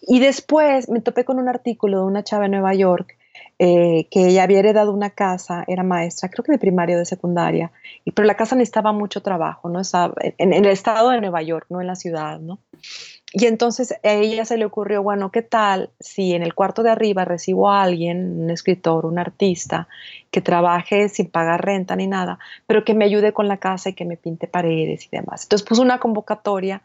Y 0.00 0.18
después 0.18 0.88
me 0.88 1.00
topé 1.00 1.24
con 1.24 1.38
un 1.38 1.48
artículo 1.48 1.98
de 1.98 2.04
una 2.04 2.24
chava 2.24 2.46
en 2.46 2.52
Nueva 2.52 2.74
York 2.74 3.16
eh, 3.58 4.08
que 4.10 4.26
ella 4.26 4.42
había 4.42 4.58
heredado 4.58 4.92
una 4.92 5.10
casa, 5.10 5.64
era 5.68 5.82
maestra, 5.82 6.28
creo 6.28 6.42
que 6.44 6.52
de 6.52 6.58
primaria 6.58 6.96
o 6.96 6.98
de 6.98 7.04
secundaria, 7.04 7.70
y, 8.04 8.10
pero 8.10 8.26
la 8.26 8.36
casa 8.36 8.56
necesitaba 8.56 8.92
mucho 8.92 9.22
trabajo, 9.22 9.68
¿no? 9.68 9.80
Estaba 9.80 10.14
en, 10.18 10.52
el 10.52 10.66
estado 10.66 11.10
de 11.10 11.20
Nueva 11.20 11.42
York, 11.42 11.66
no 11.68 11.80
en 11.80 11.86
la 11.86 11.94
ciudad, 11.94 12.40
¿no? 12.40 12.58
Y 13.32 13.46
entonces 13.46 13.92
a 14.02 14.10
ella 14.10 14.44
se 14.44 14.58
le 14.58 14.64
ocurrió, 14.64 15.02
bueno, 15.02 15.30
¿qué 15.30 15.42
tal 15.42 15.90
si 16.00 16.34
en 16.34 16.42
el 16.42 16.54
cuarto 16.54 16.82
de 16.82 16.90
arriba 16.90 17.24
recibo 17.24 17.70
a 17.70 17.82
alguien, 17.82 18.42
un 18.42 18.50
escritor, 18.50 19.06
un 19.06 19.18
artista, 19.18 19.88
que 20.30 20.40
trabaje 20.40 21.08
sin 21.08 21.30
pagar 21.30 21.64
renta 21.64 21.94
ni 21.96 22.06
nada, 22.08 22.38
pero 22.66 22.84
que 22.84 22.94
me 22.94 23.04
ayude 23.04 23.32
con 23.32 23.48
la 23.48 23.58
casa 23.58 23.90
y 23.90 23.94
que 23.94 24.04
me 24.04 24.16
pinte 24.16 24.48
paredes 24.48 25.06
y 25.06 25.16
demás? 25.16 25.44
Entonces 25.44 25.66
puso 25.66 25.82
una 25.82 25.98
convocatoria 25.98 26.82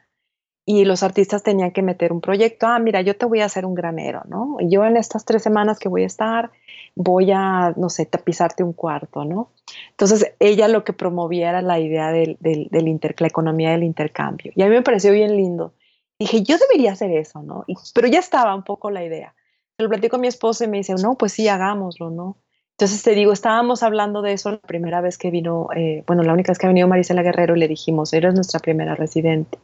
y 0.69 0.83
los 0.83 1.01
artistas 1.01 1.43
tenían 1.43 1.71
que 1.71 1.81
meter 1.81 2.11
un 2.11 2.19
proyecto, 2.19 2.67
ah, 2.67 2.77
mira, 2.77 2.99
yo 2.99 3.15
te 3.15 3.25
voy 3.25 3.39
a 3.39 3.45
hacer 3.45 3.65
un 3.65 3.73
granero, 3.73 4.23
¿no? 4.27 4.57
Yo 4.59 4.83
en 4.83 4.97
estas 4.97 5.23
tres 5.23 5.41
semanas 5.41 5.79
que 5.79 5.87
voy 5.87 6.03
a 6.03 6.07
estar, 6.07 6.51
voy 6.93 7.31
a, 7.31 7.73
no 7.77 7.87
sé, 7.87 8.05
tapizarte 8.05 8.63
un 8.63 8.73
cuarto, 8.73 9.23
¿no? 9.23 9.49
Entonces, 9.91 10.33
ella 10.39 10.67
lo 10.67 10.83
que 10.83 10.91
promovía 10.91 11.47
era 11.47 11.61
la 11.61 11.79
idea 11.79 12.11
del, 12.11 12.35
del, 12.41 12.67
la 12.69 13.27
economía 13.27 13.71
del 13.71 13.83
intercambio. 13.83 14.51
Y 14.55 14.61
a 14.61 14.65
mí 14.65 14.71
me 14.71 14.81
pareció 14.81 15.13
bien 15.13 15.37
lindo. 15.37 15.71
Dije, 16.19 16.43
yo 16.43 16.57
debería 16.57 16.91
hacer 16.91 17.11
eso, 17.11 17.41
¿no? 17.41 17.63
pero 17.93 18.09
ya 18.09 18.19
estaba 18.19 18.53
un 18.53 18.63
poco 18.63 18.91
la 18.91 19.05
idea. 19.05 19.33
Lo 19.77 19.87
platico 19.87 20.17
a 20.17 20.19
mi 20.19 20.27
esposo 20.27 20.65
y 20.65 20.67
me 20.67 20.77
dice, 20.77 20.95
no, 20.95 21.15
pues 21.15 21.31
sí, 21.31 21.47
hagámoslo, 21.47 22.09
¿no? 22.09 22.35
Entonces 22.71 23.03
te 23.03 23.11
digo, 23.11 23.31
estábamos 23.31 23.83
hablando 23.83 24.21
de 24.21 24.33
eso 24.33 24.51
la 24.51 24.57
primera 24.59 24.99
vez 24.99 25.17
que 25.17 25.31
vino, 25.31 25.69
eh, 25.77 26.03
bueno, 26.05 26.23
la 26.23 26.33
única 26.33 26.51
vez 26.51 26.59
que 26.59 26.65
ha 26.65 26.69
venido 26.69 26.89
Marisela 26.89 27.23
Guerrero 27.23 27.55
y 27.55 27.59
le 27.59 27.69
dijimos, 27.69 28.11
eres 28.11 28.33
nuestra 28.33 28.59
primera 28.59 28.95
residente. 28.95 29.57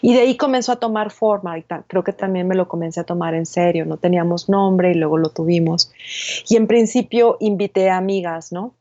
Y 0.00 0.14
de 0.14 0.20
ahí 0.20 0.36
comenzó 0.36 0.72
a 0.72 0.76
tomar 0.76 1.10
forma, 1.10 1.60
creo 1.86 2.04
que 2.04 2.12
también 2.12 2.46
me 2.46 2.54
lo 2.54 2.68
comencé 2.68 3.00
a 3.00 3.04
tomar 3.04 3.34
en 3.34 3.46
serio, 3.46 3.84
no 3.84 3.96
teníamos 3.96 4.48
nombre 4.48 4.92
y 4.92 4.94
luego 4.94 5.18
lo 5.18 5.30
tuvimos. 5.30 5.92
Y 6.48 6.56
en 6.56 6.66
principio 6.66 7.36
invité 7.40 7.90
a 7.90 7.96
amigas, 7.96 8.52
¿no? 8.52 8.74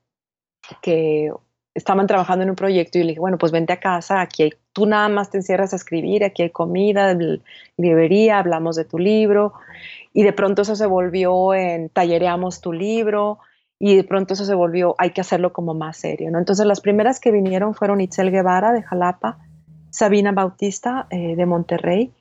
Que 0.81 1.31
estaban 1.73 2.07
trabajando 2.07 2.43
en 2.43 2.49
un 2.51 2.55
proyecto 2.55 2.97
y 2.97 3.03
le 3.03 3.09
dije, 3.09 3.19
bueno, 3.19 3.37
pues 3.37 3.51
vente 3.51 3.73
a 3.73 3.79
casa, 3.79 4.21
aquí 4.21 4.43
hay, 4.43 4.53
tú 4.71 4.85
nada 4.85 5.09
más 5.09 5.29
te 5.29 5.37
encierras 5.37 5.73
a 5.73 5.75
escribir, 5.75 6.23
aquí 6.23 6.43
hay 6.43 6.49
comida, 6.49 7.17
librería, 7.77 8.39
hablamos 8.39 8.75
de 8.75 8.85
tu 8.85 8.97
libro. 8.97 9.53
Y 10.13 10.23
de 10.23 10.31
pronto 10.31 10.61
eso 10.61 10.75
se 10.75 10.85
volvió 10.85 11.53
en 11.53 11.89
tallereamos 11.89 12.61
tu 12.61 12.71
libro 12.71 13.39
y 13.77 13.97
de 13.97 14.05
pronto 14.05 14.33
eso 14.33 14.45
se 14.45 14.55
volvió, 14.55 14.95
hay 14.97 15.09
que 15.09 15.19
hacerlo 15.19 15.51
como 15.51 15.73
más 15.73 15.97
serio, 15.97 16.31
¿no? 16.31 16.39
Entonces 16.39 16.65
las 16.65 16.79
primeras 16.79 17.19
que 17.19 17.31
vinieron 17.31 17.75
fueron 17.75 17.99
Itzel 17.99 18.31
Guevara 18.31 18.71
de 18.71 18.81
Jalapa, 18.81 19.37
Sabina 19.95 20.33
Bautista 20.33 21.07
eh, 21.09 21.35
de 21.37 21.45
Monterrey 21.45 22.11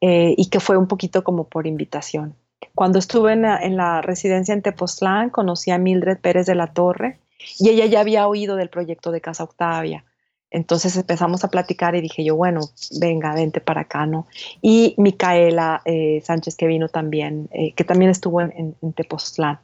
eh, 0.00 0.34
y 0.36 0.46
que 0.50 0.60
fue 0.60 0.76
un 0.76 0.86
poquito 0.86 1.24
como 1.24 1.48
por 1.48 1.66
invitación. 1.66 2.36
Cuando 2.76 2.98
estuve 3.00 3.32
en 3.32 3.76
la, 3.76 4.00
residencia 4.02 4.54
en 4.54 4.62
Tepoztlán, 4.62 5.30
conocí 5.30 5.70
a 5.72 5.78
Mildred 5.78 6.18
Pérez 6.18 6.46
de 6.46 6.54
la 6.54 6.68
Torre 6.68 7.18
y 7.58 7.70
ella 7.70 7.86
ya 7.86 8.00
había 8.00 8.28
oído 8.28 8.54
del 8.56 8.68
proyecto 8.68 9.10
de 9.10 9.20
Casa 9.20 9.42
Octavia. 9.42 10.04
Entonces 10.50 10.96
empezamos 10.96 11.42
a 11.42 11.50
platicar 11.50 11.96
y 11.96 12.00
dije 12.00 12.24
yo, 12.24 12.36
bueno, 12.36 12.60
venga, 13.00 13.34
vente 13.34 13.60
para 13.60 13.82
acá, 13.82 14.06
¿no? 14.06 14.28
Y 14.62 14.94
Micaela 14.96 15.82
eh, 15.84 16.22
Sánchez, 16.24 16.54
que 16.54 16.68
vino 16.68 16.88
también, 16.88 17.48
que 17.74 17.84
también 17.84 18.12
estuvo 18.12 18.40
en, 18.40 18.76
en 18.80 18.92
Tepoztlán. 18.92 19.58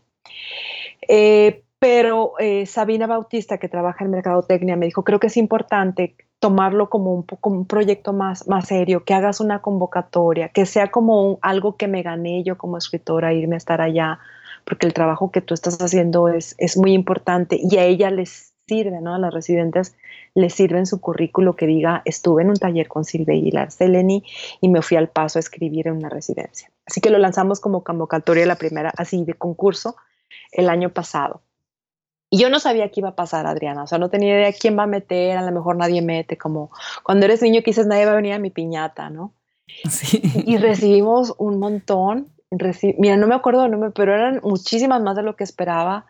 Pero 1.81 2.35
Sabina 2.67 3.07
Bautista, 3.07 3.59
que 3.59 3.69
trabaja 3.69 4.05
en 4.05 4.11
Mercadotecnia, 4.11 4.77
me 4.77 4.87
dijo, 4.87 5.03
creo 5.03 5.19
que 5.19 5.29
es 5.29 5.37
importante 5.39 6.15
tomarlo 6.39 6.89
como 6.89 7.15
un, 7.15 7.27
un 7.43 7.67
proyecto 7.67 8.13
más, 8.13 8.49
más 8.49 8.69
serio, 8.69 9.05
que 9.05 9.15
hagas 9.15 9.41
una 9.41 9.61
convocatoria, 9.61 10.49
que 10.49 10.67
sea 10.67 10.91
como 10.91 11.39
algo 11.43 11.77
que 11.77 11.89
me 11.89 12.03
gané 12.03 12.43
yo 12.43 12.57
como 12.57 12.79
escritora, 12.79 13.33
irme 13.33 13.57
a 13.57 13.59
estar 13.59 13.81
allá, 13.81 14.19
porque 14.65 14.87
el 14.87 14.95
trabajo 14.95 15.31
que 15.31 15.41
tú 15.41 15.55
estás 15.55 15.81
haciendo 15.81 16.29
es, 16.29 16.55
es 16.59 16.77
muy 16.77 16.93
importante 16.93 17.59
y 17.61 17.77
a 17.77 17.85
ella 17.85 18.11
les 18.11 18.55
sirve, 18.67 19.01
¿no? 19.01 19.15
A 19.15 19.19
las 19.19 19.35
residentes 19.35 19.97
les 20.35 20.55
sirve 20.55 20.79
en 20.79 20.87
su 20.87 21.01
currículo 21.01 21.57
que 21.57 21.67
diga, 21.67 22.03
estuve 22.05 22.43
en 22.43 22.51
un 22.51 22.57
taller 22.57 22.89
con 22.89 23.05
Silvia 23.05 23.35
Aguilar 23.35 23.71
Seleni 23.71 24.23
y 24.61 24.69
me 24.69 24.81
fui 24.81 24.97
al 24.97 25.09
paso 25.09 25.39
a 25.39 25.41
escribir 25.41 25.89
en 25.89 25.97
una 25.97 26.09
residencia. 26.09 26.71
Así 26.87 27.01
que 27.01 27.11
lo 27.11 27.19
lanzamos 27.19 27.61
como 27.61 27.83
convocatoria 27.85 28.47
la 28.47 28.57
primera, 28.57 28.93
así 28.97 29.25
de 29.25 29.35
concurso, 29.35 29.97
el 30.53 30.69
año 30.69 30.91
pasado. 30.91 31.43
Y 32.31 32.39
yo 32.39 32.49
no 32.49 32.61
sabía 32.61 32.89
qué 32.91 33.01
iba 33.01 33.11
a 33.11 33.17
pasar, 33.17 33.47
Adriana. 33.47 33.83
O 33.83 33.87
sea, 33.89 33.99
no 33.99 34.09
tenía 34.09 34.35
idea 34.35 34.53
quién 34.53 34.79
va 34.79 34.85
a 34.85 34.87
meter, 34.87 35.37
a 35.37 35.43
lo 35.43 35.51
mejor 35.51 35.77
nadie 35.77 36.01
mete, 36.01 36.39
como 36.39 36.71
cuando 37.03 37.27
eres 37.27 37.43
niño 37.43 37.61
que 37.61 37.73
dices 37.73 37.87
nadie 37.87 38.07
va 38.07 38.13
a 38.13 38.17
venir 38.17 38.33
a 38.33 38.39
mi 38.39 38.51
piñata, 38.51 39.11
¿no? 39.11 39.35
Sí. 39.89 40.21
Y 40.47 40.57
recibimos 40.57 41.35
un 41.39 41.59
montón. 41.59 42.29
Mira, 42.99 43.17
no 43.17 43.27
me 43.27 43.35
acuerdo 43.35 43.65
el 43.65 43.71
número, 43.71 43.93
pero 43.93 44.15
eran 44.15 44.41
muchísimas 44.43 45.03
más 45.03 45.17
de 45.17 45.23
lo 45.23 45.37
que 45.37 45.45
esperaba. 45.45 46.07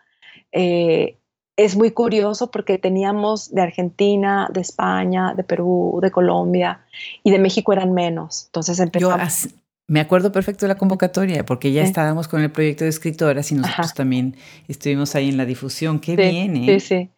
Eh, 0.51 1.17
es 1.57 1.75
muy 1.75 1.91
curioso 1.91 2.49
porque 2.49 2.77
teníamos 2.77 3.53
de 3.53 3.61
Argentina, 3.61 4.49
de 4.51 4.61
España, 4.61 5.33
de 5.35 5.43
Perú, 5.43 5.99
de 6.01 6.11
Colombia 6.11 6.81
y 7.23 7.31
de 7.31 7.39
México 7.39 7.73
eran 7.73 7.93
menos. 7.93 8.45
Entonces 8.47 8.79
empezamos. 8.79 9.49
Me 9.87 9.99
acuerdo 9.99 10.31
perfecto 10.31 10.65
de 10.65 10.69
la 10.69 10.77
convocatoria, 10.77 11.45
porque 11.45 11.73
ya 11.73 11.83
estábamos 11.83 12.27
con 12.27 12.41
el 12.41 12.51
proyecto 12.51 12.85
de 12.85 12.89
escritoras 12.89 13.51
y 13.51 13.55
nosotros 13.55 13.93
también 13.93 14.37
estuvimos 14.67 15.15
ahí 15.15 15.29
en 15.29 15.37
la 15.37 15.45
difusión. 15.45 15.99
¡Qué 15.99 16.15
bien! 16.15 16.55
¿eh? 16.55 16.79
Sí, 16.79 16.79
sí. 16.79 17.09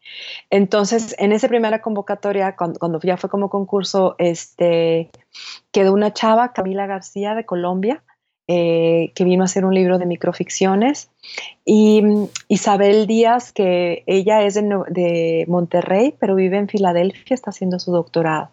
Entonces, 0.49 1.15
en 1.19 1.33
esa 1.33 1.47
primera 1.47 1.81
convocatoria, 1.81 2.55
cuando, 2.55 2.99
ya 3.01 3.17
fue 3.17 3.29
como 3.29 3.49
concurso, 3.49 4.15
este, 4.17 5.11
quedó 5.71 5.93
una 5.93 6.13
chava, 6.13 6.53
Camila 6.53 6.87
García, 6.87 7.35
de 7.35 7.45
Colombia, 7.45 8.03
eh, 8.47 9.11
que 9.13 9.23
vino 9.23 9.43
a 9.43 9.45
hacer 9.45 9.65
un 9.65 9.75
libro 9.75 9.99
de 9.99 10.07
microficciones, 10.07 11.11
y 11.65 12.01
mm, 12.01 12.25
Isabel 12.47 13.05
Díaz, 13.05 13.51
que 13.51 14.03
ella 14.07 14.41
es 14.41 14.55
de, 14.55 14.63
de 14.89 15.45
Monterrey, 15.47 16.15
pero 16.19 16.33
vive 16.33 16.57
en 16.57 16.67
Filadelfia, 16.67 17.35
está 17.35 17.51
haciendo 17.51 17.77
su 17.77 17.91
doctorado. 17.91 18.49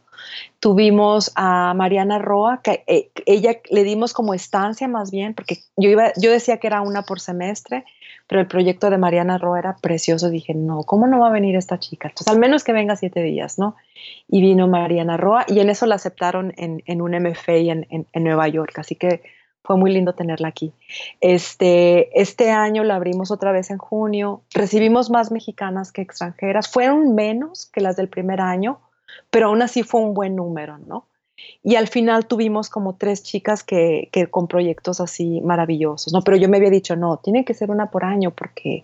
Tuvimos 0.59 1.33
a 1.37 1.75
Mariana 1.75 2.18
Roa, 2.18 2.61
que 2.62 2.85
eh, 2.87 3.11
ella 3.27 3.57
le 3.71 3.85
dimos 3.85 4.12
como 4.12 4.35
estancia 4.35 4.89
más 4.89 5.11
bien, 5.11 5.35
porque 5.35 5.59
yo, 5.77 5.89
iba, 5.89 6.12
yo 6.16 6.31
decía 6.31 6.59
que 6.59 6.66
era 6.66 6.83
una 6.83 7.03
por 7.03 7.21
semestre, 7.21 7.85
pero 8.27 8.41
el 8.41 8.47
proyecto 8.47 8.91
de 8.91 8.99
Mariana 8.99 9.39
Roa 9.39 9.59
era 9.59 9.77
precioso. 9.77 10.31
Dije, 10.31 10.55
no, 10.55 10.83
¿cómo 10.85 11.07
no 11.07 11.21
va 11.21 11.29
a 11.29 11.33
venir 11.33 11.57
esta 11.57 11.79
chica? 11.79 12.09
Entonces, 12.09 12.33
al 12.33 12.39
menos 12.39 12.62
que 12.64 12.73
venga 12.73 12.97
siete 12.97 13.23
días, 13.23 13.59
¿no? 13.59 13.77
Y 14.29 14.41
vino 14.41 14.68
Mariana 14.68 15.16
Roa 15.16 15.45
y 15.49 15.61
en 15.61 15.71
eso 15.71 15.87
la 15.87 15.97
aceptaron 15.97 16.53
en, 16.57 16.83
en 16.87 17.03
un 17.03 17.12
MFA 17.12 17.53
en, 17.53 17.87
en 17.89 18.25
Nueva 18.25 18.47
York. 18.49 18.79
Así 18.79 18.95
que 18.95 19.23
fue 19.62 19.77
muy 19.77 19.93
lindo 19.93 20.14
tenerla 20.14 20.49
aquí. 20.49 20.73
Este, 21.21 22.21
este 22.21 22.51
año 22.51 22.83
la 22.83 22.97
abrimos 22.97 23.31
otra 23.31 23.53
vez 23.53 23.71
en 23.71 23.79
junio. 23.79 24.43
Recibimos 24.53 25.11
más 25.11 25.31
mexicanas 25.31 25.93
que 25.93 26.03
extranjeras. 26.03 26.68
Fueron 26.68 27.14
menos 27.14 27.66
que 27.66 27.81
las 27.81 27.97
del 27.97 28.09
primer 28.09 28.41
año, 28.41 28.81
pero 29.31 29.47
aún 29.47 29.63
así 29.63 29.83
fue 29.83 30.01
un 30.01 30.15
buen 30.15 30.37
número, 30.37 30.79
¿no? 30.79 31.07
Y 31.63 31.77
al 31.77 31.89
final 31.89 32.27
tuvimos 32.27 32.69
como 32.71 32.97
tres 32.97 33.23
chicas 33.23 33.63
que, 33.63 34.11
con 34.31 34.49
proyectos 34.49 35.01
así 35.01 35.41
maravillosos, 35.43 36.13
¿no? 36.13 36.23
Pero 36.23 36.37
yo 36.37 36.49
me 36.49 36.57
había 36.57 36.71
dicho, 36.71 36.97
no, 36.97 37.19
tiene 37.19 37.45
que 37.45 37.55
ser 37.55 37.71
una 37.71 37.91
por 37.91 38.05
año 38.05 38.31
porque 38.31 38.83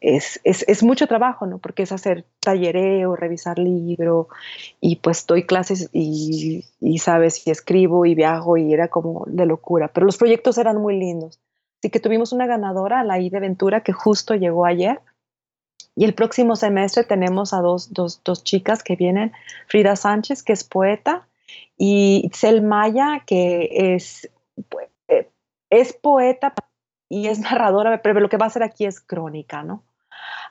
es, 0.00 0.40
es, 0.44 0.64
es 0.68 0.82
mucho 0.82 1.06
trabajo, 1.06 1.46
¿no? 1.46 1.58
Porque 1.58 1.82
es 1.82 1.92
hacer 1.92 2.24
tallereo, 2.40 3.16
revisar 3.16 3.58
libro 3.58 4.28
y 4.80 4.96
pues 4.96 5.26
doy 5.26 5.44
clases 5.44 5.90
y, 5.92 6.64
y, 6.80 6.98
sabes, 6.98 7.46
y 7.46 7.50
escribo 7.50 8.06
y 8.06 8.14
viajo 8.14 8.56
y 8.56 8.72
era 8.72 8.88
como 8.88 9.24
de 9.26 9.46
locura. 9.46 9.88
Pero 9.88 10.06
los 10.06 10.16
proyectos 10.16 10.58
eran 10.58 10.78
muy 10.78 10.98
lindos. 10.98 11.40
Así 11.80 11.90
que 11.90 12.00
tuvimos 12.00 12.32
una 12.32 12.46
ganadora, 12.46 13.02
la 13.02 13.18
I 13.18 13.30
de 13.30 13.40
Ventura, 13.40 13.82
que 13.82 13.92
justo 13.92 14.36
llegó 14.36 14.64
ayer. 14.64 15.00
Y 15.94 16.04
el 16.04 16.14
próximo 16.14 16.56
semestre 16.56 17.04
tenemos 17.04 17.52
a 17.52 17.60
dos, 17.60 17.92
dos, 17.92 18.22
dos 18.24 18.44
chicas 18.44 18.82
que 18.82 18.96
vienen, 18.96 19.32
Frida 19.68 19.96
Sánchez, 19.96 20.42
que 20.42 20.54
es 20.54 20.64
poeta, 20.64 21.26
y 21.76 22.22
Itzel 22.24 22.62
Maya, 22.62 23.22
que 23.26 23.94
es, 23.94 24.30
eh, 25.08 25.28
es 25.70 25.92
poeta 25.92 26.54
y 27.08 27.26
es 27.26 27.40
narradora, 27.40 28.00
pero 28.02 28.20
lo 28.20 28.28
que 28.28 28.38
va 28.38 28.46
a 28.46 28.48
hacer 28.48 28.62
aquí 28.62 28.86
es 28.86 29.00
crónica, 29.00 29.62
¿no? 29.62 29.82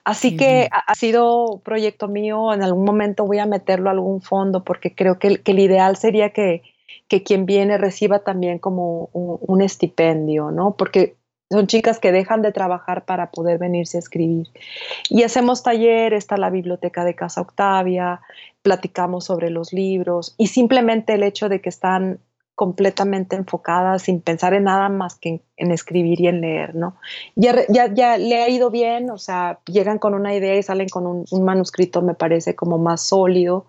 Así 0.03 0.35
que 0.35 0.67
ha, 0.71 0.95
sido 0.95 1.61
proyecto 1.63 2.07
mío, 2.07 2.53
en 2.53 2.63
algún 2.63 2.85
momento 2.85 3.25
voy 3.25 3.37
a 3.37 3.45
meterlo 3.45 3.89
a 3.89 3.93
algún 3.93 4.21
fondo 4.21 4.63
porque 4.63 4.95
creo 4.95 5.19
que, 5.19 5.41
el 5.45 5.59
ideal 5.59 5.95
sería 5.95 6.31
que, 6.31 6.63
quien 7.07 7.45
viene 7.45 7.77
reciba 7.77 8.19
también 8.19 8.57
como 8.57 9.09
un, 9.13 9.37
un, 9.41 9.61
estipendio, 9.61 10.49
¿no? 10.49 10.75
Porque 10.75 11.17
son 11.51 11.67
chicas 11.67 11.99
que 11.99 12.11
dejan 12.11 12.41
de 12.41 12.51
trabajar 12.51 13.05
para 13.05 13.29
poder 13.29 13.57
venirse 13.57 13.97
a 13.97 13.99
escribir. 13.99 14.47
Y 15.09 15.23
hacemos 15.23 15.63
taller, 15.63 16.13
está 16.13 16.37
la 16.37 16.49
biblioteca 16.49 17.03
de 17.03 17.13
Casa 17.13 17.41
Octavia, 17.41 18.21
platicamos 18.61 19.25
sobre 19.25 19.49
los 19.49 19.73
libros 19.73 20.33
y 20.37 20.47
simplemente 20.47 21.13
el 21.13 21.23
hecho 21.23 21.49
de 21.49 21.61
que 21.61 21.69
están 21.69 22.19
completamente 22.55 23.35
enfocadas 23.35 24.03
sin 24.03 24.21
pensar 24.21 24.53
en 24.53 24.65
nada 24.65 24.87
más 24.87 25.15
que 25.15 25.41
en, 25.57 25.71
escribir 25.71 26.21
y 26.21 26.27
en 26.27 26.41
leer, 26.41 26.75
¿no? 26.75 26.95
Ya, 27.35 27.55
ya, 27.69 27.91
ya, 27.91 28.17
le 28.17 28.43
ha 28.43 28.49
ido 28.49 28.69
bien, 28.69 29.09
o 29.09 29.17
sea, 29.17 29.59
llegan 29.65 29.97
con 29.97 30.13
una 30.13 30.35
idea 30.35 30.55
y 30.55 30.61
salen 30.61 30.87
con 30.87 31.07
un, 31.07 31.25
un 31.31 31.43
manuscrito, 31.43 32.01
me 32.01 32.13
parece, 32.13 32.55
como 32.55 32.77
más 32.77 33.01
sólido, 33.01 33.65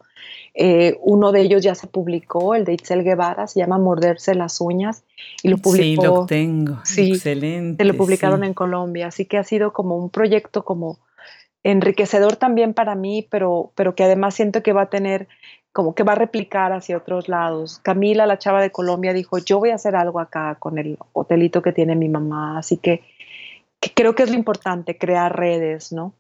eh, 0.55 0.99
uno 1.01 1.33
de 1.33 1.41
ellos 1.41 1.63
ya 1.63 1.75
se 1.75 1.87
publicó, 1.87 2.55
el 2.55 2.65
de 2.65 2.75
Itzel 2.75 3.05
Guevara, 3.05 3.47
se 3.47 3.61
llama 3.61 3.79
Morderse 3.79 4.35
las 4.35 4.61
uñas 4.61 5.05
y 5.43 5.49
lo 5.49 5.59
publicó. 5.59 6.03
Sí, 6.03 6.07
lo 6.07 6.27
tengo. 6.27 6.79
Sí, 6.85 7.13
excelente. 7.13 7.85
lo 7.85 7.97
publicaron 7.97 8.45
en 8.45 8.53
Colombia, 8.53 9.07
así 9.07 9.25
que 9.25 9.39
ha 9.39 9.45
sido 9.45 9.73
como 9.73 9.97
un 9.97 10.11
proyecto 10.11 10.65
como 10.65 10.99
enriquecedor 11.63 12.37
también 12.37 12.75
para 12.75 12.95
mí, 12.95 13.27
pero, 13.31 13.73
pero 13.75 13.95
que 13.95 14.05
además 14.05 14.35
siento 14.35 14.63
que 14.63 14.73
va 14.73 14.83
a 14.83 14.91
tener 14.91 15.29
como 15.73 15.95
que 15.95 16.03
va 16.03 16.13
a 16.13 16.17
replicar 16.17 16.73
hacia 16.73 16.99
otros 16.99 17.29
lados. 17.29 17.79
Camila, 17.79 18.27
la 18.27 18.39
chava 18.39 18.61
de 18.61 18.71
Colombia, 18.71 19.15
dijo, 19.15 19.39
yo 19.39 19.59
voy 19.59 19.71
a 19.71 19.77
hacer 19.77 19.97
algo 19.97 20.21
acá 20.21 20.57
con 20.59 20.77
el 20.79 20.99
hotelito 21.15 21.63
que 21.63 21.73
tiene 21.73 21.97
mi 21.97 22.11
mamá, 22.11 22.59
así 22.59 22.77
que, 22.77 23.03
que 23.81 23.91
creo 23.95 24.15
que 24.15 24.25
es 24.25 24.31
lo 24.31 24.37
importante, 24.37 24.99
crear 24.99 25.35
redes, 25.35 25.93
¿no? 25.93 26.13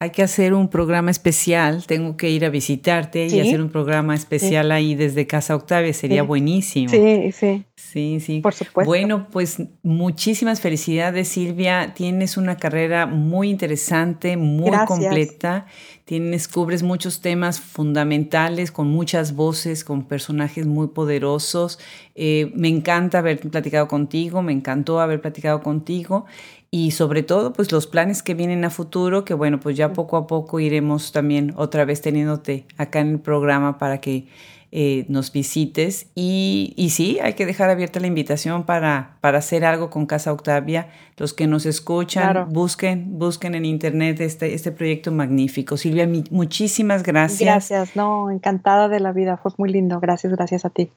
Hay 0.00 0.10
que 0.10 0.22
hacer 0.22 0.54
un 0.54 0.68
programa 0.68 1.10
especial, 1.10 1.84
tengo 1.84 2.16
que 2.16 2.30
ir 2.30 2.44
a 2.44 2.50
visitarte 2.50 3.26
y 3.26 3.40
hacer 3.40 3.60
un 3.60 3.68
programa 3.68 4.14
especial 4.14 4.70
ahí 4.70 4.94
desde 4.94 5.26
Casa 5.26 5.56
Octavia, 5.56 5.92
sería 5.92 6.22
buenísimo. 6.22 6.90
Sí, 6.90 7.32
sí. 7.32 7.64
Sí, 7.74 8.20
sí. 8.20 8.40
Por 8.40 8.54
supuesto. 8.54 8.88
Bueno, 8.88 9.28
pues 9.28 9.60
muchísimas 9.82 10.60
felicidades 10.60 11.26
Silvia, 11.26 11.94
tienes 11.94 12.36
una 12.36 12.56
carrera 12.56 13.06
muy 13.06 13.50
interesante, 13.50 14.36
muy 14.36 14.76
completa, 14.86 15.66
tienes, 16.04 16.46
cubres 16.46 16.84
muchos 16.84 17.20
temas 17.20 17.60
fundamentales 17.60 18.70
con 18.70 18.86
muchas 18.86 19.34
voces, 19.34 19.82
con 19.82 20.06
personajes 20.06 20.66
muy 20.66 20.88
poderosos. 20.88 21.80
Eh, 22.14 22.52
me 22.54 22.68
encanta 22.68 23.18
haber 23.18 23.40
platicado 23.40 23.88
contigo, 23.88 24.42
me 24.42 24.52
encantó 24.52 25.00
haber 25.00 25.20
platicado 25.20 25.60
contigo 25.60 26.26
y 26.70 26.90
sobre 26.90 27.22
todo 27.22 27.52
pues 27.52 27.72
los 27.72 27.86
planes 27.86 28.22
que 28.22 28.34
vienen 28.34 28.64
a 28.64 28.70
futuro, 28.70 29.24
que 29.24 29.34
bueno, 29.34 29.58
pues 29.60 29.76
ya 29.76 29.92
poco 29.92 30.16
a 30.16 30.26
poco 30.26 30.60
iremos 30.60 31.12
también 31.12 31.54
otra 31.56 31.84
vez 31.84 32.02
teniéndote 32.02 32.66
acá 32.76 33.00
en 33.00 33.08
el 33.08 33.20
programa 33.20 33.78
para 33.78 34.00
que 34.00 34.26
eh, 34.70 35.06
nos 35.08 35.32
visites. 35.32 36.10
Y, 36.14 36.74
y, 36.76 36.90
sí, 36.90 37.18
hay 37.22 37.32
que 37.32 37.46
dejar 37.46 37.70
abierta 37.70 38.00
la 38.00 38.06
invitación 38.06 38.64
para, 38.64 39.16
para 39.22 39.38
hacer 39.38 39.64
algo 39.64 39.88
con 39.88 40.04
Casa 40.04 40.30
Octavia. 40.30 40.88
Los 41.16 41.32
que 41.32 41.46
nos 41.46 41.64
escuchan, 41.64 42.50
busquen, 42.50 43.18
busquen 43.18 43.54
en 43.54 43.64
internet 43.64 44.20
este, 44.20 44.52
este 44.52 44.70
proyecto 44.70 45.10
magnífico. 45.10 45.78
Silvia, 45.78 46.06
muchísimas 46.30 47.02
gracias. 47.02 47.40
Gracias, 47.40 47.96
no, 47.96 48.30
encantada 48.30 48.88
de 48.88 49.00
la 49.00 49.12
vida, 49.12 49.38
fue 49.38 49.52
muy 49.56 49.70
lindo. 49.70 50.00
Gracias, 50.00 50.34
gracias 50.34 50.66
a 50.66 50.70
ti. 50.70 50.90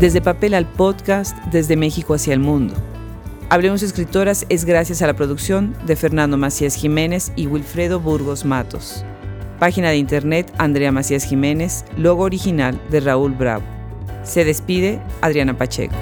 Desde 0.00 0.22
papel 0.22 0.54
al 0.54 0.64
podcast, 0.64 1.36
desde 1.52 1.76
México 1.76 2.14
hacia 2.14 2.32
el 2.32 2.40
mundo. 2.40 2.72
Hablemos 3.50 3.82
Escritoras 3.82 4.46
es 4.48 4.64
gracias 4.64 5.02
a 5.02 5.06
la 5.06 5.12
producción 5.12 5.76
de 5.84 5.94
Fernando 5.94 6.38
Macías 6.38 6.74
Jiménez 6.74 7.32
y 7.36 7.46
Wilfredo 7.46 8.00
Burgos 8.00 8.46
Matos. 8.46 9.04
Página 9.58 9.90
de 9.90 9.98
internet 9.98 10.50
Andrea 10.56 10.90
Macías 10.90 11.24
Jiménez, 11.24 11.84
logo 11.98 12.22
original 12.22 12.80
de 12.90 13.00
Raúl 13.00 13.32
Bravo. 13.32 13.64
Se 14.22 14.42
despide 14.42 15.02
Adriana 15.20 15.58
Pacheco. 15.58 15.94